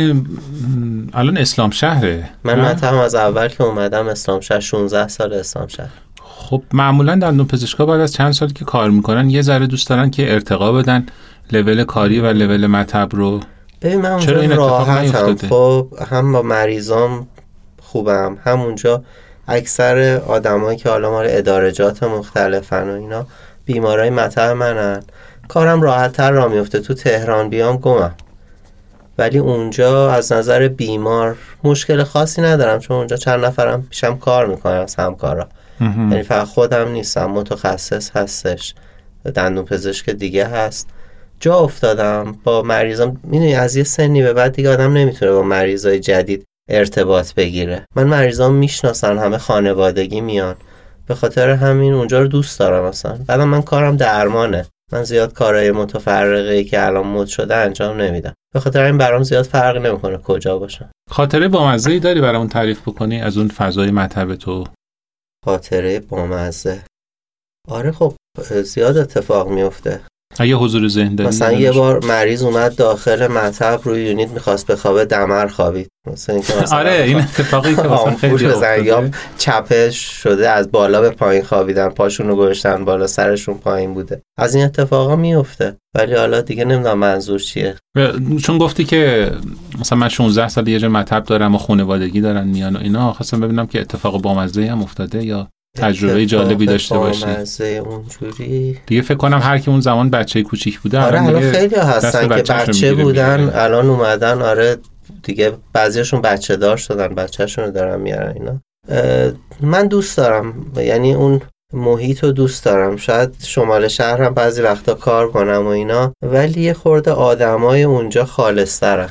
الان 1.13 1.37
اسلام 1.37 1.69
شهره. 1.69 2.29
من؟ 2.43 2.59
مطبم 2.59 2.97
از 2.97 3.15
اول 3.15 3.47
که 3.47 3.63
اومدم 3.63 4.07
اسلام 4.07 4.39
شهر 4.39 4.59
16 4.59 5.07
سال 5.07 5.33
اسلام 5.33 5.67
شهر. 5.67 5.89
خب 6.23 6.63
معمولا 6.73 7.15
دندون 7.15 7.47
پزشکا 7.47 7.85
بعد 7.85 7.99
از 7.99 8.13
چند 8.13 8.31
سالی 8.31 8.53
که 8.53 8.65
کار 8.65 8.89
می‌کنن 8.89 9.29
یه 9.29 9.41
ذره 9.41 9.67
دوست 9.67 9.89
دارن 9.89 10.09
که 10.11 10.33
ارتقا 10.33 10.71
بدن 10.71 11.05
لول 11.51 11.83
کاری 11.83 12.19
و 12.19 12.27
لول 12.27 12.67
مطب 12.67 13.09
رو. 13.11 13.39
ببین 13.81 14.01
من 14.01 14.19
چرا 14.19 14.41
این 14.41 14.55
راحتم؟ 14.55 15.35
خب 15.35 15.87
هم 16.11 16.31
با 16.31 16.41
مریضام 16.41 17.27
خوبم 17.81 18.37
همونجا 18.43 19.03
اکثر 19.47 20.21
آدمایی 20.27 20.77
که 20.77 20.89
حالا 20.89 21.11
مال 21.11 21.25
ادارجات 21.29 22.03
مختلفن 22.03 22.89
و 22.89 22.93
اینا 22.93 23.27
بیمارای 23.65 24.09
مطب 24.09 24.49
منن. 24.49 25.03
کارم 25.47 25.81
راحت 25.81 26.13
تر 26.13 26.31
را 26.31 26.47
میفته 26.47 26.79
تو 26.79 26.93
تهران 26.93 27.49
بیام 27.49 27.77
گمم. 27.77 28.11
ولی 29.21 29.37
اونجا 29.37 30.11
از 30.11 30.31
نظر 30.31 30.67
بیمار 30.67 31.35
مشکل 31.63 32.03
خاصی 32.03 32.41
ندارم 32.41 32.79
چون 32.79 32.97
اونجا 32.97 33.15
چند 33.15 33.45
نفرم 33.45 33.87
پیشم 33.89 34.17
کار 34.17 34.45
می‌کنن 34.45 34.73
از 34.73 34.95
همکارا. 34.95 35.47
یعنی 35.81 36.23
فقط 36.23 36.47
خودم 36.47 36.91
نیستم 36.91 37.25
متخصص 37.25 38.11
هستش. 38.15 38.73
دندون 39.35 39.65
پزشک 39.65 40.09
دیگه 40.09 40.45
هست. 40.45 40.89
جا 41.39 41.55
افتادم 41.59 42.35
با 42.43 42.61
مریضام 42.61 43.19
می‌دونی 43.23 43.55
از 43.55 43.75
یه 43.75 43.83
سنی 43.83 44.23
به 44.23 44.33
بعد 44.33 44.53
دیگه 44.53 44.69
آدم 44.69 44.93
نمی‌تونه 44.93 45.31
با 45.31 45.41
مریضای 45.41 45.99
جدید 45.99 46.45
ارتباط 46.69 47.33
بگیره. 47.33 47.85
من 47.95 48.03
مریضام 48.03 48.53
می‌شناسن 48.53 49.17
همه 49.17 49.37
خانوادگی 49.37 50.21
میان. 50.21 50.55
به 51.07 51.15
خاطر 51.15 51.49
همین 51.49 51.93
اونجا 51.93 52.21
رو 52.21 52.27
دوست 52.27 52.59
دارم 52.59 52.83
اصلا. 52.83 53.19
بعدم 53.27 53.47
من 53.47 53.61
کارم 53.61 53.97
درمانه. 53.97 54.65
من 54.93 55.03
زیاد 55.03 55.33
کارهای 55.33 55.71
متفرقه 55.71 56.51
ای 56.53 56.63
که 56.63 56.85
الان 56.85 57.07
مد 57.07 57.27
شده 57.27 57.55
انجام 57.55 58.01
نمیدم. 58.01 58.33
به 58.53 58.59
خاطر 58.59 58.83
این 58.83 58.97
برام 58.97 59.23
زیاد 59.23 59.45
فرق 59.45 59.77
نمی‌کنه 59.77 60.17
کجا 60.17 60.57
باشم. 60.57 60.91
خاطره 61.09 61.47
بامزه 61.47 61.91
ای 61.91 61.99
داری 61.99 62.21
برامون 62.21 62.47
تعریف 62.47 62.81
بکنی 62.81 63.21
از 63.21 63.37
اون 63.37 63.47
فضای 63.47 63.91
مطب 63.91 64.35
تو؟ 64.35 64.63
خاطره 65.45 65.99
بامزه. 65.99 66.83
آره 67.67 67.91
خب 67.91 68.15
زیاد 68.63 68.97
اتفاق 68.97 69.49
میفته 69.49 70.01
اگه 70.39 70.55
حضور 70.55 70.87
ذهن 70.87 71.15
داری 71.15 71.27
مثلا 71.27 71.51
یه 71.51 71.71
بار 71.71 72.05
مریض 72.05 72.43
اومد 72.43 72.75
داخل 72.75 73.27
مطب 73.27 73.79
روی 73.83 74.05
یونیت 74.05 74.29
می‌خواست 74.29 74.67
بخوابه 74.67 75.05
دمر 75.05 75.47
خوابید. 75.47 75.89
مثلا 76.13 76.35
اینکه 76.35 76.53
مثلا 76.61 76.79
آره 76.79 77.03
این 77.03 77.17
اتفاقی 77.27 77.75
که 77.75 77.81
مثلا 77.81 78.15
خیلی 78.15 78.45
افتاده. 78.45 79.11
چپش 79.37 79.97
شده 79.97 80.49
از 80.49 80.71
بالا 80.71 81.01
به 81.01 81.09
پایین 81.09 81.43
خوابیدن 81.43 81.89
پاشون 81.89 82.27
رو 82.27 82.35
گذاشتن 82.35 82.85
بالا 82.85 83.07
سرشون 83.07 83.57
پایین 83.57 83.93
بوده. 83.93 84.21
از 84.39 84.55
این 84.55 84.65
اتفاقا 84.65 85.15
میفته 85.15 85.77
ولی 85.95 86.15
حالا 86.15 86.41
دیگه 86.41 86.65
نمی‌دونم 86.65 86.97
منظور 86.97 87.39
چیه. 87.39 87.75
چون 88.43 88.57
گفتی 88.57 88.83
که 88.83 89.31
مثلا 89.79 89.97
من 89.97 90.09
16 90.09 90.47
سال 90.47 90.67
یه 90.67 90.79
جا 90.79 90.89
مطب 90.89 91.23
دارم 91.23 91.55
و 91.55 91.57
خانوادگی 91.57 92.21
دارن 92.21 92.47
میان 92.47 92.75
و 92.75 92.79
اینا 92.79 93.13
خواستم 93.13 93.39
ببینم 93.39 93.67
که 93.67 93.81
اتفاق 93.81 94.21
بامزه 94.21 94.65
هم 94.65 94.81
افتاده 94.81 95.25
یا 95.25 95.47
تجربه 95.77 96.25
جالبی 96.25 96.65
داشته 96.65 96.97
باشی. 96.97 97.25
اونجوری. 97.77 98.77
دیگه 98.85 99.01
فکر 99.01 99.17
کنم 99.17 99.39
هر 99.43 99.57
کی 99.57 99.71
اون 99.71 99.79
زمان 99.79 100.09
بچه 100.09 100.41
کوچیک 100.43 100.79
بوده 100.79 100.99
آره 100.99 101.23
الان 101.25 101.51
خیلی 101.51 101.75
هستن 101.75 102.21
که 102.21 102.53
بچه 102.53 102.93
بودن. 102.93 103.51
الان 103.53 103.89
اومدن 103.89 104.41
آره 104.41 104.77
دیگه 105.23 105.51
بعضیشون 105.73 106.21
بچه 106.21 106.55
دار 106.55 106.77
شدن 106.77 107.07
بچهشون 107.07 107.65
رو 107.65 107.71
دارن 107.71 108.01
میارن 108.01 108.33
اینا. 108.33 108.59
من 109.61 109.87
دوست 109.87 110.17
دارم 110.17 110.71
یعنی 110.75 111.13
اون 111.13 111.41
محیط 111.73 112.23
رو 112.23 112.31
دوست 112.31 112.65
دارم. 112.65 112.97
شاید 112.97 113.35
شمال 113.43 113.87
شهر 113.87 114.21
هم 114.21 114.33
بعضی 114.33 114.61
وقتا 114.61 114.93
کار 114.93 115.31
کنم 115.31 115.65
و 115.65 115.67
اینا 115.67 116.13
ولی 116.21 116.61
یه 116.61 116.73
خورده 116.73 117.11
آدمای 117.11 117.83
اونجا 117.83 118.25
خالصترن 118.25 119.09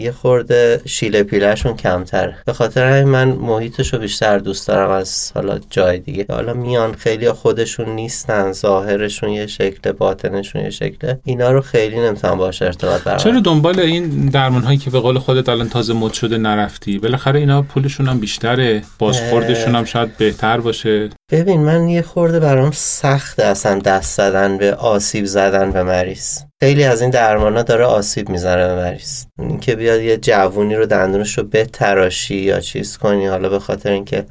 یه 0.00 0.12
خورده 0.12 0.80
شیله 0.86 1.22
پیلهشون 1.22 1.76
کمتره. 1.76 2.36
به 2.46 2.52
خاطر 2.52 2.84
همین 2.84 3.08
من 3.08 3.28
محیطش 3.28 3.94
رو 3.94 3.98
بیشتر 3.98 4.38
دوست 4.38 4.68
دارم 4.68 4.90
از 4.90 5.32
حالا 5.34 5.58
جای 5.70 5.98
دیگه. 5.98 6.26
حالا 6.30 6.54
میان 6.54 6.92
خیلی 6.92 7.32
خودشون 7.32 7.88
نیستن 7.88 8.52
ظاهرشون 8.52 9.30
یه 9.30 9.46
شکل 9.46 9.92
باطنشون 9.92 10.62
یه 10.62 10.70
شکله 10.70 11.20
اینا 11.24 11.50
رو 11.50 11.60
خیلی 11.60 12.00
نمی‌تونم 12.00 12.38
باش 12.38 12.62
ارتباط 12.62 13.02
برقرار 13.02 13.18
چرا 13.18 13.40
دنبال 13.40 13.80
این 13.80 14.26
درمان 14.26 14.62
هایی 14.62 14.78
که 14.78 14.90
به 14.90 15.00
قول 15.00 15.18
خودت 15.18 15.48
الان 15.48 15.68
تازه 15.68 15.94
مد 15.94 16.12
شده 16.12 16.38
نرفتی؟ 16.38 16.98
بالاخره 16.98 17.40
اینا 17.40 17.62
پولشون 17.62 18.08
هم 18.08 18.20
بیشتره 18.20 18.82
بازخوردشون 18.98 19.74
هم 19.74 19.84
شاید 19.84 20.16
بهتر 20.16 20.60
باشه. 20.60 21.10
ببین 21.30 21.60
من 21.60 21.88
یه 21.88 22.02
خورده 22.02 22.40
برام 22.40 22.70
سخته 22.70 23.44
اصلا 23.44 23.78
دست 23.78 24.16
زدن 24.16 24.58
به 24.58 24.74
آسیب 24.74 25.24
زدن 25.24 25.70
به 25.70 25.82
مریض. 25.82 26.38
خیلی 26.60 26.84
از 26.84 27.02
این 27.02 27.10
درمانا 27.10 27.62
داره 27.62 27.84
آسیب 27.84 28.28
می‌زنه 28.28 28.66
به 28.66 28.74
مریض. 28.74 29.24
اینکه 29.38 29.76
بیاد 29.76 30.00
یه 30.00 30.16
جوونی 30.16 30.74
رو 30.76 30.86
دندونش 30.86 31.38
رو 31.38 31.44
بتراشی 31.44 32.34
یا 32.34 32.60
چیز 32.60 32.98
کنی 32.98 33.26
حالا 33.26 33.48
به 33.48 33.58
خاطر 33.58 33.90
اینکه 33.90 34.24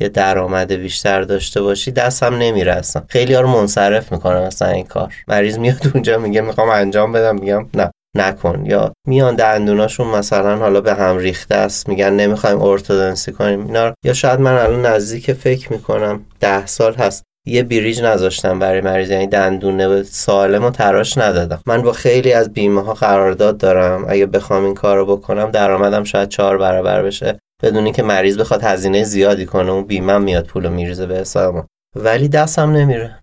یه 0.00 0.08
درآمد 0.08 0.72
بیشتر 0.72 1.22
داشته 1.22 1.62
باشی 1.62 1.90
دستم 1.90 2.34
نمیره 2.34 2.72
اصلا. 2.72 3.02
خیلی 3.08 3.34
ها 3.34 3.40
رو 3.40 3.48
منصرف 3.48 4.12
می‌کنم 4.12 4.40
اصلا 4.42 4.68
این 4.68 4.86
کار. 4.86 5.14
مریض 5.28 5.58
میاد 5.58 5.90
اونجا 5.94 6.18
میگه 6.18 6.40
می‌خوام 6.40 6.68
انجام 6.68 7.12
بدم 7.12 7.34
میگم 7.34 7.68
نه. 7.74 7.91
نکن. 8.16 8.66
یا 8.66 8.92
میان 9.08 9.34
دندوناشون 9.34 10.06
مثلا 10.06 10.56
حالا 10.56 10.80
به 10.80 10.94
هم 10.94 11.18
ریخته 11.18 11.54
است 11.54 11.88
میگن 11.88 12.12
نمی‌خوایم 12.12 12.62
ارتودنسی 12.62 13.32
کنیم. 13.32 13.66
اینا 13.66 13.94
یا 14.04 14.12
شاید 14.12 14.40
من 14.40 14.52
الان 14.52 14.86
نزدیک 14.86 15.32
فکر 15.32 15.72
می‌کنم 15.72 16.24
ده 16.40 16.66
سال 16.66 16.94
هست. 16.94 17.22
یه 17.46 17.62
بریج 17.62 18.02
نذاشتم 18.02 18.58
برای 18.58 18.80
مریض 18.80 19.10
یعنی 19.10 19.26
دندونه 19.26 20.02
سالم 20.02 20.64
و 20.64 20.70
تراش 20.70 21.18
ندادم. 21.18 21.62
من 21.66 21.82
با 21.82 21.92
خیلی 21.92 22.32
از 22.32 22.52
بیمه 22.52 22.82
ها 22.82 22.94
قرارداد 22.94 23.58
دارم. 23.58 24.04
اگه 24.08 24.26
بخوام 24.26 24.64
این 24.64 24.74
کار 24.74 24.96
رو 24.96 25.16
بکنم 25.16 25.50
درآمدم 25.50 26.04
شاید 26.04 26.28
چهار 26.28 26.58
برابر 26.58 27.02
بشه. 27.02 27.38
بدون 27.62 27.84
اینکه 27.84 28.02
مریض 28.02 28.38
بخواد 28.38 28.62
هزینه 28.62 29.04
زیادی 29.04 29.46
کنه 29.46 29.70
اون 29.70 29.84
بیمه 29.84 30.18
میاد 30.18 30.46
پول 30.46 30.68
میریزه 30.68 31.06
به 31.06 31.14
حساب 31.14 31.66
ولی 31.96 32.28
دستم 32.28 32.70
نمیره. 32.70 33.20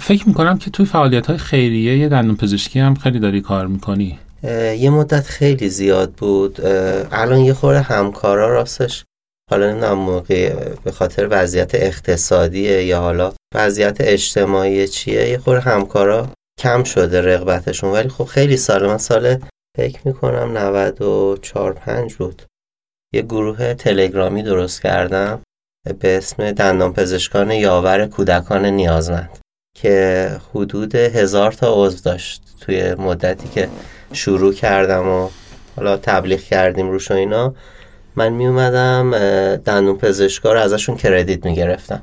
فکر 0.00 0.28
می‌کنم 0.28 0.58
که 0.58 0.70
توی 0.70 0.86
فعالیت 0.86 1.26
های 1.26 1.38
خیریه 1.38 1.98
یه 1.98 2.08
دندون 2.08 2.36
پزشکی 2.36 2.80
هم 2.80 2.94
خیلی 2.94 3.18
داری 3.18 3.40
کار 3.40 3.66
می‌کنی. 3.66 4.18
یه 4.78 4.90
مدت 4.90 5.26
خیلی 5.26 5.68
زیاد 5.68 6.12
بود. 6.12 6.60
الان 7.12 7.40
یه 7.40 7.54
خورده 7.54 7.80
همکارا 7.80 8.48
راستش 8.48 9.04
حالا 9.50 9.70
نمی‌دونم 9.70 9.98
موقع 9.98 10.54
به 10.84 10.92
خاطر 10.92 11.28
وضعیت 11.30 11.74
اقتصادیه 11.74 12.84
یا 12.84 13.00
حالا 13.00 13.32
وضعیت 13.54 13.96
اجتماعی 14.00 14.88
چیه 14.88 15.28
یه 15.28 15.38
خورده 15.38 15.60
همکارا 15.60 16.28
کم 16.60 16.84
شده 16.84 17.20
رغبتشون. 17.20 17.92
ولی 17.92 18.08
خب 18.08 18.24
خیلی 18.24 18.56
سال 18.56 18.86
من 18.86 18.98
سال 18.98 19.38
فکر 19.76 20.00
می‌کنم 20.04 20.58
94 20.58 21.72
5 21.72 22.14
بود. 22.14 22.42
یه 23.14 23.22
گروه 23.22 23.74
تلگرامی 23.74 24.42
درست 24.42 24.82
کردم 24.82 25.40
به 25.98 26.16
اسم 26.16 26.52
دندان 26.52 26.92
پزشکان 26.92 27.50
یاور 27.50 28.06
کودکان 28.06 28.66
نیازمند. 28.66 29.38
که 29.74 30.30
حدود 30.54 30.94
هزار 30.94 31.52
تا 31.52 31.72
عضو 31.84 32.02
داشت 32.04 32.42
توی 32.60 32.94
مدتی 32.94 33.48
که 33.48 33.68
شروع 34.12 34.52
کردم 34.52 35.08
و 35.08 35.28
حالا 35.76 35.96
تبلیغ 35.96 36.40
کردیم 36.40 36.90
روش 36.90 37.10
و 37.10 37.14
اینا. 37.14 37.54
من 38.16 38.32
می 38.32 38.46
اومدم 38.46 39.10
دندون 39.56 39.98
پزشکا 39.98 40.52
رو 40.52 40.60
ازشون 40.60 40.96
کردیت 40.96 41.46
می 41.46 41.54
گرفتم 41.54 42.02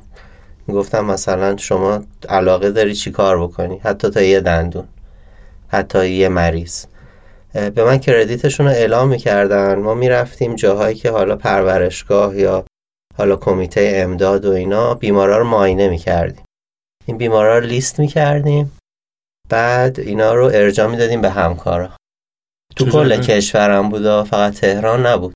گفتم 0.68 1.04
مثلا 1.04 1.56
شما 1.56 2.02
علاقه 2.28 2.70
داری 2.70 2.94
چی 2.94 3.10
کار 3.10 3.42
بکنی؟ 3.42 3.80
حتی 3.84 4.10
تا 4.10 4.22
یه 4.22 4.40
دندون 4.40 4.84
حتی 5.68 6.10
یه 6.10 6.28
مریض. 6.28 6.84
به 7.52 7.84
من 7.84 7.98
کردیتشون 7.98 8.66
رو 8.66 8.72
اعلام 8.72 9.08
می‌کردن. 9.08 9.74
ما 9.74 9.94
می‌رفتیم 9.94 10.54
جاهایی 10.54 10.94
که 10.94 11.10
حالا 11.10 11.36
پرورشگاه 11.36 12.38
یا 12.38 12.64
حالا 13.18 13.36
کمیته 13.36 13.92
امداد 13.94 14.44
و 14.44 14.50
اینا 14.50 14.94
بیمارا 14.94 15.38
رو 15.38 15.44
معاینه 15.44 15.88
می‌کردیم. 15.88 16.44
این 17.06 17.18
بیمارا 17.18 17.58
رو 17.58 17.66
لیست 17.66 17.98
می‌کردیم. 17.98 18.78
بعد 19.48 20.00
اینا 20.00 20.34
رو 20.34 20.50
ارجاع 20.54 20.86
می‌دادیم 20.86 21.20
به 21.20 21.30
همکارا. 21.30 21.90
تو؟ 22.76 22.90
کل 22.90 23.20
کشورم 23.20 23.88
بود 23.88 24.22
فقط 24.22 24.54
تهران 24.54 25.06
نبود. 25.06 25.34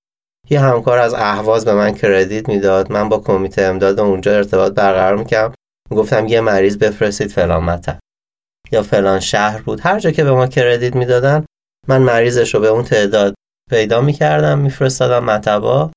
یه 0.50 0.60
همکار 0.60 0.98
از 0.98 1.14
اهواز 1.14 1.64
به 1.64 1.74
من 1.74 1.94
کردیت 1.94 2.48
می‌داد. 2.48 2.92
من 2.92 3.08
با 3.08 3.18
کمیته 3.18 3.62
امداد 3.62 4.00
اونجا 4.00 4.36
ارتباط 4.36 4.72
برقرار 4.72 5.16
می‌کردم. 5.16 5.54
گفتم 5.90 6.26
یه 6.26 6.40
مریض 6.40 6.78
بفرستید 6.78 7.30
فلان 7.30 7.64
مطب. 7.64 7.98
یا 8.72 8.82
فلان 8.82 9.20
شهر 9.20 9.62
بود. 9.62 9.80
هر 9.80 9.98
جا 9.98 10.10
که 10.10 10.24
به 10.24 10.32
ما 10.32 10.46
کردیت 10.46 10.96
می‌دادن 10.96 11.44
من 11.88 12.02
مریضش 12.02 12.54
رو 12.54 12.60
به 12.60 12.68
اون 12.68 12.84
تعداد 12.84 13.34
پیدا 13.70 14.00
می‌کردم 14.00 14.58
میفرستادم 14.58 15.24
مطبا. 15.24 15.90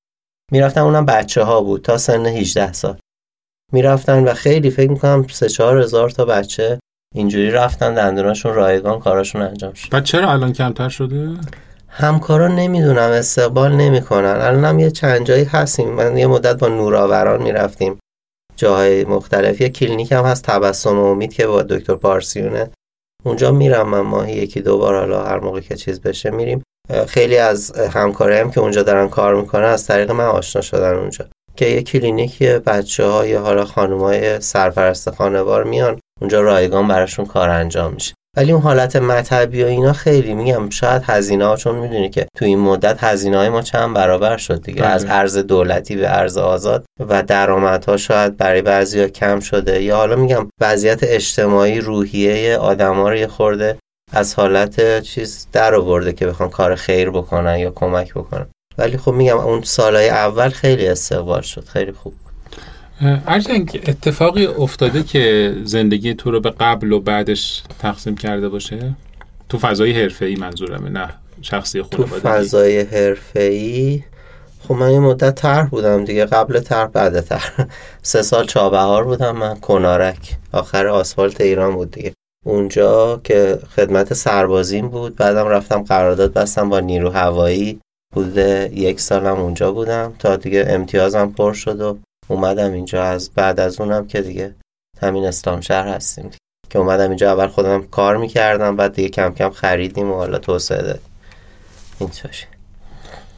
می‌رفتم 0.52 0.84
اونم 0.84 1.06
بچه 1.06 1.42
ها 1.42 1.60
بود 1.60 1.82
تا 1.82 1.98
سن 1.98 2.26
18 2.26 2.72
سال. 2.72 2.98
می‌رفتن 3.72 4.24
و 4.24 4.34
خیلی 4.34 4.70
فکر 4.70 4.90
می‌کنم 4.90 5.26
سه 5.30 5.48
چهار 5.48 5.78
هزار 5.78 6.10
تا 6.10 6.24
بچه 6.24 6.78
اینجوری 7.14 7.50
رفتن 7.50 7.94
دندوناشون 7.94 8.54
رایگان 8.54 9.00
کاراشون 9.00 9.42
انجام 9.42 9.72
شد. 9.72 9.90
بعد 9.90 10.04
چرا 10.04 10.30
الان 10.30 10.52
کمتر 10.52 10.88
شده؟ 10.88 11.28
همکارا 11.88 12.48
نمی‌دونم 12.48 13.10
استقبال 13.10 13.72
نمی‌کنن. 13.72 14.26
الانم 14.26 14.78
یه 14.78 14.90
چند 14.90 15.26
جایی 15.26 15.44
هستیم. 15.44 15.88
من 15.88 16.16
یه 16.16 16.26
مدت 16.26 16.58
با 16.58 16.68
نوراوران 16.68 17.42
می‌رفتیم. 17.42 17.98
جاهای 18.56 19.04
مختلف. 19.04 19.60
یه 19.60 19.68
کلینیک 19.68 20.12
هم 20.12 20.24
هست 20.24 20.44
تبسم 20.44 20.98
و 20.98 21.04
امید 21.04 21.32
که 21.32 21.46
با 21.46 21.62
دکتر 21.62 21.94
پارسیونه. 21.94 22.70
اونجا 23.24 23.52
میرم 23.52 23.88
من 23.88 24.00
ماهی 24.00 24.32
یکی 24.32 24.60
دو 24.60 24.78
بار 24.78 24.98
حالا 24.98 25.24
هر 25.24 25.38
موقع 25.38 25.60
که 25.60 25.76
چیز 25.76 26.00
بشه 26.00 26.30
میریم. 26.30 26.62
خیلی 27.08 27.36
از 27.36 27.72
همکارایی 27.76 28.40
هم 28.40 28.50
که 28.50 28.60
اونجا 28.60 28.82
دارن 28.82 29.08
کار 29.08 29.34
می‌کنن 29.34 29.64
از 29.64 29.86
طریق 29.86 30.10
من 30.10 30.24
آشنا 30.24 30.62
شدن 30.62 30.94
اونجا. 30.94 31.26
که 31.60 31.66
یه 31.66 31.82
کلینیک 31.82 32.42
بچه 32.42 33.06
ها 33.06 33.26
یا 33.26 33.40
حالا 33.40 33.64
خانم 33.64 33.98
های 33.98 34.40
سرپرست 34.40 35.10
خانوار 35.10 35.64
میان 35.64 36.00
اونجا 36.20 36.40
رایگان 36.40 36.88
براشون 36.88 37.26
کار 37.26 37.48
انجام 37.48 37.92
میشه. 37.92 38.14
ولی 38.36 38.52
اون 38.52 38.62
حالت 38.62 38.96
مطبی 38.96 39.62
و 39.62 39.66
اینا 39.66 39.92
خیلی 39.92 40.34
میگم 40.34 40.70
شاید 40.70 41.02
هزینه 41.04 41.44
ها 41.44 41.56
چون 41.56 41.74
می‌دونی 41.74 42.10
که 42.10 42.26
تو 42.36 42.44
این 42.44 42.58
مدت 42.58 43.04
هزینه 43.04 43.36
های 43.36 43.48
ما 43.48 43.62
چند 43.62 43.94
برابر 43.94 44.36
شد 44.36 44.62
دیگه. 44.62 44.82
بله. 44.82 44.90
از 44.90 45.06
ارز 45.08 45.36
دولتی 45.38 45.96
به 45.96 46.18
ارز 46.18 46.36
آزاد 46.36 46.84
و 47.08 47.22
درآمدها 47.22 47.96
شاید 47.96 48.36
برای 48.36 48.62
بعضیا 48.62 49.08
کم 49.08 49.40
شده. 49.40 49.82
یا 49.82 49.96
حالا 49.96 50.16
میگم 50.16 50.48
وضعیت 50.60 51.00
اجتماعی 51.02 51.80
روحیه 51.80 52.56
آدما 52.56 53.08
رو 53.08 53.16
یه 53.16 53.26
خورده 53.26 53.76
از 54.12 54.34
حالت 54.34 55.00
چیز 55.00 55.46
در 55.52 55.74
آورده 55.74 56.12
که 56.12 56.26
بخوان 56.26 56.48
کار 56.50 56.74
خیر 56.74 57.10
بکنن 57.10 57.58
یا 57.58 57.70
کمک 57.70 58.14
بکنن. 58.14 58.46
ولی 58.80 58.96
خب 58.96 59.12
میگم 59.12 59.38
اون 59.38 59.62
سالهای 59.62 60.08
اول 60.08 60.48
خیلی 60.48 60.86
استقبال 60.86 61.40
شد 61.40 61.64
خیلی 61.64 61.92
خوب 61.92 62.14
ارجنگ 63.26 63.80
اتفاقی 63.86 64.46
افتاده 64.46 65.02
که 65.02 65.54
زندگی 65.64 66.14
تو 66.14 66.30
رو 66.30 66.40
به 66.40 66.50
قبل 66.50 66.92
و 66.92 67.00
بعدش 67.00 67.62
تقسیم 67.78 68.16
کرده 68.16 68.48
باشه؟ 68.48 68.94
تو 69.48 69.58
فضای 69.58 69.92
حرفه‌ای 70.02 70.36
منظورمه 70.36 70.90
نه 70.90 71.08
شخصی 71.42 71.82
تو 71.90 71.96
خانوادگی. 71.96 72.28
فضای 72.28 72.80
حرفه‌ای؟ 72.80 74.02
خب 74.68 74.74
من 74.74 74.90
یه 74.90 74.98
مدت 74.98 75.34
طرح 75.34 75.68
بودم 75.68 76.04
دیگه 76.04 76.24
قبل 76.24 76.60
طرح 76.60 76.86
بعد 76.86 77.20
طرح. 77.20 77.66
سه 78.02 78.22
سال 78.22 78.46
چابهار 78.46 79.04
بودم 79.04 79.36
من 79.36 79.54
کنارک. 79.54 80.36
آخر 80.52 80.86
آسفالت 80.86 81.40
ایران 81.40 81.74
بود 81.74 81.90
دیگه. 81.90 82.12
اونجا 82.46 83.20
که 83.24 83.58
خدمت 83.76 84.14
سربازیم 84.14 84.88
بود 84.88 85.16
بعدم 85.16 85.46
رفتم 85.46 85.82
قرارداد 85.82 86.32
بستم 86.32 86.68
با 86.68 86.80
نیرو 86.80 87.10
هوایی 87.10 87.80
بوده 88.14 88.70
یک 88.72 89.00
سالم 89.00 89.40
اونجا 89.40 89.72
بودم. 89.72 90.14
تا 90.18 90.36
دیگه 90.36 90.64
امتیازم 90.68 91.32
پر 91.32 91.52
شد 91.52 91.80
و 91.80 91.98
اومدم 92.28 92.72
اینجا. 92.72 93.04
از 93.04 93.30
بعد 93.30 93.60
از 93.60 93.80
اونم 93.80 94.06
که 94.06 94.20
دیگه 94.20 94.54
همین 95.02 95.24
اسلام 95.24 95.60
شهر 95.60 95.88
هستیم 95.88 96.24
دیگه. 96.24 96.38
که 96.70 96.78
اومدم 96.78 97.08
اینجا 97.08 97.32
اول 97.32 97.46
خودم 97.46 97.82
کار 97.82 98.16
می‌کردم 98.16 98.76
بعد 98.76 98.94
دیگه 98.94 99.08
کم 99.08 99.34
کم 99.34 99.50
خریدیم 99.50 100.10
و 100.10 100.14
حالا 100.14 100.38
توسعه 100.38 100.82
دادیم. 100.82 101.10
اینطوری 102.00 102.34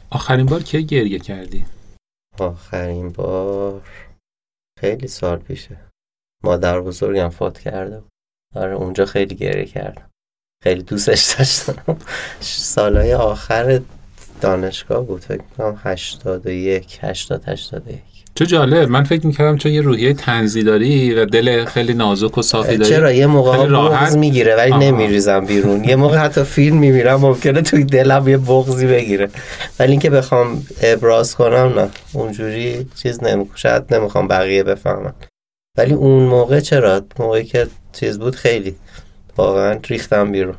آخرین 0.09 0.45
بار 0.45 0.63
که 0.63 0.79
گریه 0.79 1.19
کردی؟ 1.19 1.65
آخرین 2.39 3.09
بار 3.09 3.81
خیلی 4.79 5.07
سال 5.07 5.37
پیشه. 5.37 5.77
مادر 6.43 6.81
بزرگم 6.81 7.29
فوت 7.29 7.59
کرده 7.59 8.03
آره 8.55 8.73
اونجا 8.73 9.05
خیلی 9.05 9.35
گریه 9.35 9.65
کردم. 9.65 10.09
خیلی 10.63 10.83
دوستش 10.83 11.35
داشتم. 11.37 11.97
سالهای 12.73 13.13
آخر 13.13 13.81
دانشگاه 14.43 15.05
بود 15.05 15.21
فکر 15.21 15.41
کنم 15.57 15.79
81 15.83 16.99
80 17.01 17.43
81 17.47 17.99
چه 18.35 18.45
جالب. 18.45 18.89
من 18.89 19.03
فکر 19.03 19.27
می‌کردم 19.27 19.57
چون 19.57 19.71
یه 19.71 19.81
روحیه 19.81 20.13
تنزی 20.13 20.63
داری 20.63 21.13
و 21.13 21.25
دل 21.25 21.65
خیلی 21.65 21.93
نازک 21.93 22.37
و 22.37 22.41
صافی 22.41 22.77
داری 22.77 22.89
چرا؟ 22.89 23.11
یه 23.11 23.27
موقع. 23.27 23.67
بغض 23.67 24.17
می‌گیره 24.17 24.55
ولی. 24.55 24.71
نمیریزم 24.71 25.45
بیرون. 25.45 25.83
یه 25.83 25.95
موقع 25.95 26.17
حتی 26.17 26.43
فیلم 26.43 26.77
می‌بینم 26.77 27.15
ممکنه 27.15 27.61
توی 27.61 27.83
دلم 27.83 28.27
یه 28.27 28.37
بغضی 28.37 28.87
بگیره. 28.87 29.29
ولی 29.79 29.91
اینکه 29.91 30.09
بخوام 30.09 30.63
ابراز 30.81 31.35
کنم 31.35 31.79
نه. 31.79 31.89
اونجوری 32.13 32.87
چیز 33.03 33.23
نمی 33.23 33.45
شاید 33.55 33.95
نمی‌خوام 33.95 34.27
بقیه 34.27 34.63
بفهمن. 34.63 35.13
ولی 35.77 35.93
اون 35.93 36.23
موقع 36.23 36.59
چرا؟ 36.59 37.01
موقعی 37.19 37.43
که 37.43 37.67
چیز 37.93 38.19
بود 38.19 38.35
خیلی. 38.35 38.75
واقعا 39.37 39.79
ریختم 39.87 40.31
بیرون. 40.31 40.55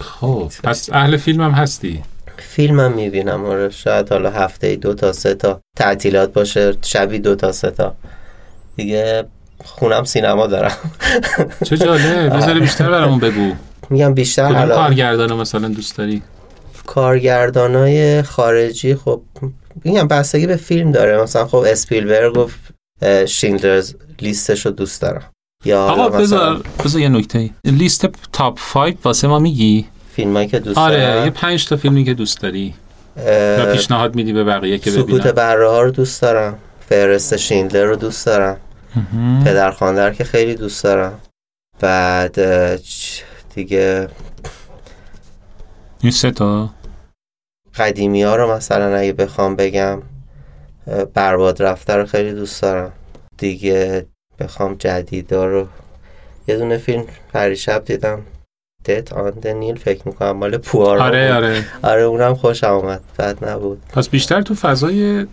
خب 0.00 0.52
پس 0.64 0.90
اهل 0.92 1.16
فیلم 1.16 1.40
هم 1.40 1.50
هستی. 1.50 2.02
فیلمم 2.38 2.92
می‌بینم. 2.92 3.44
آره 3.44 3.70
شاید 3.70 4.12
حالا 4.12 4.30
هفته 4.30 4.76
دو 4.76 4.94
تا 4.94 5.12
سه 5.12 5.34
تا 5.34 5.60
تعطیلات 5.76 6.32
باشه 6.32 6.74
شبی 6.82 7.18
دو 7.18 7.34
تا 7.34 7.52
سه 7.52 7.70
تا. 7.70 7.94
دیگه 8.76 9.24
خونم 9.64 10.04
سینما 10.04 10.46
دارم. 10.46 10.76
چه 11.64 11.76
جالب. 11.76 12.36
بذار 12.36 12.60
بیشتر 12.60 12.90
برامون 12.90 13.18
بگو. 13.18 13.52
میگم 13.90 14.14
بیشتر 14.14 14.52
حالا 14.52 14.74
کارگردان 14.76 15.32
مثلا 15.32 15.68
دوست 15.68 15.96
داری؟ 15.96 16.22
کارگردانای 16.86 18.22
خارجی 18.22 18.94
خب 18.94 19.22
میگم 19.84 20.08
بستگی 20.08 20.46
به 20.46 20.56
فیلم 20.56 20.92
داره. 20.92 21.22
مثلا 21.22 21.46
خب 21.46 21.64
اسپیلبرگ 21.66 22.38
و 22.38 22.48
اه، 23.02 23.26
شیندلرز 23.26 23.94
لیستش 24.20 24.66
رو 24.66 24.72
دوست 24.72 25.02
دارم. 25.02 25.22
یا 25.64 25.82
آقا 25.82 26.08
بذار 26.08 26.62
بذار 26.84 27.00
یه 27.00 27.08
نکته 27.08 27.50
لیست 27.64 28.06
تاپ 28.32 28.58
5 28.72 28.94
واسه 29.04 29.28
ما 29.28 29.38
میگی؟ 29.38 29.86
فیلمایی 30.12 30.48
که 30.48 30.58
دوست 30.58 30.78
آره 30.78 30.96
دارم. 30.96 31.24
یه 31.24 31.30
پنج 31.30 31.66
تا 31.66 31.76
فیلمی 31.76 32.04
که 32.04 32.14
دوست 32.14 32.40
داری. 32.40 32.74
و 33.58 33.72
پیشنهاد 33.72 34.14
میدی 34.14 34.32
به 34.32 34.44
بقیه 34.44 34.78
که 34.78 34.90
سکوت 34.90 35.06
ببینن. 35.06 35.32
بره 35.32 35.68
ها 35.68 35.82
رو 35.82 35.90
دوست 35.90 36.22
دارم. 36.22 36.58
فهرست 36.88 37.36
شیندلر 37.36 37.84
رو 37.84 37.96
دوست 37.96 38.26
دارم. 38.26 38.56
پدرخواندر 39.44 40.14
که 40.14 40.24
خیلی 40.24 40.54
دوست 40.54 40.84
دارم. 40.84 41.18
بعد 41.80 42.38
دیگه 43.54 44.08
این 46.00 46.12
سه 46.12 46.30
تا؟ 46.30 46.70
قدیمی 47.74 48.22
ها 48.22 48.36
رو 48.36 48.52
مثلا 48.52 48.96
اگه 48.96 49.12
بخوام 49.12 49.56
بگم 49.56 50.02
برباد 51.14 51.62
رفته 51.62 51.96
رو 51.96 52.06
خیلی 52.06 52.32
دوست 52.32 52.62
دارم. 52.62 52.92
دیگه 53.38 54.06
بخوام 54.38 54.74
جدیدا 54.74 55.46
رو 55.46 55.66
یه 56.48 56.56
دونه 56.56 56.78
فیلم 56.78 57.04
پریشب 57.32 57.84
دیدم. 57.84 58.22
دت 58.84 59.12
آن 59.12 59.32
نیل 59.54 59.74
فکر 59.74 60.00
می‌کنم 60.04 60.30
مال 60.30 60.56
پوارا 60.56 61.02
آره 61.04 61.26
بود. 61.26 61.36
آره. 61.36 61.64
آره 61.82 62.02
اونم 62.02 62.34
خوشم 62.34 62.66
آمد 62.66 63.00
بد 63.18 63.48
نبود. 63.48 63.78
پس 63.92 64.08
بیشتر 64.08 64.42
تو 64.42 64.54
فضای 64.54 65.26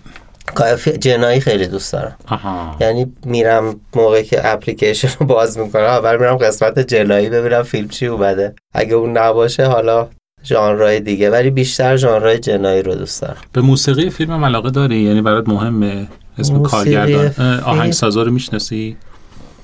جنایی 0.99 1.39
خیلی 1.39 1.67
دوست 1.67 1.93
دارم. 1.93 2.15
آها. 2.27 2.75
یعنی 2.81 3.13
میرم 3.25 3.79
موقعی 3.95 4.23
که 4.23 4.51
اپلیکیشن 4.53 5.09
رو 5.19 5.25
باز 5.25 5.57
می‌کنم 5.57 5.83
اول 5.83 6.17
میرم 6.17 6.37
قسمت 6.37 6.79
جنایی 6.79 7.29
ببینم 7.29 7.63
فیلم 7.63 7.87
چی 7.87 8.07
اومده. 8.07 8.53
اگه 8.73 8.93
اون 8.93 9.17
نباشه 9.17 9.65
حالا 9.65 10.07
ژانرهای 10.43 10.99
دیگه 10.99 11.29
ولی 11.29 11.49
بیشتر 11.49 11.97
ژانرهای 11.97 12.39
جنایی 12.39 12.81
رو 12.81 12.95
دوست 12.95 13.21
دارم. 13.21 13.37
به 13.53 13.61
موسیقی 13.61 14.09
فیلم 14.09 14.31
هم 14.31 14.45
علاقه 14.45 14.69
داری؟ 14.69 14.97
یعنی 14.97 15.21
برات 15.21 15.49
مهمه 15.49 16.07
اسم 16.37 16.63
کارگردان 16.63 17.59
آهنگسازا 17.59 18.23
رو 18.23 18.31
می‌شناسی؟ 18.31 18.97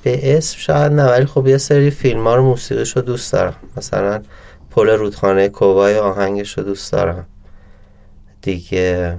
به 0.06 0.38
اسم 0.38 0.58
شاید 0.58 0.92
نه 0.92 1.06
ولی 1.06 1.26
خب 1.26 1.48
یه 1.48 1.58
سری 1.58 1.90
فیلم 1.90 2.28
ها 2.28 2.36
رو 2.36 2.44
موسیقیش 2.44 2.96
رو 2.96 3.02
دوست 3.02 3.34
دارم. 3.34 3.56
مثلا 3.78 4.22
پل 4.72 4.90
رودخانه 4.90 5.50
کوبای 5.50 5.98
آهنگش 5.98 6.58
رو 6.58 6.64
دوست 6.64 6.92
دارم. 6.92 7.26
دیگه 8.42 9.18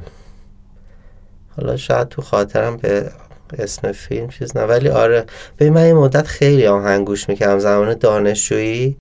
حالا 1.56 1.76
شاید 1.76 2.08
تو 2.08 2.22
خاطرم 2.22 2.76
به 2.76 3.10
اسم 3.58 3.92
فیلم 3.92 4.28
چیز 4.28 4.56
نه 4.56 4.62
ولی 4.62 4.88
آره. 4.88 5.26
ببین 5.58 5.72
من 5.72 5.86
یه 5.86 5.94
مدت 5.94 6.26
خیلی 6.26 6.66
آهنگ 6.66 7.06
گوش 7.06 7.28
می‌کردم. 7.28 7.58
زمان 7.58 7.94
دانشجویی 7.94 8.96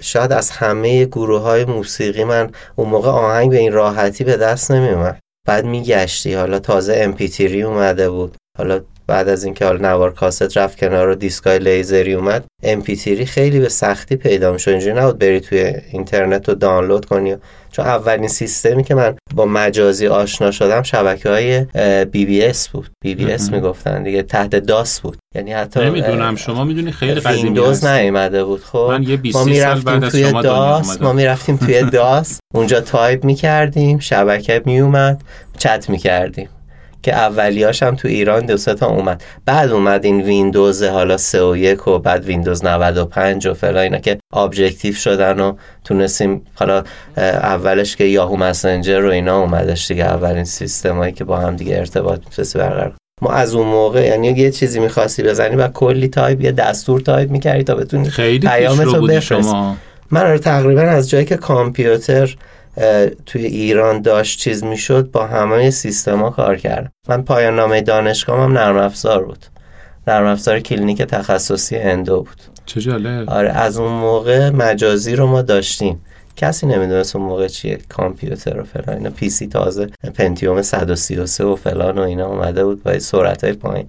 شاید 0.00 0.32
از 0.32 0.50
همه 0.50 1.04
گروه 1.04 1.40
های 1.40 1.64
موسیقی 1.64 2.24
من 2.24 2.50
اون 2.76 2.88
موقع 2.88 3.10
آهنگ 3.10 3.50
به 3.50 3.58
این 3.58 3.72
راحتی 3.72 4.24
به 4.24 4.36
دست 4.36 4.70
نمیومد 4.70 5.18
بعد 5.48 5.64
میگشتی. 5.64 6.34
حالا 6.34 6.58
تازه 6.58 6.94
امپیتیری 6.96 7.62
اومده 7.62 8.10
بود. 8.10 8.36
حالا 8.58 8.80
بعد 9.06 9.28
از 9.28 9.44
اینکه 9.44 9.64
حالا 9.64 9.90
نوار 9.90 10.12
کاست 10.14 10.56
رفت 10.56 10.78
کنار 10.78 11.08
و 11.08 11.14
دیسکای 11.14 11.58
لیزری 11.58 12.14
اومد 12.14 12.44
امپیتیری 12.62 13.26
خیلی 13.26 13.60
به 13.60 13.68
سختی 13.68 14.16
پیدا 14.16 14.52
میشه 14.52 14.70
اینجوری 14.70 14.94
نبود 15.00 15.18
بری 15.18 15.40
توی 15.40 15.74
اینترنت 15.92 16.48
رو 16.48 16.54
دانلود 16.54 17.04
کنی. 17.04 17.36
چون 17.72 17.86
اولین 17.86 18.28
سیستمی 18.28 18.84
که 18.84 18.94
من 18.94 19.14
با 19.34 19.46
مجازی 19.46 20.06
آشنا 20.06 20.50
شدم 20.50 20.82
شبکه 20.82 21.28
های 21.28 21.64
بی 22.04 22.26
بی 22.26 22.44
اس 22.44 22.68
بود. 22.68 22.90
بی 23.04 23.14
بی 23.14 23.32
اس. 23.32 23.50
می‌گفتن 23.50 24.02
دیگه 24.02 24.22
تحت 24.22 24.56
DOS 24.56 25.00
بود. 25.00 25.18
یعنی 25.34 25.52
حتی 25.52 25.80
نمی‌دونم 25.80 26.36
شما 26.36 26.64
می‌دونی 26.64 26.92
خیلی 26.92 27.20
قدیمی 27.20 27.42
ویندوز 27.42 27.84
نیومده 27.84 28.44
بود. 28.44 28.64
خب 28.64 28.88
من 28.90 29.02
یه 29.02 29.16
20 29.16 29.36
ما 29.36 29.44
می‌رفتیم 29.44 30.08
توی 30.08 30.24
شما 30.24 30.42
DOS. 30.42 31.00
ما 31.02 31.12
می‌رفتیم 31.12 31.56
توی 31.56 31.82
DOS 32.00 32.40
اونجا 32.54 32.80
تایپ 32.80 33.24
می‌کردیم 33.24 33.98
شبکه 33.98 34.62
میومد 34.64 35.22
چت 35.58 35.90
می‌کردیم. 35.90 36.48
که 37.02 37.14
اولیاش 37.14 37.82
هم 37.82 37.96
تو 37.96 38.08
ایران 38.08 38.46
دو 38.46 38.56
تا 38.56 38.86
اومد 38.86 39.22
بعد 39.46 39.70
اومد 39.70 40.04
این 40.04 40.20
ویندوز 40.20 40.82
حالا 40.82 41.16
3 41.16 41.42
و 41.42 41.56
1 41.56 41.88
و 41.88 41.98
بعد 41.98 42.24
ویندوز 42.24 42.64
95 42.64 43.46
و 43.46 43.54
فلا 43.54 43.80
اینا 43.80 43.98
که 43.98 44.18
objective 44.32 44.94
شدن 44.94 45.40
و 45.40 45.52
تونستیم 45.84 46.42
حالا 46.54 46.82
اولش 47.16 47.96
که 47.96 48.04
یاهو 48.04 48.36
مسنجر 48.36 49.04
و 49.04 49.10
اینا 49.10 49.40
اومدش 49.40 49.88
دیگه 49.88 50.04
اولین 50.04 50.44
سیستمایی 50.44 51.12
که 51.12 51.24
با 51.24 51.36
هم 51.36 51.56
دیگه 51.56 51.78
ارتباط 51.78 52.20
می‌تونستی 52.24 52.58
برقرار. 52.58 52.94
ما 53.22 53.30
از 53.30 53.54
اون 53.54 53.66
موقع 53.66 54.06
یعنی 54.06 54.28
یه 54.28 54.50
چیزی 54.50 54.80
می‌خواستی 54.80 55.22
بزنی 55.22 55.56
و 55.56 55.68
کلی 55.68 56.08
تایپ 56.08 56.40
یه 56.40 56.52
دستور 56.52 57.00
تایپ 57.00 57.30
می‌کردی 57.30 57.64
تا 57.64 57.74
بتونی 57.74 58.10
خیلی 58.10 58.48
پیامتو 58.48 58.84
پیشرو 58.84 59.00
بودی 59.00 59.16
بفرست. 59.16 59.28
شما 59.28 59.76
من 60.10 60.20
آره 60.20 60.38
تقریبا 60.38 60.82
از 60.82 61.10
جایی 61.10 61.24
که 61.24 61.36
کامپیوتر 61.36 62.36
توی 63.26 63.46
ایران 63.46 64.02
داشت 64.02 64.38
چیز 64.38 64.64
می‌شد 64.64 65.10
با 65.10 65.26
همه 65.26 65.70
سیستما 65.70 66.30
کار 66.30 66.56
کردم 66.56 66.92
من 67.08 67.22
پایان 67.22 67.56
نامه 67.56 67.80
دانشگاه 67.80 68.40
هم 68.40 68.52
نرم 68.52 68.76
افزار 68.76 69.24
بود. 69.24 69.46
نرم 70.06 70.26
افزار 70.26 70.60
کلینیک 70.60 71.02
تخصصی 71.02 71.76
endo 71.76 72.16
بود. 72.16 72.42
چه 72.66 72.80
جالب. 72.80 73.30
آره 73.30 73.50
از 73.50 73.78
اون 73.78 73.92
موقع 73.92 74.50
مجازی 74.50 75.16
رو 75.16 75.26
ما 75.26 75.42
داشتیم. 75.42 76.04
کسی 76.36 76.66
نمی‌دونست 76.66 77.16
اون 77.16 77.24
موقع 77.24 77.48
چیه 77.48 77.78
کامپیوتر 77.88 78.60
و 78.60 78.64
فلان 78.64 78.96
اینا. 78.96 79.10
PC 79.10 79.46
تازه 79.46 79.86
پنتیوم 80.14 80.62
133 80.62 81.44
و 81.44 81.56
فلان 81.56 81.98
و 81.98 82.00
اینا 82.00 82.26
اومده 82.26 82.64
بود 82.64 82.82
با 82.82 82.98
سرعت 82.98 83.44
های 83.44 83.52
پایین. 83.52 83.88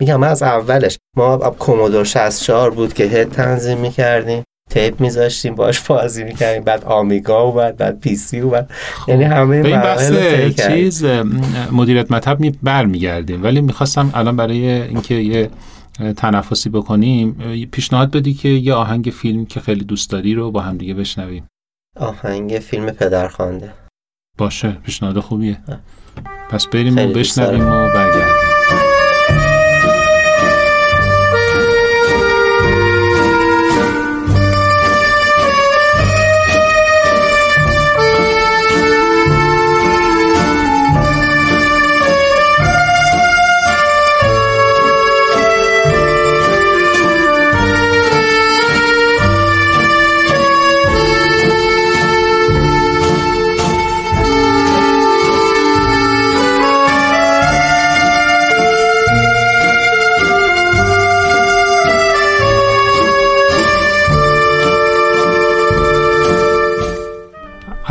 میگم 0.00 0.22
از 0.22 0.42
اولش 0.42 0.98
ما 1.16 1.36
کومودور 1.38 2.04
64 2.04 2.70
بود 2.70 2.94
که 2.94 3.04
head 3.04 3.32
تنظیم 3.32 3.78
می‌کردیم. 3.78 4.42
tape 4.70 5.00
میذاشتیم 5.00 5.54
باش 5.54 5.80
بازی 5.80 6.24
می‌کردیم. 6.24 6.64
بعد 6.64 6.84
آمیگا 6.84 7.40
اومد 7.40 7.76
بعد 7.76 8.00
PC 8.00 8.40
اومد. 8.40 8.70
یعنی 9.08 9.24
همه 9.24 9.62
به 9.62 9.68
این 9.68 9.80
بحث. 9.80 10.12
چیز 10.68 11.04
مدیریت 11.72 12.12
مطب 12.12 12.40
می 12.40 12.50
برمیگردیم. 12.62 13.42
ولی 13.42 13.60
می‌خواستم 13.60 14.10
الان 14.14 14.36
برای 14.36 14.68
اینکه 14.68 15.14
یه 15.14 15.50
تنفسی 16.16 16.70
بکنیم 16.70 17.32
پیشنهاد 17.72 18.10
بدی 18.10 18.34
که 18.34 18.48
یه 18.48 18.74
آهنگ 18.74 19.04
فیلم 19.04 19.46
که 19.46 19.60
خیلی 19.60 19.84
دوست 19.84 20.10
داری 20.10 20.34
رو 20.34 20.50
با 20.50 20.60
هم 20.60 20.76
دیگه 20.76 20.94
بشنویم. 20.94 21.48
آهنگ 21.96 22.50
فیلم 22.50 22.90
پدرخوانده. 22.90 23.72
باشه 24.38 24.70
پیشنهاد 24.70 25.20
خوبیه. 25.20 25.58
پس 26.50 26.66
بریم 26.66 26.98
و 26.98 27.06
بشنویم 27.06 27.66
و 27.66 27.88
برگردیم. 27.94 28.29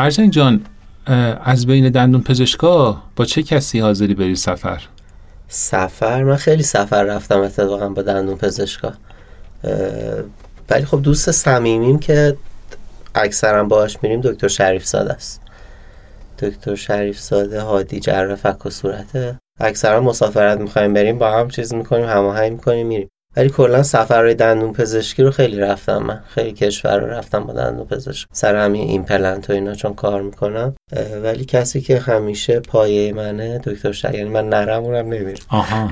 ارجن 0.10 0.30
جان 0.30 0.66
از 1.44 1.66
بین 1.66 1.90
دندون 1.90 2.24
پزشکا 2.24 3.02
با 3.16 3.26
چه 3.26 3.44
کسی 3.44 3.80
حاضری 3.80 4.14
بری 4.14 4.36
سفر؟ 4.36 4.82
سفر؟ 5.48 6.24
من 6.24 6.36
خیلی 6.36 6.64
سفر 6.64 7.04
رفتم 7.04 7.40
اتفاقا 7.40 7.90
با 7.90 8.02
دندون 8.02 8.38
پزشکا. 8.38 8.94
ولی 10.70 10.86
خب 10.86 11.02
دوست 11.02 11.32
صمیمیم 11.32 12.00
که 12.00 12.38
اکثرا 13.16 13.64
باهاش 13.64 13.98
میریم 14.04 14.22
دکتر 14.22 14.48
شریف 14.48 14.86
ساده 14.86 15.14
است. 15.14 15.42
دکتر 16.40 16.76
شریف 16.76 17.20
ساده 17.20 17.62
هادی 17.62 18.00
جراح 18.00 18.36
فک 18.36 18.66
و 18.66 18.70
صورته 18.70 19.38
اکثرا 19.60 20.02
مسافرت 20.02 20.60
می‌خوایم 20.60 20.94
بریم 20.94 21.18
با 21.18 21.32
هم 21.32 21.50
چیز 21.50 21.74
می‌کنیم 21.74 22.06
هماهنگ 22.06 22.52
می‌کنیم 22.52 22.88
میریم. 22.88 23.10
ولی 23.40 23.50
کلا 23.50 23.84
سفرهای 23.84 24.34
دندون 24.34 24.74
پزشکی 24.74 25.24
رو 25.24 25.32
خیلی 25.32 25.60
رفتم 25.60 25.98
من. 25.98 26.20
خیلی 26.28 26.52
کشور 26.52 27.00
رو 27.00 27.08
رفتم 27.08 27.44
با 27.44 27.54
دندون 27.54 27.86
پزشک. 27.86 28.28
سر 28.32 28.56
همین 28.56 28.90
این 28.90 29.04
پلنت 29.04 29.50
و 29.50 29.54
اینا 29.54 29.74
چون 29.74 29.94
کار 29.94 30.22
می‌کنم. 30.22 30.76
ولی 31.24 31.46
کسی 31.46 31.82
که 31.82 32.00
همیشه 32.00 32.60
پایه 32.60 33.14
منه 33.14 33.58
دکتر 33.64 33.92
شریف. 33.92 34.16
یعنی 34.16 34.30
من 34.30 34.50
نرمونم 34.50 35.06
نمیرم 35.06 35.40
آها. 35.50 35.90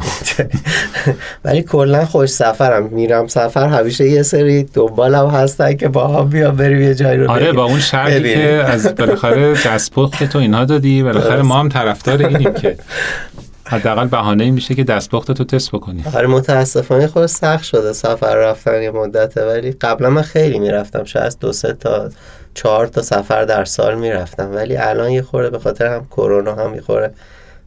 ولی 1.45 1.62
کلا 1.63 2.05
خوش 2.05 2.29
سفرم. 2.29 2.83
میرم 2.83 3.27
سفر 3.27 3.67
همیشه 3.67 4.10
یه 4.10 4.23
سری 4.23 4.63
دنبالم 4.63 5.27
هستن 5.27 5.73
که 5.73 5.88
با 5.88 6.07
هم 6.07 6.29
بیا 6.29 6.51
بریم 6.51 6.81
یه 6.81 6.95
جایی 6.95 7.19
رو 7.19 7.31
آره. 7.31 7.51
با 7.51 7.63
اون 7.63 7.79
شرطی. 7.79 8.33
که 8.33 8.63
از 8.67 8.95
بالاخره 8.95 9.53
دستپخت 9.53 10.23
تو 10.23 10.39
اینها 10.39 10.65
دادی. 10.65 11.03
بالاخره 11.03 11.41
ما 11.41 11.60
هم 11.60 11.69
طرفدار 11.69 12.25
اینیم 12.27 12.53
که. 12.53 12.77
حداقل 13.69 14.08
بهانه 14.08 14.43
این 14.43 14.53
میشه 14.53 14.75
که 14.75 14.84
دستپخت 14.84 15.32
تو 15.32 15.43
تست 15.43 15.71
بکنی. 15.71 16.03
آره 16.15 16.27
متاسفانه 16.27 17.08
خود 17.08 17.25
سخت 17.25 17.63
شده 17.63 17.93
سفر 17.93 18.36
رفتن 18.36 18.82
یه 18.82 18.91
مدته 18.91 19.45
ولی 19.45 19.71
قبلا 19.71 20.10
من 20.10 20.21
خیلی 20.21 20.60
می‌رفتم 20.60 21.03
شاید 21.03 21.38
دو 21.39 21.51
سه 21.51 21.73
تا 21.73 22.10
چهار 22.53 22.88
تا 22.88 23.01
سفر 23.01 23.45
در 23.45 23.65
سال 23.65 23.95
می‌رفتم. 23.95 24.56
ولی 24.56 24.77
الان 24.77 25.12
یه 25.12 25.21
خورده 25.21 25.49
به 25.49 25.60
خاطر 25.60 25.86
هم 25.86 26.06
کرونا 26.12 26.56
هم 26.56 26.75
یه 26.75 26.82
خورده 26.82 27.13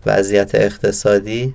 وضعیت 0.07 0.55
اقتصادی 0.55 1.55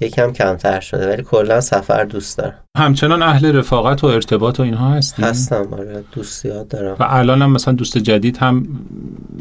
یکم 0.00 0.32
کمتر 0.32 0.80
شده 0.80 1.08
ولی 1.08 1.22
کلا 1.22 1.60
سفر 1.60 2.04
دوست 2.04 2.38
دارم. 2.38 2.54
همچنان 2.78 3.22
اهل 3.22 3.56
رفاقت 3.56 4.04
و 4.04 4.06
ارتباط 4.06 4.60
و 4.60 4.62
اینها 4.62 4.90
هستی 4.90 5.22
هستم 5.22 5.68
آره 5.72 6.04
دوست 6.12 6.42
زیاد 6.42 6.68
دارم. 6.68 6.96
و 7.00 7.06
الان 7.08 7.42
هم 7.42 7.52
مثلا 7.52 7.74
دوست 7.74 7.98
جدید 7.98 8.36
هم 8.36 8.66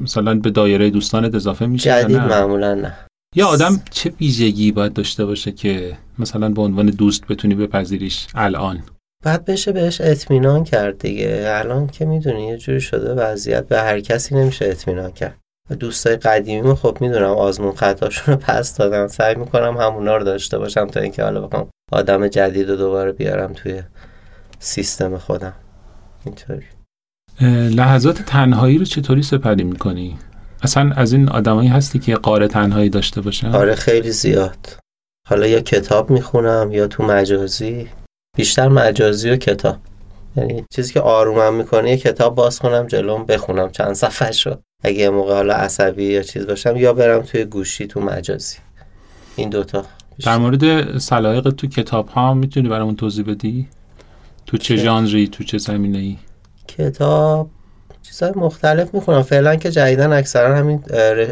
مثلا 0.01 0.35
به 0.35 0.49
دایره 0.49 0.89
دوستانت 0.89 1.35
اضافه 1.35 1.65
میشه 1.65 1.89
جدید؟ 1.89 2.17
معمولا 2.17 2.73
نه. 2.73 2.93
یا 3.35 3.47
آدم 3.47 3.81
چه 3.91 4.09
ویژگی 4.09 4.71
باید 4.71 4.93
داشته 4.93 5.25
باشه 5.25 5.51
که 5.51 5.97
مثلا 6.19 6.49
به 6.49 6.61
عنوان 6.61 6.85
دوست 6.85 7.27
بتونی 7.27 7.55
بپذیریش 7.55 8.27
الان؟ 8.35 8.83
بعد 9.25 9.45
بشه 9.45 9.71
بهش 9.71 10.01
اطمینان 10.01 10.63
کرد 10.63 10.99
دیگه. 10.99 11.43
الان 11.47 11.87
که 11.87 12.05
می‌دونی 12.05 12.47
یه 12.47 12.57
جوری 12.57 12.81
شده 12.81 13.13
وضعیت 13.13 13.67
به 13.67 13.79
هر 13.81 13.99
کسی 13.99 14.35
نمیشه 14.35 14.65
اطمینان 14.65 15.11
کرد. 15.11 15.37
دوستای 15.79 16.15
قدیمی 16.15 16.75
خب 16.75 16.97
می‌دونم 17.01 17.31
آزمون 17.31 17.75
خطاشون 17.75 18.33
رو 18.33 18.39
پس 18.39 18.77
دادم. 18.77 19.07
سعی 19.07 19.35
می‌کنم 19.35 19.77
همونا 19.77 20.17
رو 20.17 20.23
داشته 20.23 20.57
باشم 20.57 20.87
تا 20.87 20.99
اینکه 20.99 21.23
حالا 21.23 21.41
بخوام 21.41 21.69
آدم 21.91 22.27
جدید 22.27 22.69
رو 22.69 22.75
دوباره 22.75 23.11
بیارم 23.11 23.53
توی 23.53 23.81
سیستم 24.59 25.17
خودم. 25.17 25.53
اینطوری. 26.25 26.65
لحظات 27.75 28.21
تنهایی 28.21 28.77
رو 28.77 28.85
چطوری 28.85 29.23
سپری 29.23 29.63
می‌کنی؟ 29.63 30.17
اصلا 30.61 30.91
از 30.95 31.13
این 31.13 31.29
آدمایی 31.29 31.69
هستی 31.69 31.99
که 31.99 32.15
قاره 32.15 32.47
تنهایی 32.47 32.89
داشته 32.89 33.21
باشن؟ 33.21 33.47
آره 33.47 33.75
خیلی 33.75 34.11
زیاد 34.11 34.77
حالا 35.27 35.47
یا 35.47 35.59
کتاب 35.59 36.09
می‌خونم 36.09 36.69
یا 36.71 36.87
تو 36.87 37.03
مجازی 37.03 37.87
بیشتر 38.37 38.67
مجازی 38.67 39.29
و 39.29 39.35
کتاب 39.35 39.77
یعنی 40.35 40.65
چیزی 40.75 40.93
که 40.93 40.99
آرومم 41.01 41.53
می‌کنه 41.53 41.89
یه 41.89 41.97
کتاب 41.97 42.35
باز 42.35 42.59
کنم 42.59 42.87
جلوم 42.87 43.25
بخونم 43.25 43.71
چند 43.71 43.93
صفحه 43.93 44.31
شو 44.31 44.55
اگه 44.83 44.99
یه 44.99 45.09
موقع 45.09 45.33
حالا 45.33 45.53
عصبی 45.53 46.03
یا 46.03 46.23
چیز 46.23 46.47
باشم 46.47 46.77
یا 46.77 46.93
برم 46.93 47.21
توی 47.21 47.45
گوشی 47.45 47.87
تو 47.87 48.01
مجازی 48.01 48.57
این 49.35 49.49
دوتا 49.49 49.85
در 50.25 50.37
مورد 50.37 50.97
سلایق 50.97 51.49
تو 51.49 51.67
کتاب 51.67 52.07
ها 52.07 52.33
می‌تونی 52.33 52.69
برامون 52.69 52.95
توضیح 52.95 53.25
بدی؟ 53.25 53.67
تو 54.45 54.57
چه 54.57 54.77
چه؟ 54.77 54.83
ژانری 54.83 55.27
تو 55.27 55.43
چه 55.43 55.57
زمینه 55.57 55.97
ای؟ 55.97 56.17
کتاب 56.67 57.49
چیزهای 58.01 58.31
مختلف 58.35 58.93
می‌خونم. 58.93 59.21
فعلا 59.21 59.55
که 59.55 59.71
جدیدن 59.71 60.13
اکثرا 60.13 60.55
همین 60.55 60.83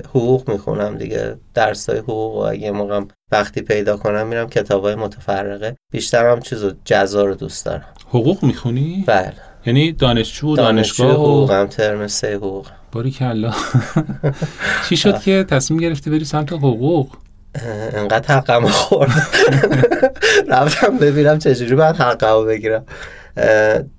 حقوق 0.09 0.49
می‌خونم 0.49 0.97
دیگه. 0.97 1.35
درسای 1.53 1.97
حقوق 1.97 2.35
و 2.35 2.37
اگه 2.37 2.71
موقع 2.71 3.01
وقتی 3.31 3.61
پیدا 3.61 3.97
کنم 3.97 4.27
میرم 4.27 4.49
کتابای 4.49 4.95
متفرقه. 4.95 5.75
بیشتر 5.91 6.29
هم 6.29 6.39
چیزو 6.39 6.71
جزا 6.85 7.25
رو 7.25 7.35
دوست 7.35 7.65
دارم. 7.65 7.85
حقوق 8.09 8.43
می‌خونی؟ 8.43 9.03
بله. 9.07 9.33
یعنی 9.65 9.91
دانشجو 9.91 10.47
و 10.47 10.55
دانشجو 10.55 11.03
دانشگاه 11.03 11.11
حقوقم 11.11 11.65
ترم 11.65 12.07
سه 12.07 12.35
حقوق. 12.35 12.67
باری 12.91 13.11
کلا 13.11 13.53
چی 14.89 14.97
شد 14.97 15.19
که 15.19 15.45
تصمیم 15.49 15.79
گرفتی 15.79 16.09
بری 16.09 16.25
سمت 16.25 16.53
حقوق؟ 16.53 17.09
انقدر 17.93 18.35
حقم 18.35 18.67
خورد 18.67 19.11
رفتم 20.49 20.97
ببینم 20.97 21.39
چجوری 21.39 21.75
باید 21.75 21.95
حقم 21.95 22.45
بگیرم. 22.45 22.85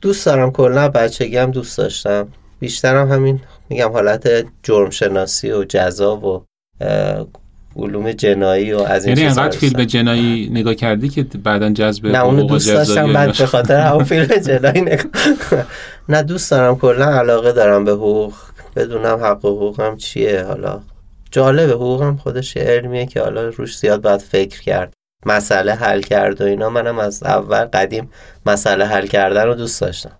دوست 0.02 0.26
دارم 0.26 0.50
کلا 0.50 0.88
بچگی 0.88 1.36
هم 1.36 1.50
دوست 1.50 1.78
داشتم. 1.78 2.28
بیشترم 2.60 3.12
همین 3.12 3.40
میگم 3.68 3.92
حالت 3.92 4.46
جرم 4.62 4.90
شناسی 4.90 5.50
و 5.50 5.64
جزا 5.64 6.16
و 6.16 6.44
علوم 7.76 8.12
جنایی 8.12 8.72
و 8.72 8.78
از 8.78 9.06
این 9.06 9.18
یعنی 9.18 9.28
انقدر 9.28 9.58
فیلم 9.58 9.84
جنایی 9.84 10.48
نگاه 10.52 10.74
کردی 10.74 11.08
که 11.08 11.22
بعدا 11.22 11.70
جذب 11.70 12.06
نه 12.06 12.24
اونو 12.24 12.42
دوست 12.42 12.68
داشتم 12.72 13.12
بعد 13.12 13.38
به 13.38 13.46
خاطر 13.46 13.80
همون 13.80 14.04
فیلم 14.04 14.26
جنایی 14.26 14.80
نگاه 14.80 15.04
نه 16.08 16.22
دوست 16.22 16.50
دارم 16.50 16.78
کلا 16.78 17.04
علاقه 17.04 17.52
دارم 17.52 17.84
به 17.84 17.92
حقوق. 17.92 18.34
بدونم 18.76 19.18
حق 19.24 19.44
و 19.44 19.48
حقوقم 19.48 19.96
چیه 19.96 20.44
حالا 20.44 20.80
جالبه 21.30 21.72
حقوقم 21.72 22.16
خودش 22.16 22.56
یه 22.56 22.62
علمیه 22.62 23.06
که 23.06 23.20
حالا 23.20 23.48
روش 23.48 23.78
زیاد 23.78 24.02
باید 24.02 24.20
فکر 24.20 24.60
کرد. 24.60 24.92
مسئله 25.26 25.74
حل 25.74 26.00
کرد 26.00 26.40
و 26.40 26.44
اینا. 26.44 26.70
منم 26.70 26.98
از 26.98 27.22
اول 27.22 27.64
قدیم 27.64 28.10
مسئله 28.46 28.84
حل 28.84 29.06
کردن 29.06 29.46
رو 29.46 29.54
دوست 29.54 29.80
داشتم. 29.80 30.17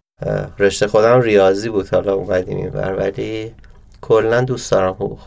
رشته 0.58 0.86
خودم 0.86 1.20
ریاضی 1.20 1.68
بود 1.68 1.88
حالا 1.88 2.14
اومدیم 2.14 2.56
این 2.56 2.70
بر 2.70 2.94
ولی 2.94 3.52
کلا 4.00 4.40
دوست 4.40 4.72
دارم 4.72 4.92
حقوق. 4.92 5.18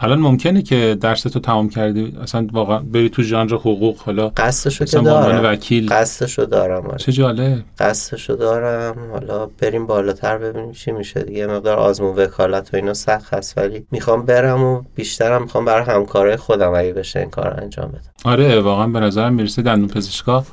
الان 0.00 0.18
ممکنه 0.18 0.62
که 0.62 0.96
درس 1.00 1.22
تو 1.22 1.40
تمام 1.40 1.68
کردی؟ 1.68 2.16
اصلا 2.22 2.46
واقعا 2.52 2.78
بری 2.78 3.08
تو 3.08 3.22
ژانر 3.22 3.54
حقوق 3.54 3.98
حالا 3.98 4.28
قصدشو 4.28 4.84
که 4.84 4.98
دارم. 4.98 5.44
وکیل. 5.44 5.88
قصدشو 5.92 6.44
دارم 6.44 6.86
آره. 6.86 6.98
چه 6.98 7.12
جالب. 7.12 7.58
قصدشو 7.78 8.34
دارم. 8.34 9.10
حالا 9.12 9.46
بریم 9.46 9.86
بالاتر 9.86 10.38
ببینیم 10.38 10.72
چی 10.72 10.92
میشه 10.92 11.22
دیگه. 11.22 11.46
مقدار 11.46 11.78
آزمون 11.78 12.16
وکالت 12.16 12.74
و 12.74 12.76
اینا 12.76 12.94
سخت 12.94 13.34
هست 13.34 13.58
ولی 13.58 13.86
می‌خوام 13.90 14.22
برم 14.22 14.64
و 14.64 14.82
بیشترم 14.94 15.42
می‌خوام 15.42 15.64
برای 15.64 15.84
همکارای 15.84 16.36
خودم 16.36 16.74
اگه 16.74 16.92
بشه 16.92 17.20
این 17.20 17.30
کار 17.30 17.60
انجام 17.62 17.88
بدم. 17.88 18.10
آره 18.24 18.60
واقعا 18.60 18.86
به 18.86 19.00
نظرم 19.00 19.34
می‌رسه 19.34 19.62
دندون 19.62 19.88
پزشکا. 19.88 20.44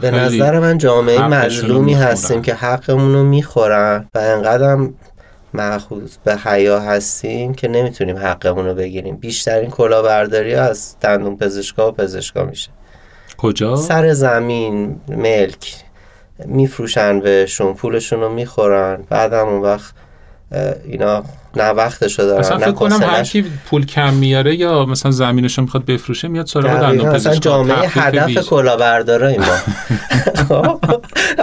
به 0.00 0.10
نظر 0.10 0.58
من 0.58 0.78
جامعه 0.78 1.28
مظلومی. 1.28 1.94
هستیم 1.94 2.42
که 2.42 2.54
حقمون 2.54 3.14
رو 3.14 3.22
می‌خورن 3.22 4.08
و 4.14 4.18
انقدرم 4.18 4.94
مخوض 5.54 6.16
به 6.24 6.36
حیا 6.36 6.80
هستیم 6.80 7.54
که 7.54 7.68
نمی‌تونیم 7.68 8.16
حقمون 8.16 8.66
رو 8.66 8.74
بگیریم 8.74 9.16
بیشترین 9.16 9.70
کلاهبرداری 9.70 10.54
از 10.54 10.96
دندون 11.00 11.36
پزشکا 11.36 11.88
و 11.88 11.92
پزشکا 11.92 12.44
میشه. 12.44 12.70
کجا؟ 13.38 13.76
سر 13.76 14.12
زمین 14.12 15.00
ملک 15.08 15.74
میفروشن 16.44 17.20
بهشون 17.20 17.74
پولشون 17.74 18.20
رو 18.20 18.28
می‌خورن. 18.28 19.04
بعدم 19.08 19.48
اون 19.48 19.62
وقت 19.62 19.94
اینا 20.84 21.24
نه 21.56 21.64
وقتشو 21.64 22.22
دارن 22.22 22.40
اصلا 22.40 22.58
فکر 22.58 22.70
کنم 22.70 23.02
هر. 23.02 23.22
کی 23.22 23.44
پول 23.70 23.86
کم 23.86 24.14
میاره 24.14 24.56
یا 24.56 24.84
مثلا 24.84 25.10
زمینشو 25.10 25.62
می‌خواد 25.62 25.84
بفروشه 25.84 26.28
میاد 26.28 26.46
سراغ. 26.46 26.80
دندون 26.80 27.08
اصلا 27.08 27.30
پزشک 27.32 27.42
جامعه 27.42 27.88
هدف 27.88 28.48
کلاهبردارای 28.48 29.38
ما. 29.38 29.44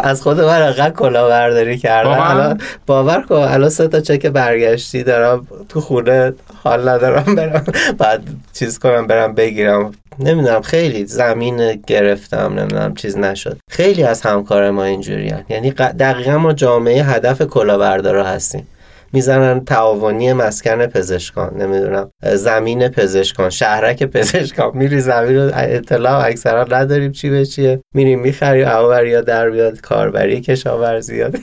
از 0.03 0.21
خود 0.21 0.41
من 0.41 0.61
انقدر 0.61 0.89
کلاهبرداری 0.89 1.77
کردم؟ 1.77 2.09
الان 2.09 2.61
باور 2.85 3.21
کن 3.21 3.35
الان 3.35 3.69
سه 3.69 3.87
تا 3.87 3.99
چک 3.99 4.25
برگشتی 4.25 5.03
دارم 5.03 5.47
تو 5.69 5.81
خونه 5.81 6.33
حال 6.63 6.89
ندارم 6.89 7.35
برم 7.35 7.63
بعد 7.97 8.23
چیز 8.53 8.79
کنم 8.79 9.07
برم 9.07 9.33
بگیرم. 9.35 9.91
نمی‌دونم 10.19 10.61
خیلی 10.61 11.05
زمین 11.05 11.81
گرفتم 11.87 12.53
نمی‌دونم 12.59 12.95
چیز 12.95 13.17
نشد. 13.17 13.57
خیلی 13.69 14.03
از 14.03 14.21
همکار 14.21 14.71
ما 14.71 14.83
اینجوری 14.83 15.33
یعنی 15.49 15.71
دقیقا 15.71 16.37
ما 16.37 16.53
جامعه 16.53 17.03
هدف 17.03 17.41
کلاهبردارا 17.41 18.23
هستیم. 18.23 18.67
می‌زنن 19.15 19.65
تعاونی 19.65 20.33
مسکن 20.33 20.85
پزشکان 20.85 21.61
نمی‌دونم 21.61 22.09
زمین 22.23 22.87
پزشکان 22.87 23.49
شهرک 23.49 24.03
پزشکان. 24.03 24.71
میری 24.73 25.01
زمین 25.01 25.35
رو 25.35 25.51
اطلاع 25.53 26.25
اکثرا 26.25 26.63
نداریم 26.63 27.11
چی 27.11 27.29
به 27.29 27.45
چیه. 27.45 27.79
میریم 27.93 28.19
می‌خریم 28.19 28.67
اوبر 28.67 29.05
یا 29.05 29.21
در 29.21 29.49
بیاد 29.49 29.81
کاربری 29.81 30.41
کشاورزی 30.41 31.17
یاد 31.17 31.37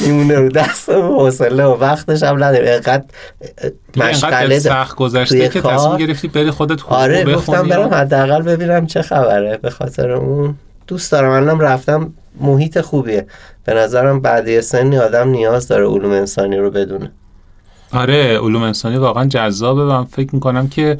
میمونه 0.00 0.34
رو 0.34 0.48
دست 0.48 0.88
حوصله 0.88 1.64
و 1.64 1.80
وقتش 1.80 2.22
هم 2.22 2.44
نداریم. 2.44 2.72
انقدر 2.72 3.04
مشغله. 3.96 4.58
سخت 4.58 4.96
گذشته 4.96 5.48
که. 5.48 5.60
تصمیم 5.60 5.96
گرفتی 5.96 6.28
بری 6.28 6.50
خودت 6.50 6.80
حقوق 6.80 6.92
آره 6.92 7.24
گفتم 7.24 7.68
برم 7.68 7.94
حداقل 7.94 8.42
ببینم 8.42 8.86
چه 8.86 9.02
خبره. 9.02 9.56
به 9.56 9.70
خاطر 9.70 10.10
اون 10.10 10.54
دوست 10.86 11.12
دارم. 11.12 11.30
الانم 11.30 11.60
رفتم 11.60 12.14
محیط 12.40 12.80
خوبیه. 12.80 13.26
به 13.64 13.74
نظرم 13.74 14.20
بعد 14.20 14.48
یه 14.48 14.60
سنی 14.60 14.98
آدم 14.98 15.28
نیاز 15.28 15.68
داره 15.68 15.86
علوم 15.86 16.12
انسانی 16.12 16.56
رو 16.56 16.70
بدونه. 16.70 17.10
آره 17.92 18.38
علوم 18.38 18.62
انسانی 18.62 18.96
واقعا 18.96 19.24
جذابه 19.24 19.82
و 19.82 19.88
من 19.88 20.04
فکر 20.04 20.34
می‌کنم 20.34 20.68
که 20.68 20.98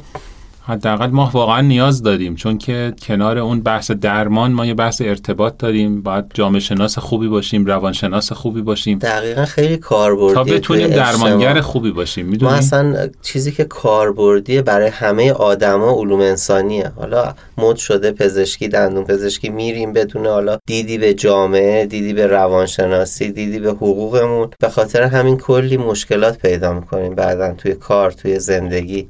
حداقل 0.69 1.07
ما 1.07 1.29
واقعا 1.33 1.61
نیاز 1.61 2.03
داریم 2.03 2.35
چون 2.35 2.57
که 2.57 2.93
کنار 3.01 3.37
اون 3.37 3.61
بحث 3.61 3.91
درمان 3.91 4.51
ما 4.51 4.65
یه 4.65 4.73
بحث 4.73 5.01
ارتباط 5.05 5.57
داریم. 5.57 6.01
باید 6.01 6.25
جامعه 6.33 6.59
شناس 6.59 6.99
خوبی 6.99 7.27
باشیم 7.27 7.65
روانشناس 7.65 8.33
خوبی 8.33 8.61
باشیم. 8.61 8.99
دقیقا 8.99 9.45
خیلی 9.45 9.77
کاربردی 9.77 10.33
تا 10.33 10.43
بتونیم 10.43 10.87
درمانگر 10.87 11.61
خوبی 11.61 11.91
باشیم 11.91 12.25
می‌دونی؟ 12.25 12.51
ما 12.51 12.57
اصلا 12.57 13.09
چیزی 13.21 13.51
که 13.51 13.63
کاربردیه 13.63 14.61
برای 14.61 14.87
همه 14.87 15.31
آدما 15.31 15.91
علوم 15.91 16.19
انسانیه. 16.19 16.91
حالا 16.95 17.33
مد 17.57 17.75
شده 17.75 18.11
پزشکی 18.11 18.67
دندون 18.67 19.03
پزشکی 19.03 19.49
میریم 19.49 19.93
بدون 19.93 20.25
حالا 20.25 20.57
دیدی 20.67 20.97
به 20.97 21.13
جامعه 21.13 21.85
دیدی 21.85 22.13
به 22.13 22.27
روانشناسی 22.27 23.31
دیدی 23.31 23.59
به 23.59 23.69
حقوقمون. 23.69 24.49
به 24.59 24.69
خاطر 24.69 25.01
همین 25.01 25.37
کلی 25.37 25.77
مشکلات 25.77 26.37
پیدا 26.37 26.73
می‌کنیم 26.73 27.15
بعدا 27.15 27.53
توی 27.53 27.73
کار 27.73 28.11
توی 28.11 28.39
زندگی. 28.39 29.07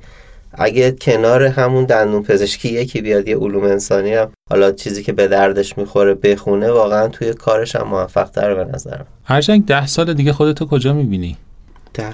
اگه 0.61 0.91
کنار 0.91 1.43
همون 1.43 1.85
دندون 1.85 2.23
پزشکی 2.23 2.69
یکی 2.69 3.01
بیاد 3.01 3.27
یه 3.27 3.37
علوم 3.37 3.63
انسانی 3.63 4.13
هم 4.13 4.31
حالا 4.49 4.71
چیزی 4.71 5.03
که 5.03 5.13
به 5.13 5.27
دردش 5.27 5.77
می‌خوره 5.77 6.13
بخونه 6.13 6.71
واقعا 6.71 7.07
توی 7.07 7.33
کارش 7.33 7.75
هم 7.75 7.87
موفق 7.87 8.29
تر 8.29 8.55
به 8.55 8.65
نظرم. 8.73 9.05
هرچند 9.23 9.65
ده 9.65 9.87
سال 9.87 10.13
دیگه 10.13 10.33
خودتو 10.33 10.65
کجا 10.65 10.93
می‌بینی؟ 10.93 11.37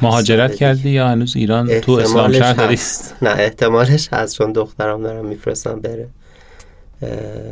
مهاجرت 0.02 0.56
کردی 0.56 0.90
یا 0.90 1.08
هنوز 1.08 1.36
ایران 1.36 1.80
تو 1.80 1.92
اسلام 1.92 2.32
شهر 2.32 2.54
داری؟ 2.54 2.78
نه 3.22 3.30
احتمالش 3.30 4.10
هست 4.14 4.36
چون 4.36 4.52
دخترم 4.52 5.04
دارم 5.04 5.26
میفرستم 5.26 5.80
بره. 5.80 6.08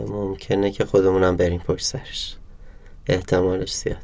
ممکنه 0.07 0.71
که 0.71 0.85
خودمونم 0.85 1.37
بریم 1.37 1.59
پشت 1.59 1.85
سرش. 1.85 2.35
احتمالش 3.07 3.73
زیاد. 3.73 3.97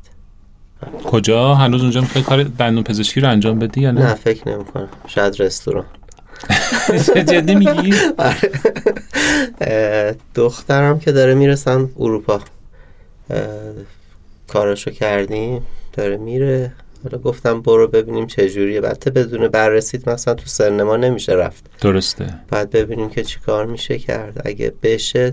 کجا؟ 1.05 1.55
هنوز 1.55 1.81
اونجا 1.81 2.01
می‌خوای 2.01 2.23
کار 2.23 2.43
دندون 2.43 2.83
پزشکی 2.83 3.21
رو 3.21 3.29
انجام 3.29 3.59
بدی 3.59 3.81
یا 3.81 3.91
نه؟ 3.91 4.01
نه 4.01 4.13
فکر 4.13 4.49
نمی‌کنم. 4.49 4.89
شاید 5.07 5.41
رستوران. 5.41 5.85
جدی 7.31 7.55
میگی؟ 7.55 7.93
دخترم 10.35 10.99
که 10.99 11.11
داره 11.11 11.33
می‌رسم 11.33 11.89
اروپا. 11.99 12.39
کارشو 14.47 14.91
کردیم 14.91 15.65
داره 15.93 16.17
میره. 16.17 16.71
حالا 17.03 17.17
گفتم 17.17 17.61
برو 17.61 17.87
ببینیم 17.87 18.27
چه 18.27 18.49
جوریه. 18.49 18.77
البته 18.77 19.11
بدون 19.11 19.47
بررسید 19.47 20.09
مثلا 20.09 20.33
تو 20.33 20.45
سن 20.45 20.83
ما 20.83 20.97
نمیشه 20.97 21.33
رفت. 21.33 21.65
درسته. 21.81 22.33
بعد 22.49 22.69
ببینیم 22.69 23.09
که 23.09 23.23
چی 23.23 23.39
کار 23.39 23.65
میشه 23.65 23.97
کرد. 23.97 24.41
اگه 24.45 24.73
بشه 24.83 25.31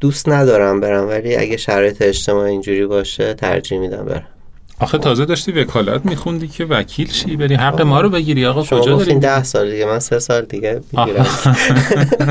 دوست 0.00 0.28
ندارم 0.28 0.80
برم 0.80 1.08
ولی 1.08 1.36
اگه 1.36 1.56
شرایط 1.56 2.02
اجتماعی 2.02 2.50
اینجوری 2.50 2.86
باشه 2.86 3.34
ترجیح 3.34 3.78
میدم 3.78 4.04
برم. 4.04 4.26
آخه 4.84 4.98
تازه 4.98 5.24
داشتی 5.24 5.52
وکالت 5.52 6.06
میخوندی 6.06 6.48
که 6.48 6.64
وکیل 6.64 7.10
شی 7.12 7.36
بری 7.36 7.54
حق 7.54 7.80
ما 7.80 8.00
رو 8.00 8.10
بگیری. 8.10 8.46
آقا 8.46 8.64
شما 8.64 8.80
کجا 8.80 8.96
گفتین 8.96 9.18
ده 9.18 9.42
سال 9.42 9.70
دیگه 9.70 9.84
من 9.84 9.98
سه 9.98 10.18
سال 10.18 10.42
دیگه 10.42 10.80
بگیرم 10.92 11.26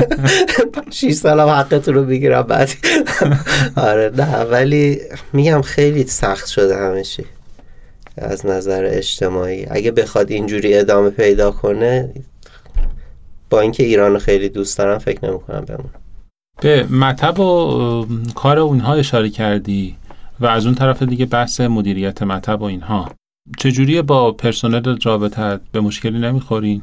شیش 0.90 1.14
سال 1.14 1.40
هم 1.40 1.48
حقتون 1.48 1.94
رو 1.94 2.04
بگیرم 2.04 2.42
بعد. 2.42 2.70
آره 3.76 4.12
نه 4.16 4.36
ولی 4.36 5.00
میگم 5.32 5.62
خیلی 5.62 6.04
سخت 6.06 6.46
شده 6.48 6.76
همه 6.76 7.02
چی 7.02 7.24
از 8.18 8.46
نظر 8.46 8.84
اجتماعی. 8.90 9.66
اگه 9.70 9.90
بخواد 9.90 10.30
اینجوری 10.30 10.78
ادامه 10.78 11.10
پیدا 11.10 11.50
کنه 11.50 12.10
با 13.50 13.60
اینکه 13.60 13.82
ایران 13.82 14.18
خیلی 14.18 14.48
دوست 14.48 14.78
دارم 14.78 14.98
فکر 14.98 15.30
نمی‌کنم 15.30 15.64
بمونم 15.64 15.90
به 16.60 16.86
مطب 16.90 17.40
و 17.40 18.06
کار 18.34 18.58
اونها 18.58 18.94
اشاره 18.94 19.30
کردی. 19.30 19.96
و 20.44 20.46
از 20.46 20.66
اون 20.66 20.74
طرف 20.74 21.02
دیگه 21.02 21.26
بحث 21.26 21.60
مدیریت 21.60 22.22
مطب 22.22 22.62
و 22.62 22.64
اینها. 22.64 23.12
چجوری 23.58 24.02
با 24.02 24.32
پرسنل 24.32 24.96
رابطت؟ 25.04 25.60
به 25.72 25.80
مشکلی 25.80 26.18
نمی‌خورین؟ 26.18 26.82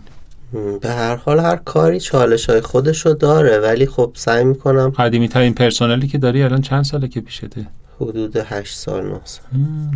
به 0.81 0.89
هر 0.89 1.15
حال 1.15 1.39
هر 1.39 1.55
کاری 1.55 1.99
چالش 1.99 2.49
های 2.49 2.61
خودشو 2.61 3.13
داره 3.13 3.59
ولی 3.59 3.85
خب 3.85 4.11
سعی 4.15 4.43
می‌کنم 4.43 4.89
قدیمی 4.89 5.27
ترین 5.27 5.53
پرسنلی 5.53 6.07
که 6.07 6.17
داری 6.17 6.43
الان 6.43 6.61
چند 6.61 6.83
ساله 6.83 7.07
که 7.07 7.21
پیشته؟ 7.21 7.67
حدود 8.01 8.37
8 8.37 8.75
سال 8.75 9.05
9 9.05 9.19
سال. 9.23 9.45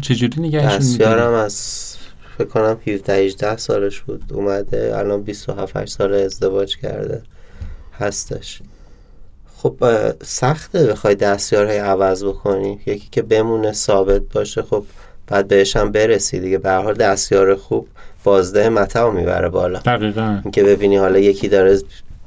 چجوری 0.02 0.42
نگهشون 0.42 0.78
دستیارم 0.78 1.34
از 1.34 1.98
فکر 2.38 2.48
کنم 2.48 2.78
17 2.88 3.14
18 3.14 3.58
سالش 3.58 4.00
بود. 4.00 4.24
اومده 4.34 4.94
الان 4.98 5.24
27 5.24 5.78
8 5.78 5.94
سال 5.94 6.14
ازدواج 6.14 6.78
کرده. 6.78 7.24
هستش. 8.00 8.62
خب 9.66 9.78
سخته 10.24 10.88
بخوای 10.88 11.16
دستیارهای 11.16 11.78
عوض 11.78 12.24
بکنی. 12.24 12.80
یکی 12.86 13.08
که 13.12 13.22
بمونه 13.22 13.72
ثابت 13.72 14.22
باشه 14.34 14.62
خب 14.62 14.84
بعد 15.28 15.48
بهش 15.48 15.76
هم 15.76 15.92
برسی 15.92 16.40
دیگه. 16.40 16.58
به 16.58 16.72
حال 16.72 16.94
دستیار 16.94 17.56
خوب 17.56 17.88
بازده 18.24 18.70
متاع 18.70 19.12
می‌بره 19.12 19.50
بالا. 19.50 19.80
دقیقا. 19.80 20.40
اینکه 20.44 20.64
ببینی 20.64 20.98
حالا 20.98 21.20
یکی 21.20 21.48
داره 21.48 21.80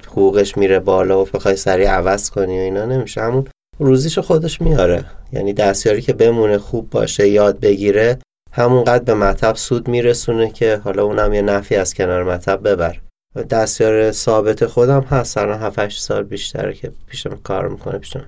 حقوقش 0.07 0.57
میره 0.57 0.79
بالا 0.79 1.23
و 1.23 1.25
بخوای 1.25 1.57
سریع 1.57 1.91
عوض 1.91 2.31
کنی 2.31 2.59
و 2.59 2.63
اینا 2.63 2.85
نمیشه. 2.85 3.21
همون 3.21 3.47
روزیشو 3.79 4.23
خودش 4.23 4.61
میاره. 4.61 5.05
یعنی 5.33 5.53
دستیاری 5.53 6.03
که 6.03 6.13
بمونه 6.13 6.59
خوب 6.59 6.91
باشه 6.91 7.29
یاد 7.29 7.61
بگیره 7.61 8.19
همونقدر 8.53 9.05
به 9.05 9.15
مطب 9.15 9.57
سود 9.57 9.89
میرسونه 9.89 10.51
که 10.51 10.81
حالا 10.85 11.05
اونم 11.05 11.33
یه 11.33 11.43
نفی 11.43 11.77
از 11.77 11.95
کنار 11.95 12.25
مطب 12.25 12.69
ببر. 12.69 12.97
دستیار 13.43 14.13
ثابت 14.13 14.67
خودم 14.67 15.01
هست. 15.01 15.39
الان 15.39 15.63
7 15.63 15.91
سال 15.91 16.23
بیشتره 16.23 16.75
که 16.75 16.93
پیشم 17.07 17.37
کار 17.45 17.69
می‌کنه 17.69 17.99
پیشم 17.99 18.25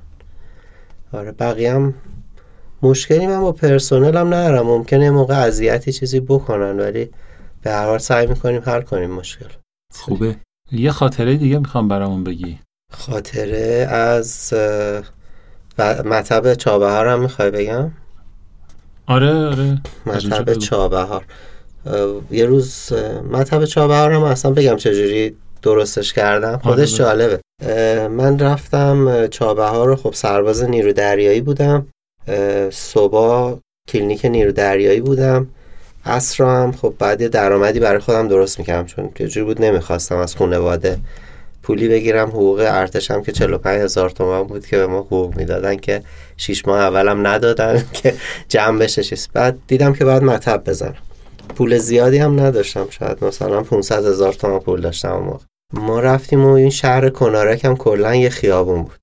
آره 1.12 1.32
بقیه 1.32 1.74
هم 1.74 1.94
مشکلی 2.82 3.26
من 3.26 3.40
با 3.40 3.52
پرسنلم 3.52 4.26
ندارم. 4.26 4.66
ممکنه 4.66 5.04
یه 5.04 5.11
موقع 5.11 5.34
اذیتی 5.34 5.92
چیزی 5.92 6.20
بکنن 6.20 6.80
ولی 6.80 7.11
به 7.62 7.70
هر 7.70 7.86
حال 7.86 7.98
سعی 7.98 8.26
می‌کنیم 8.26 8.62
حل 8.64 8.80
کنیم 8.80 9.11
مشکل. 9.11 9.48
خوبه. 9.94 10.36
یه 10.72 10.90
خاطره 10.90 11.36
دیگه 11.36 11.58
می‌خوام 11.58 11.88
برامون 11.88 12.24
بگی. 12.24 12.58
خاطره 12.92 13.86
از 13.90 14.54
مطب 16.04 16.54
چابهار 16.54 17.08
هم 17.08 17.20
می‌خوای 17.20 17.50
بگم؟ 17.50 17.90
آره 19.06 19.46
آره. 19.46 19.80
مطب 20.06 20.54
چابهار. 20.54 21.24
یه 22.31 22.47
روز 22.47 22.93
مطب 23.33 23.64
چابهار 23.64 24.12
هم 24.12 24.22
اصلا 24.22 24.51
بگم 24.51 24.76
چجوری 24.76 25.37
درستش 25.62 26.12
کردم 26.12 26.61
خودش 26.64 26.97
جالبه. 26.97 27.41
من 28.09 28.39
رفتم 28.39 29.26
چابهار 29.26 29.89
رو 29.89 29.97
خب 29.97 30.14
سرباز 30.14 30.62
نیرو 30.62 30.93
دریایی 30.93 31.41
بودم. 31.41 31.87
صبح 32.70 33.59
کلینیک 33.89 34.24
نیرو 34.24 34.53
دریایی 34.53 35.01
بودم. 35.01 35.47
عصر 36.07 36.45
هم 36.45 36.72
خب 36.72 36.95
بعد 36.99 37.20
یه 37.20 37.28
درآمدی 37.28 37.81
برای 37.81 37.99
خودم 37.99 38.28
درست 38.28 38.59
می‌کردم 38.59 38.87
چون 38.87 39.11
جوری 39.14 39.43
بود 39.43 39.62
نمی‌خواستم 39.62 40.16
از 40.16 40.37
خانواده 40.37 40.99
پولی 41.62 41.89
بگیرم. 41.89 42.28
حقوق 42.28 42.64
ارتشم 42.68 43.22
که 43.22 43.33
45 43.33 43.81
هزار 43.81 44.11
تومن 44.11 44.43
بود 44.43 44.66
که 44.66 44.76
به 44.76 44.87
ما 44.87 45.01
حقوق 45.01 45.37
می‌دادن 45.37 45.76
که 45.76 46.03
6 46.37 46.68
ماه 46.68 46.81
اولم 46.81 47.26
ندادن 47.26 47.83
که 48.03 48.14
جمع 48.49 48.78
بشه 48.78 49.16
بعد 49.33 49.59
دیدم 49.66 49.93
که 49.93 50.05
بعد 50.05 50.22
مطب 50.22 50.62
بزنم. 50.66 50.97
پول 51.51 51.78
زیادی 51.78 52.18
هم 52.18 52.40
نداشتم 52.40 52.86
شاید 52.90 53.24
مثلا 53.24 53.62
500 53.62 54.07
هزار 54.07 54.32
پول 54.59 54.80
داشتم 54.80 55.12
اون 55.12 55.38
ما 55.72 56.01
رفتیم 56.01 56.44
و 56.44 56.48
این 56.48 56.70
شهر 56.70 57.09
کنارک 57.09 57.64
هم 57.64 57.76
کلا 57.76 58.14
یه 58.14 58.30
خیابون 58.30 58.82
بود. 58.82 58.98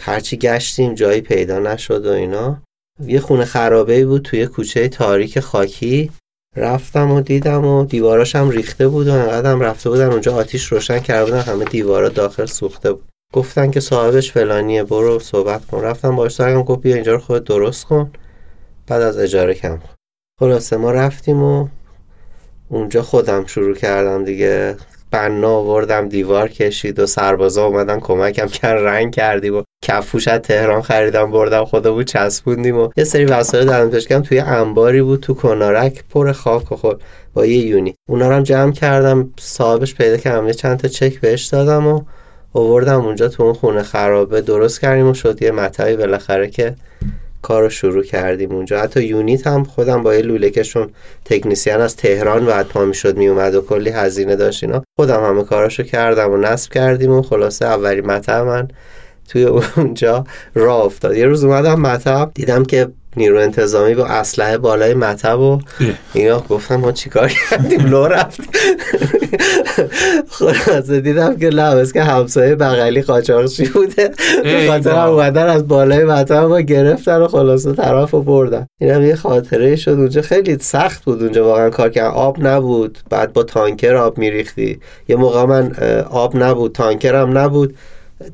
هرچی 0.00 0.36
گشتیم 0.36 0.94
جایی 0.94 1.20
پیدا 1.20 1.58
نشد 1.58 2.06
و 2.06 2.10
اینا. 2.10 2.62
یه 3.06 3.20
خونه 3.20 3.44
خرابه 3.44 4.06
بود 4.06 4.22
توی 4.22 4.46
کوچه 4.46 4.88
تاریک 4.88 5.40
خاکی. 5.40 6.10
رفتم 6.56 7.10
و 7.10 7.20
دیدم 7.20 7.64
و 7.64 7.84
دیواراش 7.84 8.36
هم 8.36 8.50
ریخته 8.50 8.88
بود 8.88 9.08
و 9.08 9.12
انقدر 9.12 9.50
هم 9.50 9.60
رفته 9.60 9.90
بودن. 9.90 10.10
اونجا 10.10 10.34
آتیش 10.34 10.66
روشن 10.66 10.98
کرده 10.98 11.24
بودن 11.24 11.40
همه 11.40 11.64
دیوارا 11.64 12.08
داخل 12.08 12.46
سوخته 12.46 12.92
بود. 12.92 13.08
گفتن 13.32 13.70
که 13.70 13.80
صاحبش 13.80 14.32
فلانیه 14.32 14.84
برو 14.84 15.18
صحبت 15.18 15.66
کن. 15.66 15.80
رفتم 15.80 16.16
باش 16.16 16.34
سرگم 16.34 16.62
گفت 16.62 16.80
بیا 16.80 16.94
اینجا 16.94 17.12
رو 17.12 17.18
خود 17.18 17.44
درست 17.44 17.84
کن. 17.84 18.12
بعد 18.86 19.02
از 19.02 19.18
اجاره 19.18 19.54
کم 19.54 19.76
کن. 19.76 19.99
خلاصه 20.40 20.76
ما 20.76 20.90
رفتیم 20.90 21.42
و 21.42 21.68
اونجا 22.68 23.02
خودم 23.02 23.46
شروع 23.46 23.74
کردم 23.74 24.24
دیگه. 24.24 24.76
بنا 25.10 25.48
آوردم 25.48 26.08
دیوار 26.08 26.48
کشید 26.48 26.98
و 26.98 27.06
سربازا 27.06 27.66
اومدن 27.66 28.00
کمکم 28.00 28.46
کرد 28.46 28.84
رنگ 28.84 29.14
کردیم 29.14 29.56
و 29.56 29.62
کفوش 29.84 30.28
از 30.28 30.40
تهران 30.40 30.82
خریدم 30.82 31.30
بردم 31.30 31.64
بود 31.64 32.06
چسبوندیم 32.06 32.78
و 32.78 32.88
یه 32.96 33.04
سری 33.04 33.24
وسایل 33.24 33.66
دارم 33.66 33.90
پشکم 33.90 34.22
توی 34.22 34.38
انباری 34.38 35.02
بود 35.02 35.20
تو 35.20 35.34
کنارک 35.34 36.04
پر 36.10 36.32
خاک 36.32 36.72
و 36.72 36.76
خود 36.76 37.02
با 37.34 37.46
یه 37.46 37.66
یونی. 37.66 37.94
اونا 38.08 38.28
رو 38.28 38.34
هم 38.34 38.42
جمع 38.42 38.72
کردم 38.72 39.30
صاحبش 39.38 39.94
پیدا 39.94 40.16
کردم 40.16 40.46
یه 40.46 40.54
چند 40.54 40.78
تا 40.78 40.88
چک 40.88 41.20
بهش 41.20 41.44
دادم 41.44 41.86
و 41.86 42.02
آوردم 42.52 43.04
اونجا 43.04 43.28
تو 43.28 43.42
اون 43.42 43.52
خونه 43.52 43.82
خرابه. 43.82 44.40
درست 44.40 44.80
کردیم 44.80 45.06
و 45.06 45.14
شد 45.14 45.42
یه 45.42 45.50
متعی 45.50 45.96
بالاخره 45.96 46.50
که 46.50 46.74
کار 47.42 47.62
رو 47.62 47.68
شروع 47.68 48.02
کردیم 48.02 48.52
اونجا. 48.52 48.80
حتی 48.80 49.02
یونیت 49.02 49.46
هم 49.46 49.64
خودم 49.64 50.02
با 50.02 50.14
یه 50.14 50.22
لوله 50.22 50.50
کهشون 50.50 50.90
تکنیسیان 51.24 51.80
از 51.80 51.96
تهران 51.96 52.46
بعد 52.46 52.68
پا 52.68 52.84
می‌شد 52.84 53.16
میومد 53.16 53.54
و 53.54 53.60
کلی 53.60 53.90
هزینه 53.90 54.36
داشت 54.36 54.64
اینا. 54.64 54.82
خودم 54.96 55.24
همه 55.24 55.44
کاراشو 55.44 55.82
کردم 55.82 56.30
و 56.30 56.36
نصب 56.36 56.72
کردیم 56.72 57.12
و 57.12 57.22
خلاصه 57.22 57.66
اولی 57.66 58.00
مطب 58.00 58.46
من 58.46 58.68
توی 59.28 59.44
اونجا 59.76 60.24
راه 60.54 60.84
افتاد. 60.84 61.16
یه 61.16 61.26
روز 61.26 61.44
اومدم 61.44 61.80
مطب 61.80 62.30
دیدم 62.34 62.64
که 62.64 62.88
نیرو 63.16 63.38
انتظامی 63.38 63.94
با 63.94 64.06
اسلحه 64.06 64.58
بالای 64.58 64.94
مطب 64.94 65.40
و 65.40 65.60
اینا 66.12 66.44
گفتم 66.48 66.76
ما 66.76 66.92
چیکار 66.92 67.28
کردیم؟ 67.28 67.86
لو 67.86 68.06
رفت. 68.06 68.40
خلاصه 70.28 71.00
دیدم 71.00 71.36
که 71.36 71.48
لباس 71.48 71.92
که 71.92 72.02
همسایه 72.02 72.54
بغلی 72.54 73.02
قاچاقچی 73.02 73.64
بوده؟ 73.64 74.10
خاطر 74.68 74.90
هم 74.90 75.08
اومدن 75.08 75.46
از 75.46 75.68
بالای 75.68 76.04
مطب 76.04 76.44
ما 76.44 76.60
گرفتن 76.60 77.16
و 77.16 77.28
خلاصه 77.28 77.72
طرف 77.72 78.10
رو 78.10 78.22
بردن. 78.22 78.66
اینم 78.80 79.02
یه 79.02 79.16
خاطره 79.16 79.76
شد 79.76 79.90
اونجا. 79.90 80.22
خیلی 80.22 80.58
سخت 80.60 81.04
بود 81.04 81.22
اونجا 81.22 81.44
واقعا 81.44 81.70
کار 81.70 81.88
کردن. 81.88 82.10
آب 82.10 82.36
نبود. 82.40 82.98
بعد 83.10 83.32
با 83.32 83.42
تانکر 83.42 83.96
آب 83.96 84.18
میریختی. 84.18 84.80
یه 85.08 85.16
موقع 85.16 85.44
من 85.44 85.72
آب 86.10 86.36
نبود. 86.36 86.72
تانکر 86.72 87.14
هم 87.14 87.38
نبود. 87.38 87.74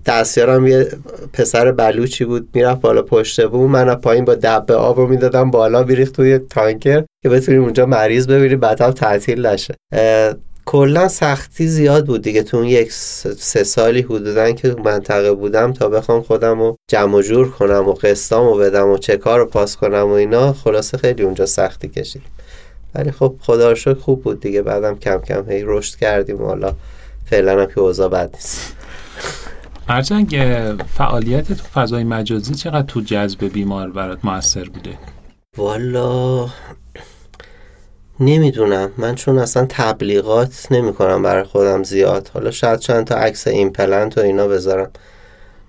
دستیارم 0.07 0.67
یه 0.67 0.89
پسر 1.33 1.73
بلوچی 1.73 2.25
بود 2.25 2.49
می‌رفت 2.55 2.81
بالا 2.81 3.03
پشته 3.03 3.47
بود 3.47 3.71
من 3.71 3.95
پایین 3.95 4.25
با 4.25 4.35
دبه 4.35 4.75
آب 4.75 5.01
رو 5.01 5.07
می‌دادم 5.07 5.51
بالا 5.51 5.83
بیریخت 5.83 6.13
توی 6.13 6.39
تانکر 6.39 7.05
که 7.23 7.29
بتونیم 7.29 7.63
اونجا 7.63 7.87
مریض 7.87 8.27
ببینیم 8.27 8.61
بعد 8.61 8.81
هم 8.81 8.91
تعطیل 8.91 9.47
نشه. 9.47 9.75
کلا 10.65 11.09
سختی 11.09 11.67
زیاد 11.67 12.07
بود 12.07 12.23
دیگه 12.23 12.43
تو 12.43 12.57
اون 12.57 12.67
یک 12.67 12.93
سه 12.93 13.65
سالی 13.65 14.03
حدودا 14.03 14.53
که 14.53 14.77
منطقه 14.85 15.33
بودم 15.33 15.73
تا 15.73 15.89
بخوام 15.89 16.23
خودم 16.23 16.61
رو 16.61 16.77
جمع 16.91 17.23
جور 17.23 17.51
کنم 17.51 17.89
و 17.89 17.93
قسطامو 17.93 18.55
بدم 18.55 18.89
و 18.89 18.99
چه 18.99 19.17
کار 19.17 19.39
رو 19.39 19.47
پاس 19.47 19.77
کنم 19.77 20.07
و 20.07 20.11
اینا 20.11 20.53
خلاصه 20.53 20.99
خیلی 20.99 21.23
اونجا 21.23 21.47
سختی 21.47 21.89
کشید 21.89 22.23
ولی 22.95 23.11
خب 23.11 23.35
خدا 23.41 23.73
رو 23.73 23.95
خوب 23.95 24.23
بود 24.23 24.41
دیگه 24.41 24.63
بعدم 24.63 24.99
کم 24.99 25.19
کم 25.19 25.51
هی 25.51 25.63
رشد 25.65 25.97
کردیم 25.99 26.43
و 26.43 26.47
حالا 26.47 26.75
فعلا 27.31 27.63
هم 27.63 27.67
که 27.67 27.81
اوضاع 27.81 28.09
بد 28.09 28.31
نیست. 28.35 28.73
ارژنگ 29.89 30.37
فعالیت 30.95 31.53
تو 31.53 31.65
فضای 31.75 32.05
مجازی 32.05 32.55
چقدر 32.55 32.83
تو 32.83 33.01
جذب 33.01 33.45
بیمار 33.45 33.91
برات 33.91 34.25
موثر 34.25 34.65
بوده؟ 34.65 34.99
والا 35.57 36.49
نمی‌دونم. 38.21 38.91
من 38.99 39.15
چون 39.15 39.39
اصلا 39.39 39.67
تبلیغات 39.69 40.73
نمی 40.73 40.93
کنم 40.93 41.23
برای 41.23 41.45
خودم 41.45 41.83
زیاد. 41.83 42.31
حالا 42.35 42.51
شاید 42.51 42.81
چند 42.81 43.07
تا 43.07 43.15
عکس 43.15 43.47
ایمپلنت 43.47 44.19
و 44.19 44.21
اینا 44.21 44.49
بذارم. 44.49 44.91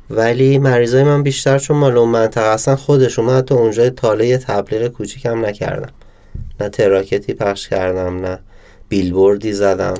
ولی 0.10 0.58
مریضای 0.58 1.04
من 1.04 1.24
بیشتر 1.24 1.60
چون 1.60 1.78
مال 1.78 1.98
اون 1.98 2.10
منطقه 2.10 2.46
اصلا 2.46 2.76
خودشون 2.76 3.26
من 3.26 3.38
حتی 3.38 3.56
اونجا 3.56 3.90
تا 3.90 4.06
حالا 4.06 4.38
تبلیغ 4.38 4.88
کوچیکم 4.88 5.46
نکردم. 5.46 5.92
نه 6.60 6.70
تراکتی 6.70 7.34
پخش 7.34 7.68
کردم 7.68 8.26
نه 8.26 8.40
بیلبوردی 8.90 9.54
زدم. 9.54 9.98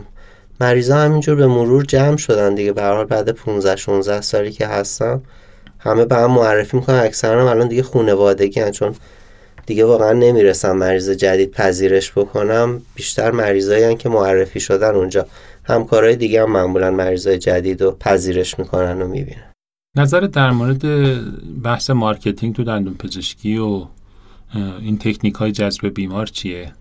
مریضا 0.60 0.98
همینجور 0.98 1.36
به 1.36 1.48
مرور 1.48 1.84
جمع 1.84 2.18
شدن 2.18 2.56
دیگه. 2.56 2.72
به 2.72 2.84
حال 2.84 3.06
بعد 3.06 3.30
15 3.30 3.76
16 3.76 4.22
سالی 4.22 4.52
که 4.52 4.68
هستم 4.68 5.22
همه 5.80 6.06
به 6.06 6.16
هم 6.16 6.32
معرفی 6.32 6.78
می‌کنن. 6.78 7.00
اکثرا 7.00 7.42
هم 7.42 7.48
الان 7.48 7.68
دیگه 7.68 7.84
خونوادگی 7.84 8.60
هن. 8.60 8.72
چون 8.72 8.96
دیگه 9.66 9.86
واقعا 9.86 10.14
نمی‌رسم 10.14 10.72
مریض 10.72 11.10
جدید 11.10 11.52
پذیرش 11.52 12.12
بکنم. 12.12 12.82
بیشتر 12.96 13.32
مریضایی 13.32 13.96
که 13.96 14.10
معرفی 14.10 14.60
شدن 14.60 14.96
اونجا. 14.96 15.26
همکارای 15.64 16.16
دیگه 16.16 16.42
هم 16.42 16.52
معمولا 16.52 16.92
مریضای 16.92 17.38
جدید 17.38 17.82
رو 17.82 17.92
پذیرش 18.00 18.60
می‌کنن 18.60 19.02
و 19.02 19.08
می‌بینن. 19.08 19.52
نظر 19.96 20.20
در 20.20 20.52
مورد 20.52 20.82
بحث 21.64 21.90
marketing 21.90 22.56
تو 22.56 22.64
دندون 22.64 22.94
پزشکی 22.94 23.58
و 23.58 23.86
این 24.82 24.98
تکنیک 24.98 25.36
های 25.36 25.52
جذب 25.52 25.88
بیمار 25.88 26.26
چیه؟ 26.26 26.72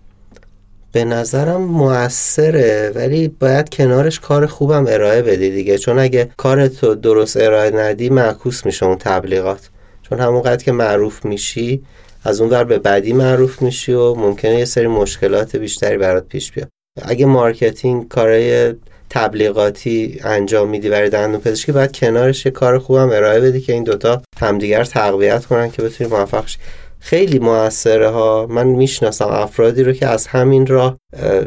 به 0.97 1.05
نظرم 1.05 1.61
موثره 1.61 2.91
ولی 2.95 3.27
باید 3.27 3.69
کنارش 3.69 4.19
کار 4.19 4.45
خوبم 4.45 4.85
ارائه 4.87 5.21
بدی 5.21 5.49
دیگه. 5.49 5.77
چون 5.77 5.99
اگه 5.99 6.29
کارتو 6.37 6.95
درست 6.95 7.37
ارائه 7.37 7.71
ندی 7.71 8.09
معکوس 8.09 8.65
میشه 8.65 8.85
اون 8.85 8.97
تبلیغات. 8.97 9.69
چون 10.01 10.19
همون 10.19 10.57
که 10.57 10.71
معروف 10.71 11.25
میشی 11.25 11.83
از 12.23 12.41
اون 12.41 12.49
ور 12.49 12.63
به 12.63 12.79
بعدی 12.79 13.13
معروف 13.13 13.61
میشی 13.61 13.93
و 13.93 14.15
ممکنه 14.15 14.59
یه 14.59 14.65
سری 14.65 14.87
مشکلات 14.87 15.55
بیشتری 15.55 15.97
برات 15.97 16.27
پیش 16.27 16.51
بیاد. 16.51 16.69
اگه 17.01 17.25
marketing 17.25 18.07
کارای 18.07 18.73
تبلیغاتی 19.09 20.19
انجام 20.23 20.69
میدی 20.69 20.89
برای 20.89 21.09
دندون 21.09 21.41
پزشکی 21.41 21.71
باید 21.71 21.91
کنارش 21.91 22.45
یه 22.45 22.51
کار 22.51 22.79
خوبم 22.79 23.09
ارائه 23.09 23.39
بدی 23.39 23.61
که 23.61 23.73
این 23.73 23.83
دوتا 23.83 24.21
همدیگر 24.39 24.83
تقویت 24.83 25.45
کنن 25.45 25.71
که 25.71 25.81
بتونی 25.81 26.09
موفق 26.09 26.47
شی. 26.47 26.57
خیلی 26.99 27.39
موثره 27.39 28.09
ها. 28.09 28.47
من 28.49 28.67
می‌شناسم 28.67 29.27
افرادی 29.27 29.83
رو 29.83 29.93
که 29.93 30.07
از 30.07 30.27
همین 30.27 30.67
راه 30.67 30.97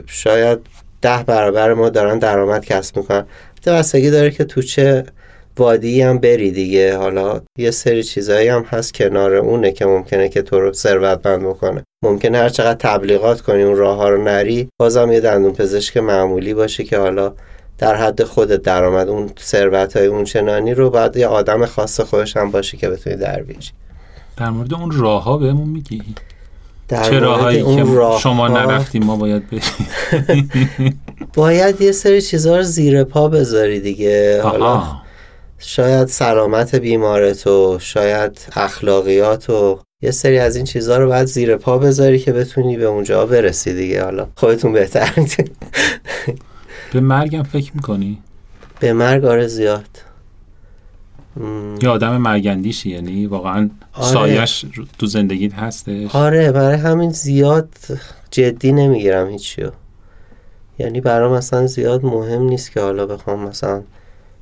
شاید 0.07 0.59
ده 1.03 1.22
برابر 1.26 1.74
ما 1.74 1.88
دارن 1.88 2.18
درآمد 2.18 2.64
کسب 2.64 2.96
می‌کنن. 2.96 3.26
بستگی 3.66 4.11
داره 4.11 4.30
که 4.30 4.44
تو 4.44 4.62
چه 4.62 5.05
وادی 5.59 6.03
هم 6.03 6.18
بری 6.18 6.51
دیگه. 6.51 6.96
حالا 6.96 7.40
یه 7.59 7.70
سری 7.70 8.03
چیزایی 8.03 8.48
هم 8.48 8.62
هست 8.62 8.94
کنار 8.94 9.34
اونه 9.34 9.72
که 9.72 9.86
ممکنه 9.86 10.28
که 10.28 10.42
تو 10.42 10.61
رو 10.61 10.72
ثروتمند 10.72 11.42
بکنه. 11.42 11.84
ممکنه 12.05 12.38
هر 12.38 12.48
چقدر 12.48 12.78
تبلیغات 12.78 13.40
کنی 13.40 13.62
اون 13.62 13.76
راه 13.76 13.96
ها 13.96 14.09
رو 14.09 14.24
نری 14.24 14.68
بازم 14.80 15.12
یه 15.12 15.20
دندون 15.20 15.53
پزشک 15.53 15.96
معمولی 15.96 16.55
باشه 16.55 16.84
که 16.84 16.98
حالا 16.98 17.32
در 17.78 17.94
حد 17.94 18.22
خود 18.22 18.48
درآمد 18.48 19.09
اون 19.09 19.30
ثروت 19.40 19.96
های 19.96 20.07
اون 20.07 20.24
چنانی 20.24 20.74
رو 20.74 20.90
بعد 20.90 21.16
یه 21.16 21.26
آدم 21.26 21.66
خاص 21.66 22.01
خودش 22.01 22.36
هم 22.36 22.51
باشه 22.51 22.76
که 22.76 22.88
بتونی 22.88 23.16
در 23.16 23.42
بیاری. 23.42 23.66
در 24.41 24.51
مورد 24.51 24.74
اون 24.74 24.91
راه 24.91 25.24
ها 25.24 25.36
بهمون 25.36 25.68
میگی. 25.68 26.03
چه 26.91 27.18
راههایی 27.18 27.76
که 27.76 27.84
راه 27.84 28.20
شما 28.20 28.49
نرفتیم 28.49 29.05
ما 29.05 29.16
باید 29.16 29.43
بریم؟ 29.51 29.62
باید 31.34 31.80
یه 31.80 31.93
سری 31.93 32.22
چیزها 32.22 32.57
رو 32.57 32.62
زیر 32.62 33.05
پا 33.05 33.28
بذاری 33.28 33.80
دیگه. 33.80 34.43
حالا 34.43 34.82
شاید 35.59 36.09
سلامت 36.09 36.74
بیمارت 36.74 37.47
و 37.47 37.78
شاید 37.80 38.38
اخلاقیات 38.57 39.51
و 39.51 39.78
یه 40.03 40.11
سری 40.11 40.38
از 40.38 40.57
این 40.57 40.64
چیزها 40.64 40.97
رو 40.97 41.09
باید 41.09 41.26
زیر 41.26 41.57
پا 41.57 41.78
بذاری 41.78 42.18
که 42.18 42.32
بتونی 42.32 42.76
به 42.76 42.84
اونجا 42.84 43.26
برسی 43.26 43.74
دیگه. 43.74 44.05
حالا 44.05 44.26
خودتون 44.36 44.72
بهتر. 44.72 45.12
به 46.93 47.01
مرگم 47.01 47.43
فکر 47.43 47.72
می‌کنی؟ 47.74 48.18
به 48.80 48.93
مرگ 48.93 49.24
آره 49.24 49.47
زیاد. 49.47 50.10
یه 51.82 51.88
آدم 51.88 52.16
مرگندیشی 52.16 52.91
یعنی 52.91 53.26
واقعا 53.26 53.70
آره. 53.93 54.07
سایش 54.12 54.64
تو 54.99 55.07
زندگیت 55.07 55.55
هستش. 55.55 56.14
آره 56.14 56.53
برای 56.53 56.76
همین 56.76 57.11
زیاد 57.11 57.68
جدی 58.30 58.72
نمی‌گیرم 58.72 59.28
هیچیو. 59.28 59.70
یعنی 60.78 61.01
برام 61.01 61.32
مثلا 61.32 61.66
زیاد 61.66 62.05
مهم 62.05 62.43
نیست 62.43 62.72
که 62.72 62.80
حالا 62.80 63.07
بخوام 63.07 63.49
مثلا 63.49 63.82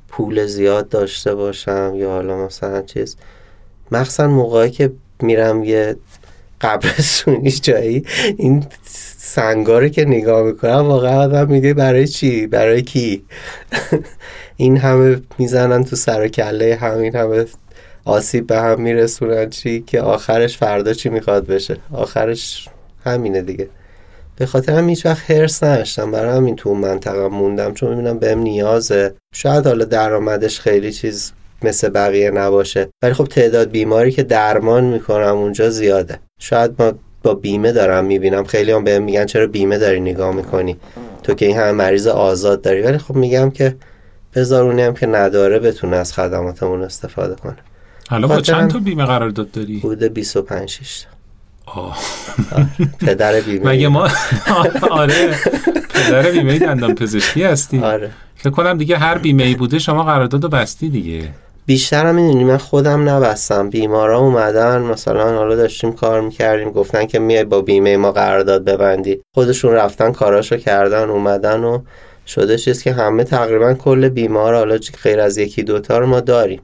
پول 0.07 0.45
زیاد 0.45 0.89
داشته 0.89 1.35
باشم 1.35 1.93
یا 1.95 2.09
حالا 2.09 2.45
مثلا 2.45 2.81
چیز. 2.81 3.15
مخصوصا 3.91 4.27
موقعی 4.27 4.71
که 4.71 4.91
میرم 5.21 5.63
یه 5.63 5.95
قبرستونی 6.61 7.51
جایی 7.51 8.03
این 8.37 8.65
سنگاره 9.17 9.89
که 9.89 10.05
نگاه 10.05 10.43
می‌کنم 10.43 10.71
واقعا 10.87 11.19
آدم 11.19 11.47
میگه 11.47 11.73
برای 11.73 12.07
چی؟ 12.07 12.47
برای 12.47 12.81
کی؟ 12.81 13.23
این 14.61 14.77
همه 14.77 15.21
می‌زنن 15.37 15.83
تو 15.83 15.95
سر 15.95 16.25
و 16.25 16.27
کله 16.27 16.75
همین 16.81 17.15
همه 17.15 17.45
آسیب 18.05 18.47
به 18.47 18.59
هم 18.59 18.81
میرسونن 18.81 19.49
چی 19.49 19.81
که 19.81 20.01
آخرش 20.01 20.57
فردا 20.57 20.93
چی 20.93 21.09
می‌خواد 21.09 21.47
بشه. 21.47 21.77
آخرش 21.93 22.69
همینه 23.05 23.41
دیگه. 23.41 23.67
به 24.35 24.45
خاطر 24.45 24.73
هم 24.73 24.89
هیچ 24.89 25.05
وقت 25.05 25.31
هرس 25.31 25.63
نداشتم. 25.63 26.11
برای 26.11 26.37
همین 26.37 26.55
تو 26.55 26.73
منطقه 26.73 27.27
موندم 27.27 27.73
چون 27.73 27.89
می‌بینم 27.89 28.19
بهم 28.19 28.39
نیازه. 28.39 29.13
شاید 29.33 29.67
حالا 29.67 29.85
درآمدش 29.85 30.59
خیلی 30.59 30.91
چیز 30.91 31.31
مثل 31.61 31.89
بقیه 31.89 32.31
نباشه. 32.31 32.89
ولی 33.03 33.13
خب 33.13 33.25
تعداد 33.25 33.71
بیماری 33.71 34.11
که 34.11 34.23
درمان 34.23 34.83
می‌کنم 34.83 35.37
اونجا 35.37 35.69
زیاده. 35.69 36.19
شاید 36.39 36.71
ما 36.79 36.93
با 37.23 37.33
بیمه 37.33 37.71
دارم 37.71 38.05
می‌بینم. 38.05 38.43
خیلی 38.43 38.71
هم 38.71 38.83
بهم 38.83 39.03
میگن 39.03 39.25
چرا 39.25 39.47
بیمه 39.47 39.77
داری 39.77 39.99
نگاه 39.99 40.35
می‌کنی؟ 40.35 40.77
تو 41.23 41.33
که 41.33 41.45
این 41.45 41.57
همه 41.57 41.71
مریض 41.71 42.07
آزاد 42.07 42.61
داری. 42.61 42.81
ولی 42.81 42.97
خب 42.97 43.15
میگم 43.15 43.51
که 43.51 43.75
بذار 44.35 44.63
اونی 44.63 44.81
هم 44.81 44.93
که 44.93 45.07
نداره 45.07 45.59
بتونه 45.59 45.97
از 45.97 46.13
خدماتمون 46.13 46.81
استفاده 46.81 47.35
کنه. 47.35 47.57
حالا 48.09 48.27
با 48.27 48.41
چند 48.41 48.71
تا 48.71 48.79
بیمه 48.79 49.05
قرار 49.05 49.29
داد 49.29 49.51
داری؟ 49.51 49.77
بوده 49.77 50.09
25 50.09 50.69
6 50.69 51.05
پدر 52.99 53.41
بیمه 53.41 53.69
مگه 53.69 53.87
ما 53.87 54.09
آره. 54.91 55.35
پدر 55.93 56.31
بیمه 56.31 56.59
دندان 56.59 56.95
پزشکی 56.95 57.43
هستی. 57.43 57.79
آره. 57.79 58.11
فکر 58.35 58.49
کنم 58.49 58.77
دیگه 58.77 58.97
هر 58.97 59.17
بیمه 59.17 59.43
ای 59.43 59.55
بوده 59.55 59.79
شما 59.79 60.03
قرارداد 60.03 60.51
بستی 60.51 60.89
دیگه. 60.89 61.29
بیشتر 61.65 62.05
هم 62.05 62.15
می‌دونی 62.15 62.43
من 62.43 62.57
خودم 62.57 63.09
نبستم. 63.09 63.69
بیمارا 63.69 64.19
اومدن 64.19 64.81
مثلا 64.81 65.37
حالا 65.37 65.55
داشتیم 65.55 65.91
کار 65.91 66.21
می‌کردیم 66.21 66.71
گفتن 66.71 67.05
که 67.05 67.19
میای 67.19 67.43
با 67.43 67.61
بیمه 67.61 67.97
ما 67.97 68.11
قرارداد 68.11 68.63
ببندی. 68.63 69.21
خودشون 69.33 69.73
رفتن 69.73 70.11
کاراشو 70.11 70.57
کردن 70.57 71.09
اومدن 71.09 71.63
و 71.63 71.79
شده 72.29 72.57
چیز 72.57 72.83
که 72.83 72.93
همه 72.93 73.23
تقریبا 73.23 73.73
کل 73.73 74.09
بیمار 74.09 74.55
حالا 74.55 74.77
غیر 75.03 75.19
از 75.19 75.37
یکی 75.37 75.63
دوتا 75.63 75.97
رو 75.97 76.07
ما 76.07 76.19
داریم. 76.19 76.61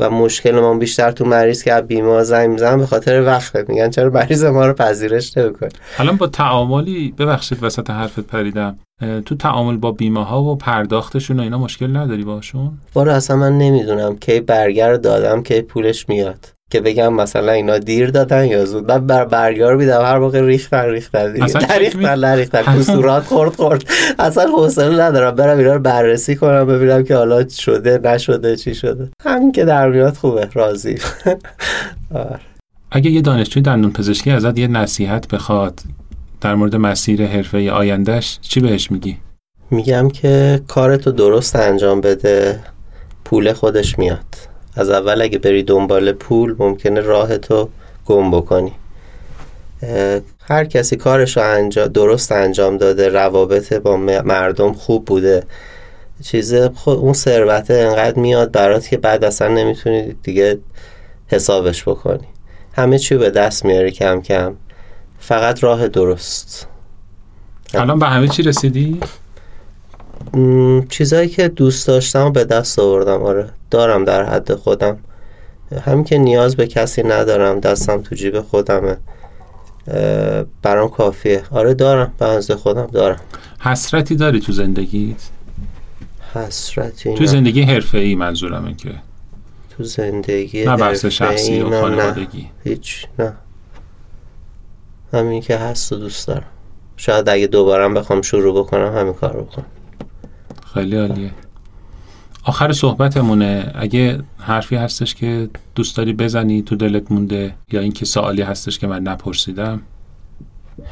و 0.00 0.10
مشکل 0.10 0.60
ما 0.60 0.74
بیشتر 0.74 1.10
تو 1.10 1.24
مریض 1.24 1.62
که 1.62 1.72
از 1.72 1.86
بیمار 1.86 2.22
زنگ 2.22 2.50
می‌زنن 2.50 2.78
به 2.78 2.86
خاطر 2.86 3.22
وقت 3.22 3.68
میگن 3.68 3.90
چرا 3.90 4.10
مریض 4.10 4.44
ما 4.44 4.66
رو 4.66 4.72
پذیرش 4.72 5.36
نمی‌کنه 5.36 5.68
حالا 5.98 6.12
با 6.12 6.26
تعاملی 6.26 7.14
ببخشید 7.18 7.62
وسط 7.62 7.90
حرفت 7.90 8.20
پریدم. 8.20 8.78
تو 9.26 9.34
تعامل 9.34 9.76
با 9.76 9.92
بیمه 9.92 10.24
ها 10.24 10.42
و 10.42 10.56
پرداختشون 10.56 11.40
و 11.40 11.42
اینا 11.42 11.58
مشکل 11.58 11.96
نداری 11.96 12.24
باشون؟ 12.24 12.70
بارو 12.92 13.12
اصلا 13.12 13.36
من 13.36 13.58
نمی‌دونم 13.58 14.16
کی 14.16 14.40
برگر 14.40 14.94
دادم 14.94 15.42
کی 15.42 15.62
پولش 15.62 16.08
میاد. 16.08 16.46
که 16.72 16.80
بگم 16.80 17.14
مثلا 17.14 17.52
اینا 17.52 17.78
دیر 17.78 18.10
دادن 18.10 18.46
یا 18.46 18.64
زود. 18.64 18.92
من 18.92 19.06
بر 19.06 19.24
برگار 19.24 19.76
میدم 19.76 20.00
هر 20.02 20.18
موقع 20.18 20.40
ریختن 20.40 20.84
ریختن 20.84 21.32
نریختن 21.70 22.24
نریختن. 22.24 22.62
کسورات 22.62 23.24
خورد 23.24 23.56
خورد. 23.56 23.84
اصلا 24.18 24.46
حوصله 24.56 25.02
ندارم. 25.02 25.34
برم 25.34 25.58
اینا 25.58 25.72
رو 25.72 25.80
بررسی 25.80 26.36
کنم 26.36 26.66
ببینم 26.66 27.04
که 27.04 27.16
حالا 27.16 27.48
شده 27.48 28.00
نشده 28.04 28.56
چی 28.56 28.74
شده. 28.74 29.08
همین 29.24 29.52
که 29.52 29.64
در 29.64 29.88
میاد 29.88 30.14
خوبه 30.14 30.48
راضی. 30.54 30.98
آره. 32.14 32.40
اگه 32.90 33.10
یه 33.10 33.20
دانشجوی 33.20 33.62
دندون 33.62 33.92
پزشکی 33.92 34.30
ازت 34.30 34.58
یه 34.58 34.66
نصیحت 34.66 35.28
بخواد 35.28 35.80
در 36.40 36.54
مورد 36.54 36.76
مسیر 36.76 37.26
حرفه 37.26 37.70
آیندهش 37.70 38.38
چی 38.42 38.60
بهش 38.60 38.90
میگی؟ 38.90 39.16
میگم 39.70 40.08
که 40.08 40.60
کارتو 40.68 41.12
درست 41.12 41.56
انجام 41.56 42.00
بده 42.00 42.60
پول 43.24 43.52
خودش 43.52 43.98
میاد. 43.98 44.51
از 44.76 44.90
اول 44.90 45.22
اگه 45.22 45.38
بری 45.38 45.62
دنبال 45.62 46.12
پول 46.12 46.56
ممکنه 46.58 47.00
راهتو 47.00 47.68
گم 48.06 48.30
بکنی. 48.30 48.72
هر 50.48 50.64
کسی 50.64 50.96
کارش 50.96 51.36
رو 51.36 51.42
انجام 51.42 51.88
درست 51.88 52.32
انجام 52.32 52.76
داده 52.76 53.08
روابط 53.08 53.72
با 53.72 53.96
مردم 53.96 54.72
خوب 54.72 55.04
بوده. 55.04 55.42
چیز 56.22 56.54
خود 56.54 56.98
اون 56.98 57.12
ثروته 57.12 57.74
انقدر 57.74 58.18
میاد 58.18 58.52
برات 58.52 58.88
که 58.88 58.96
بعد 58.96 59.24
اصلا 59.24 59.48
نمی‌تونی 59.48 60.16
دیگه 60.22 60.58
حسابش 61.26 61.88
بکنی. 61.88 62.26
همه 62.72 62.98
چی 62.98 63.16
به 63.16 63.30
دست 63.30 63.64
میاری 63.64 63.90
کم 63.90 64.20
کم. 64.20 64.54
فقط 65.18 65.64
راه 65.64 65.88
درست. 65.88 66.66
الان 67.74 67.98
به 67.98 68.06
همه 68.06 68.28
چی 68.28 68.42
رسیدی؟ 68.42 69.00
چیزایی 70.88 71.28
که 71.28 71.48
دوست 71.48 71.86
داشتم 71.86 72.26
و 72.26 72.30
به 72.30 72.44
دست 72.44 72.78
آوردم 72.78 73.22
آره 73.22 73.48
دارم 73.70 74.04
در 74.04 74.24
حد 74.24 74.54
خودم. 74.54 74.98
همین 75.84 76.04
که 76.04 76.18
نیاز 76.18 76.56
به 76.56 76.66
کسی 76.66 77.02
ندارم 77.02 77.60
دستم 77.60 78.02
تو 78.02 78.14
جیب 78.14 78.40
خودمه. 78.40 78.96
برام 80.62 80.88
کافیه. 80.88 81.42
آره 81.50 81.74
دارم 81.74 82.12
به 82.18 82.26
اندازه 82.26 82.56
خودم 82.56 82.86
دارم. 82.86 83.20
حسرتی 83.60 84.14
داری 84.14 84.40
تو 84.40 84.52
زندگیت؟ 84.52 85.28
حسرتی 86.34 87.14
تو. 87.14 87.26
زندگی 87.26 87.62
حرفه 87.62 87.98
ای 87.98 88.14
منظورمه 88.14 88.74
که. 88.74 88.90
تو 89.76 89.84
زندگی 89.84 90.64
نه 90.64 90.76
بحث 90.76 91.06
شخصی 91.06 91.60
و. 91.60 91.80
خانوادگی. 91.80 92.48
هیچ 92.64 93.06
نه. 93.18 93.32
همین 95.12 95.40
که 95.40 95.56
هست 95.56 95.92
و 95.92 95.96
دوست 95.96 96.28
دارم. 96.28 96.44
شاید 96.96 97.28
اگه 97.28 97.46
دوبارم 97.46 97.94
بخوام 97.94 98.22
شروع 98.22 98.62
بکنم 98.62 98.96
همین 98.96 99.12
کار 99.12 99.32
رو 99.32 99.42
بکنم. 99.42 99.66
خیلی 100.74 100.96
عالیه. 100.96 101.30
آخر 102.44 102.72
صحبتمونه 102.72 103.72
اگه 103.74 104.22
حرفی 104.38 104.76
هستش 104.76 105.14
که 105.14 105.48
دوست 105.74 105.96
داری 105.96 106.12
بزنی 106.12 106.62
تو 106.62 106.76
دلت 106.76 107.12
مونده 107.12 107.54
یا 107.72 107.80
اینکه 107.80 108.04
سوالی 108.04 108.42
هستش 108.42 108.78
که 108.78 108.86
من 108.86 109.02
نپرسیدم؟ 109.02 109.82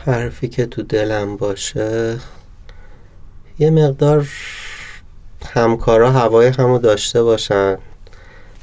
حرفی 0.07 0.49
که 0.49 0.67
تو 0.67 0.83
دلم 0.83 1.37
باشه 1.37 2.19
یه 3.59 3.71
مقدار 3.71 4.29
همکارا 5.55 6.11
هوای 6.11 6.47
همو 6.47 6.79
داشته 6.79 7.23
باشن 7.23 7.77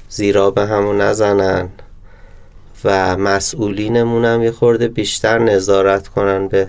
زیرا 0.10 0.52
به 0.52 0.66
همو 0.66 0.94
نزنن 0.94 1.70
و 2.84 3.18
مسئولینمونم 3.18 4.44
یه 4.44 4.52
خورده 4.52 4.88
بیشتر 4.88 5.40
نظارت 5.40 6.08
کنن 6.08 6.48
به 6.48 6.68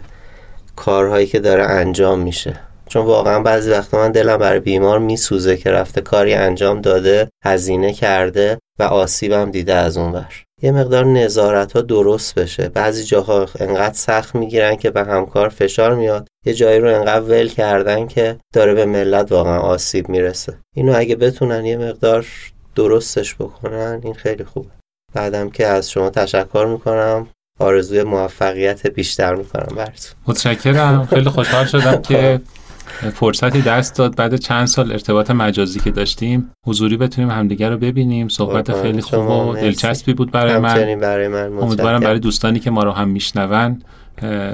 کارهایی 0.77 1.27
که 1.27 1.39
داره 1.39 1.65
انجام 1.65 2.19
میشه. 2.19 2.68
چون 2.89 3.07
واقعا 3.07 3.41
بعضی 3.41 3.71
وقتا 3.71 3.99
من 3.99 4.13
دلم 4.13 4.37
برای 4.37 4.61
بیمار 4.61 4.99
میسوزه 4.99 5.57
که 5.57 5.71
رفته 5.71 6.01
کاری 6.01 6.35
انجام 6.35 6.81
داده 6.81 7.29
هزینه 7.45 7.93
کرده 7.93 8.59
و 8.79 8.83
آسیبم 8.83 9.51
دیده 9.51 9.75
از 9.75 9.97
اون 9.97 10.13
ور. 10.13 10.45
یه 10.63 10.73
مقدار 10.73 11.05
نظارت 11.05 11.73
ها 11.73 11.81
درست 11.81 12.35
بشه. 12.35 12.69
بعضی 12.69 13.05
جاها 13.05 13.47
انقدر 13.61 13.95
سخت 13.95 14.35
می‌گیرن 14.35 14.77
که 14.77 14.91
به 14.91 15.05
همکار 15.05 15.49
فشار 15.49 15.95
میاد. 15.95 16.29
یه 16.47 16.55
جایی 16.55 16.81
رو 16.81 16.95
انقدر 16.95 17.25
ول 17.25 17.49
کردن 17.49 18.07
که 18.07 18.37
داره 18.55 18.75
به 18.75 18.87
ملت 18.87 19.33
واقعا 19.33 19.59
آسیب 19.59 20.09
می‌رسه. 20.09 20.59
اینو 20.77 20.93
اگه 20.97 21.17
بتونن 21.17 21.67
یه 21.67 21.77
مقدار 21.77 22.27
درستش 22.75 23.35
بکنن 23.35 24.01
این 24.05 24.15
خیلی 24.15 24.45
خوبه. 24.45 24.69
بعدم 25.15 25.51
که 25.51 25.67
از 25.67 25.91
شما 25.91 26.11
تشکر 26.11 26.67
می‌کنم. 26.71 27.29
آرزوی 27.61 28.03
موفقیت 28.03 28.87
بیشتر 28.87 29.35
می‌کنم 29.35 29.77
براتون. 29.77 30.13
متشکرم. 30.27 31.07
خیلی 31.07 31.31
خوشحال 31.31 31.65
شدم 31.65 32.03
که 32.03 32.41
فرصتی 33.15 33.63
دست 33.63 33.97
داد 33.97 34.17
بعد 34.17 34.37
چند 34.37 34.67
سال 34.67 34.93
ارتباط 34.93 35.31
مجازی 35.31 35.81
که 35.81 35.91
داشتیم 35.91 36.51
حضوری 36.67 36.97
بتونیم 36.97 37.31
همدیگه 37.31 37.69
رو 37.69 37.77
ببینیم 37.77 38.29
صحبت 38.29 38.83
خیلی 38.83 39.01
خوب 39.01 39.29
و. 39.29 39.55
دلچسبی 39.55 40.15
بود 40.15 40.31
برای 40.31 40.59
من 40.59 40.69
همچنین 40.69 41.01
برای 41.01 41.29
من 41.29 41.59
امیدوارم. 41.59 42.01
برای 42.01 42.19
دوستانی 42.19 42.61
که 42.61 42.71
ما 42.71 42.83
رو 42.83 42.91
هم 42.93 43.09
میشنون 43.09 43.83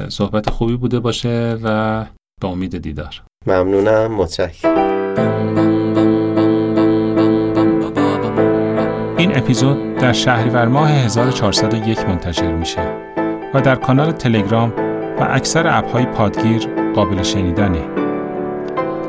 صحبت 0.08 0.50
خوبی 0.50 0.76
بوده 0.76 1.00
باشه 1.00 1.56
و 1.62 2.04
به 2.40 2.48
امید 2.48 2.78
دیدار 2.78 3.22
ممنونم 3.46 4.12
متشکرم 4.12 4.94
این 9.16 9.36
اپیزود 9.36 9.94
در 9.96 10.12
شهریور 10.12 10.68
ماه 10.68 10.90
1401 10.90 12.00
منتشر 12.00 12.52
میشه 12.52 12.80
و 13.54 13.60
در 13.60 13.74
کانال 13.74 14.12
تلگرام 14.12 14.72
و 15.20 15.26
اکثر 15.30 15.78
اپهای 15.78 16.06
پادگیر 16.06 16.68
قابل 16.94 17.22
شنیدنه. 17.22 18.03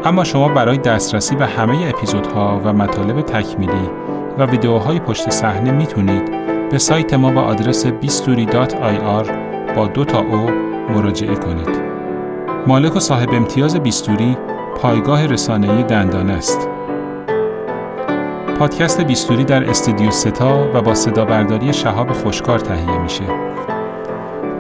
اما 0.06 0.24
شما 0.24 0.48
برای 0.48 0.78
دسترسی 0.78 1.36
به 1.36 1.46
همه 1.46 1.88
اپیزودها 1.88 2.62
و 2.64 2.74
مطالب 2.74 3.22
تکمیلی 3.22 3.90
و 4.38 4.46
ویدیوهای 4.46 5.00
پشت 5.00 5.30
صحنه 5.30 5.72
می‌تونید 5.72 6.32
به 6.72 6.78
سایت 6.78 7.14
ما 7.14 7.32
با 7.32 7.42
آدرس 7.42 7.86
bisturi.ir 7.88 9.32
با 9.76 9.88
دو 9.88 10.06
تا 10.06 10.20
او 10.20 10.50
مراجعه 10.90 11.36
کنید. 11.36 11.82
مالک 12.68 12.96
و 12.96 13.00
صاحب 13.00 13.30
امتیاز 13.34 13.76
بیستوری 13.76 14.38
پایگاه 14.82 15.26
رسانه‌ای 15.26 15.84
دندان 15.84 16.30
است. 16.30 16.70
پادکست 18.60 19.02
بیستوری 19.02 19.44
در 19.44 19.70
استودیو 19.70 20.12
ستا 20.12 20.70
و 20.74 20.82
با 20.82 20.96
صدا 20.96 21.26
برداری 21.26 21.74
شهاب 21.74 22.12
خوشکار 22.12 22.60
تهیه 22.60 22.98
میشه. 22.98 23.24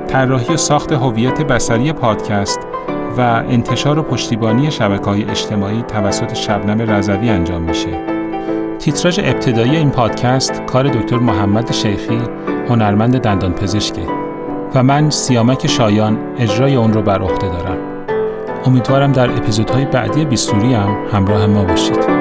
طراحی 0.07 0.53
و 0.53 0.57
ساخت 0.57 0.91
هویت 0.91 1.41
بصری 1.41 1.93
پادکست 1.93 2.59
و 3.17 3.21
انتشار 3.49 3.99
و 3.99 4.03
پشتیبانی 4.03 4.71
شبکه 4.71 5.05
های 5.05 5.23
اجتماعی 5.23 5.81
توسط 5.81 6.33
شبنم 6.33 6.91
رضوی 6.91 7.29
انجام 7.29 7.61
میشه. 7.61 8.15
تیتراژ 8.79 9.19
ابتدایی 9.23 9.75
این 9.75 9.91
پادکست 9.91 10.65
کار 10.65 10.87
دکتر 10.87 11.17
محمد 11.17 11.71
شیخی 11.71 12.21
هنرمند 12.69 13.19
دندان 13.19 13.53
پزشکه 13.53 14.07
و 14.75 14.83
من 14.83 15.09
سیامک 15.09 15.67
شایان 15.67 16.17
اجرای 16.39 16.75
اون 16.75 16.93
رو 16.93 17.01
بر 17.01 17.21
عهده 17.21 17.47
دارم. 17.47 17.77
امیدوارم 18.65 19.11
در 19.11 19.29
اپیزودهای 19.29 19.85
بعدی 19.85 20.25
بیستوری 20.25 20.73
هم 20.73 20.97
همراه 21.13 21.45
ما 21.45 21.63
باشید. 21.63 22.14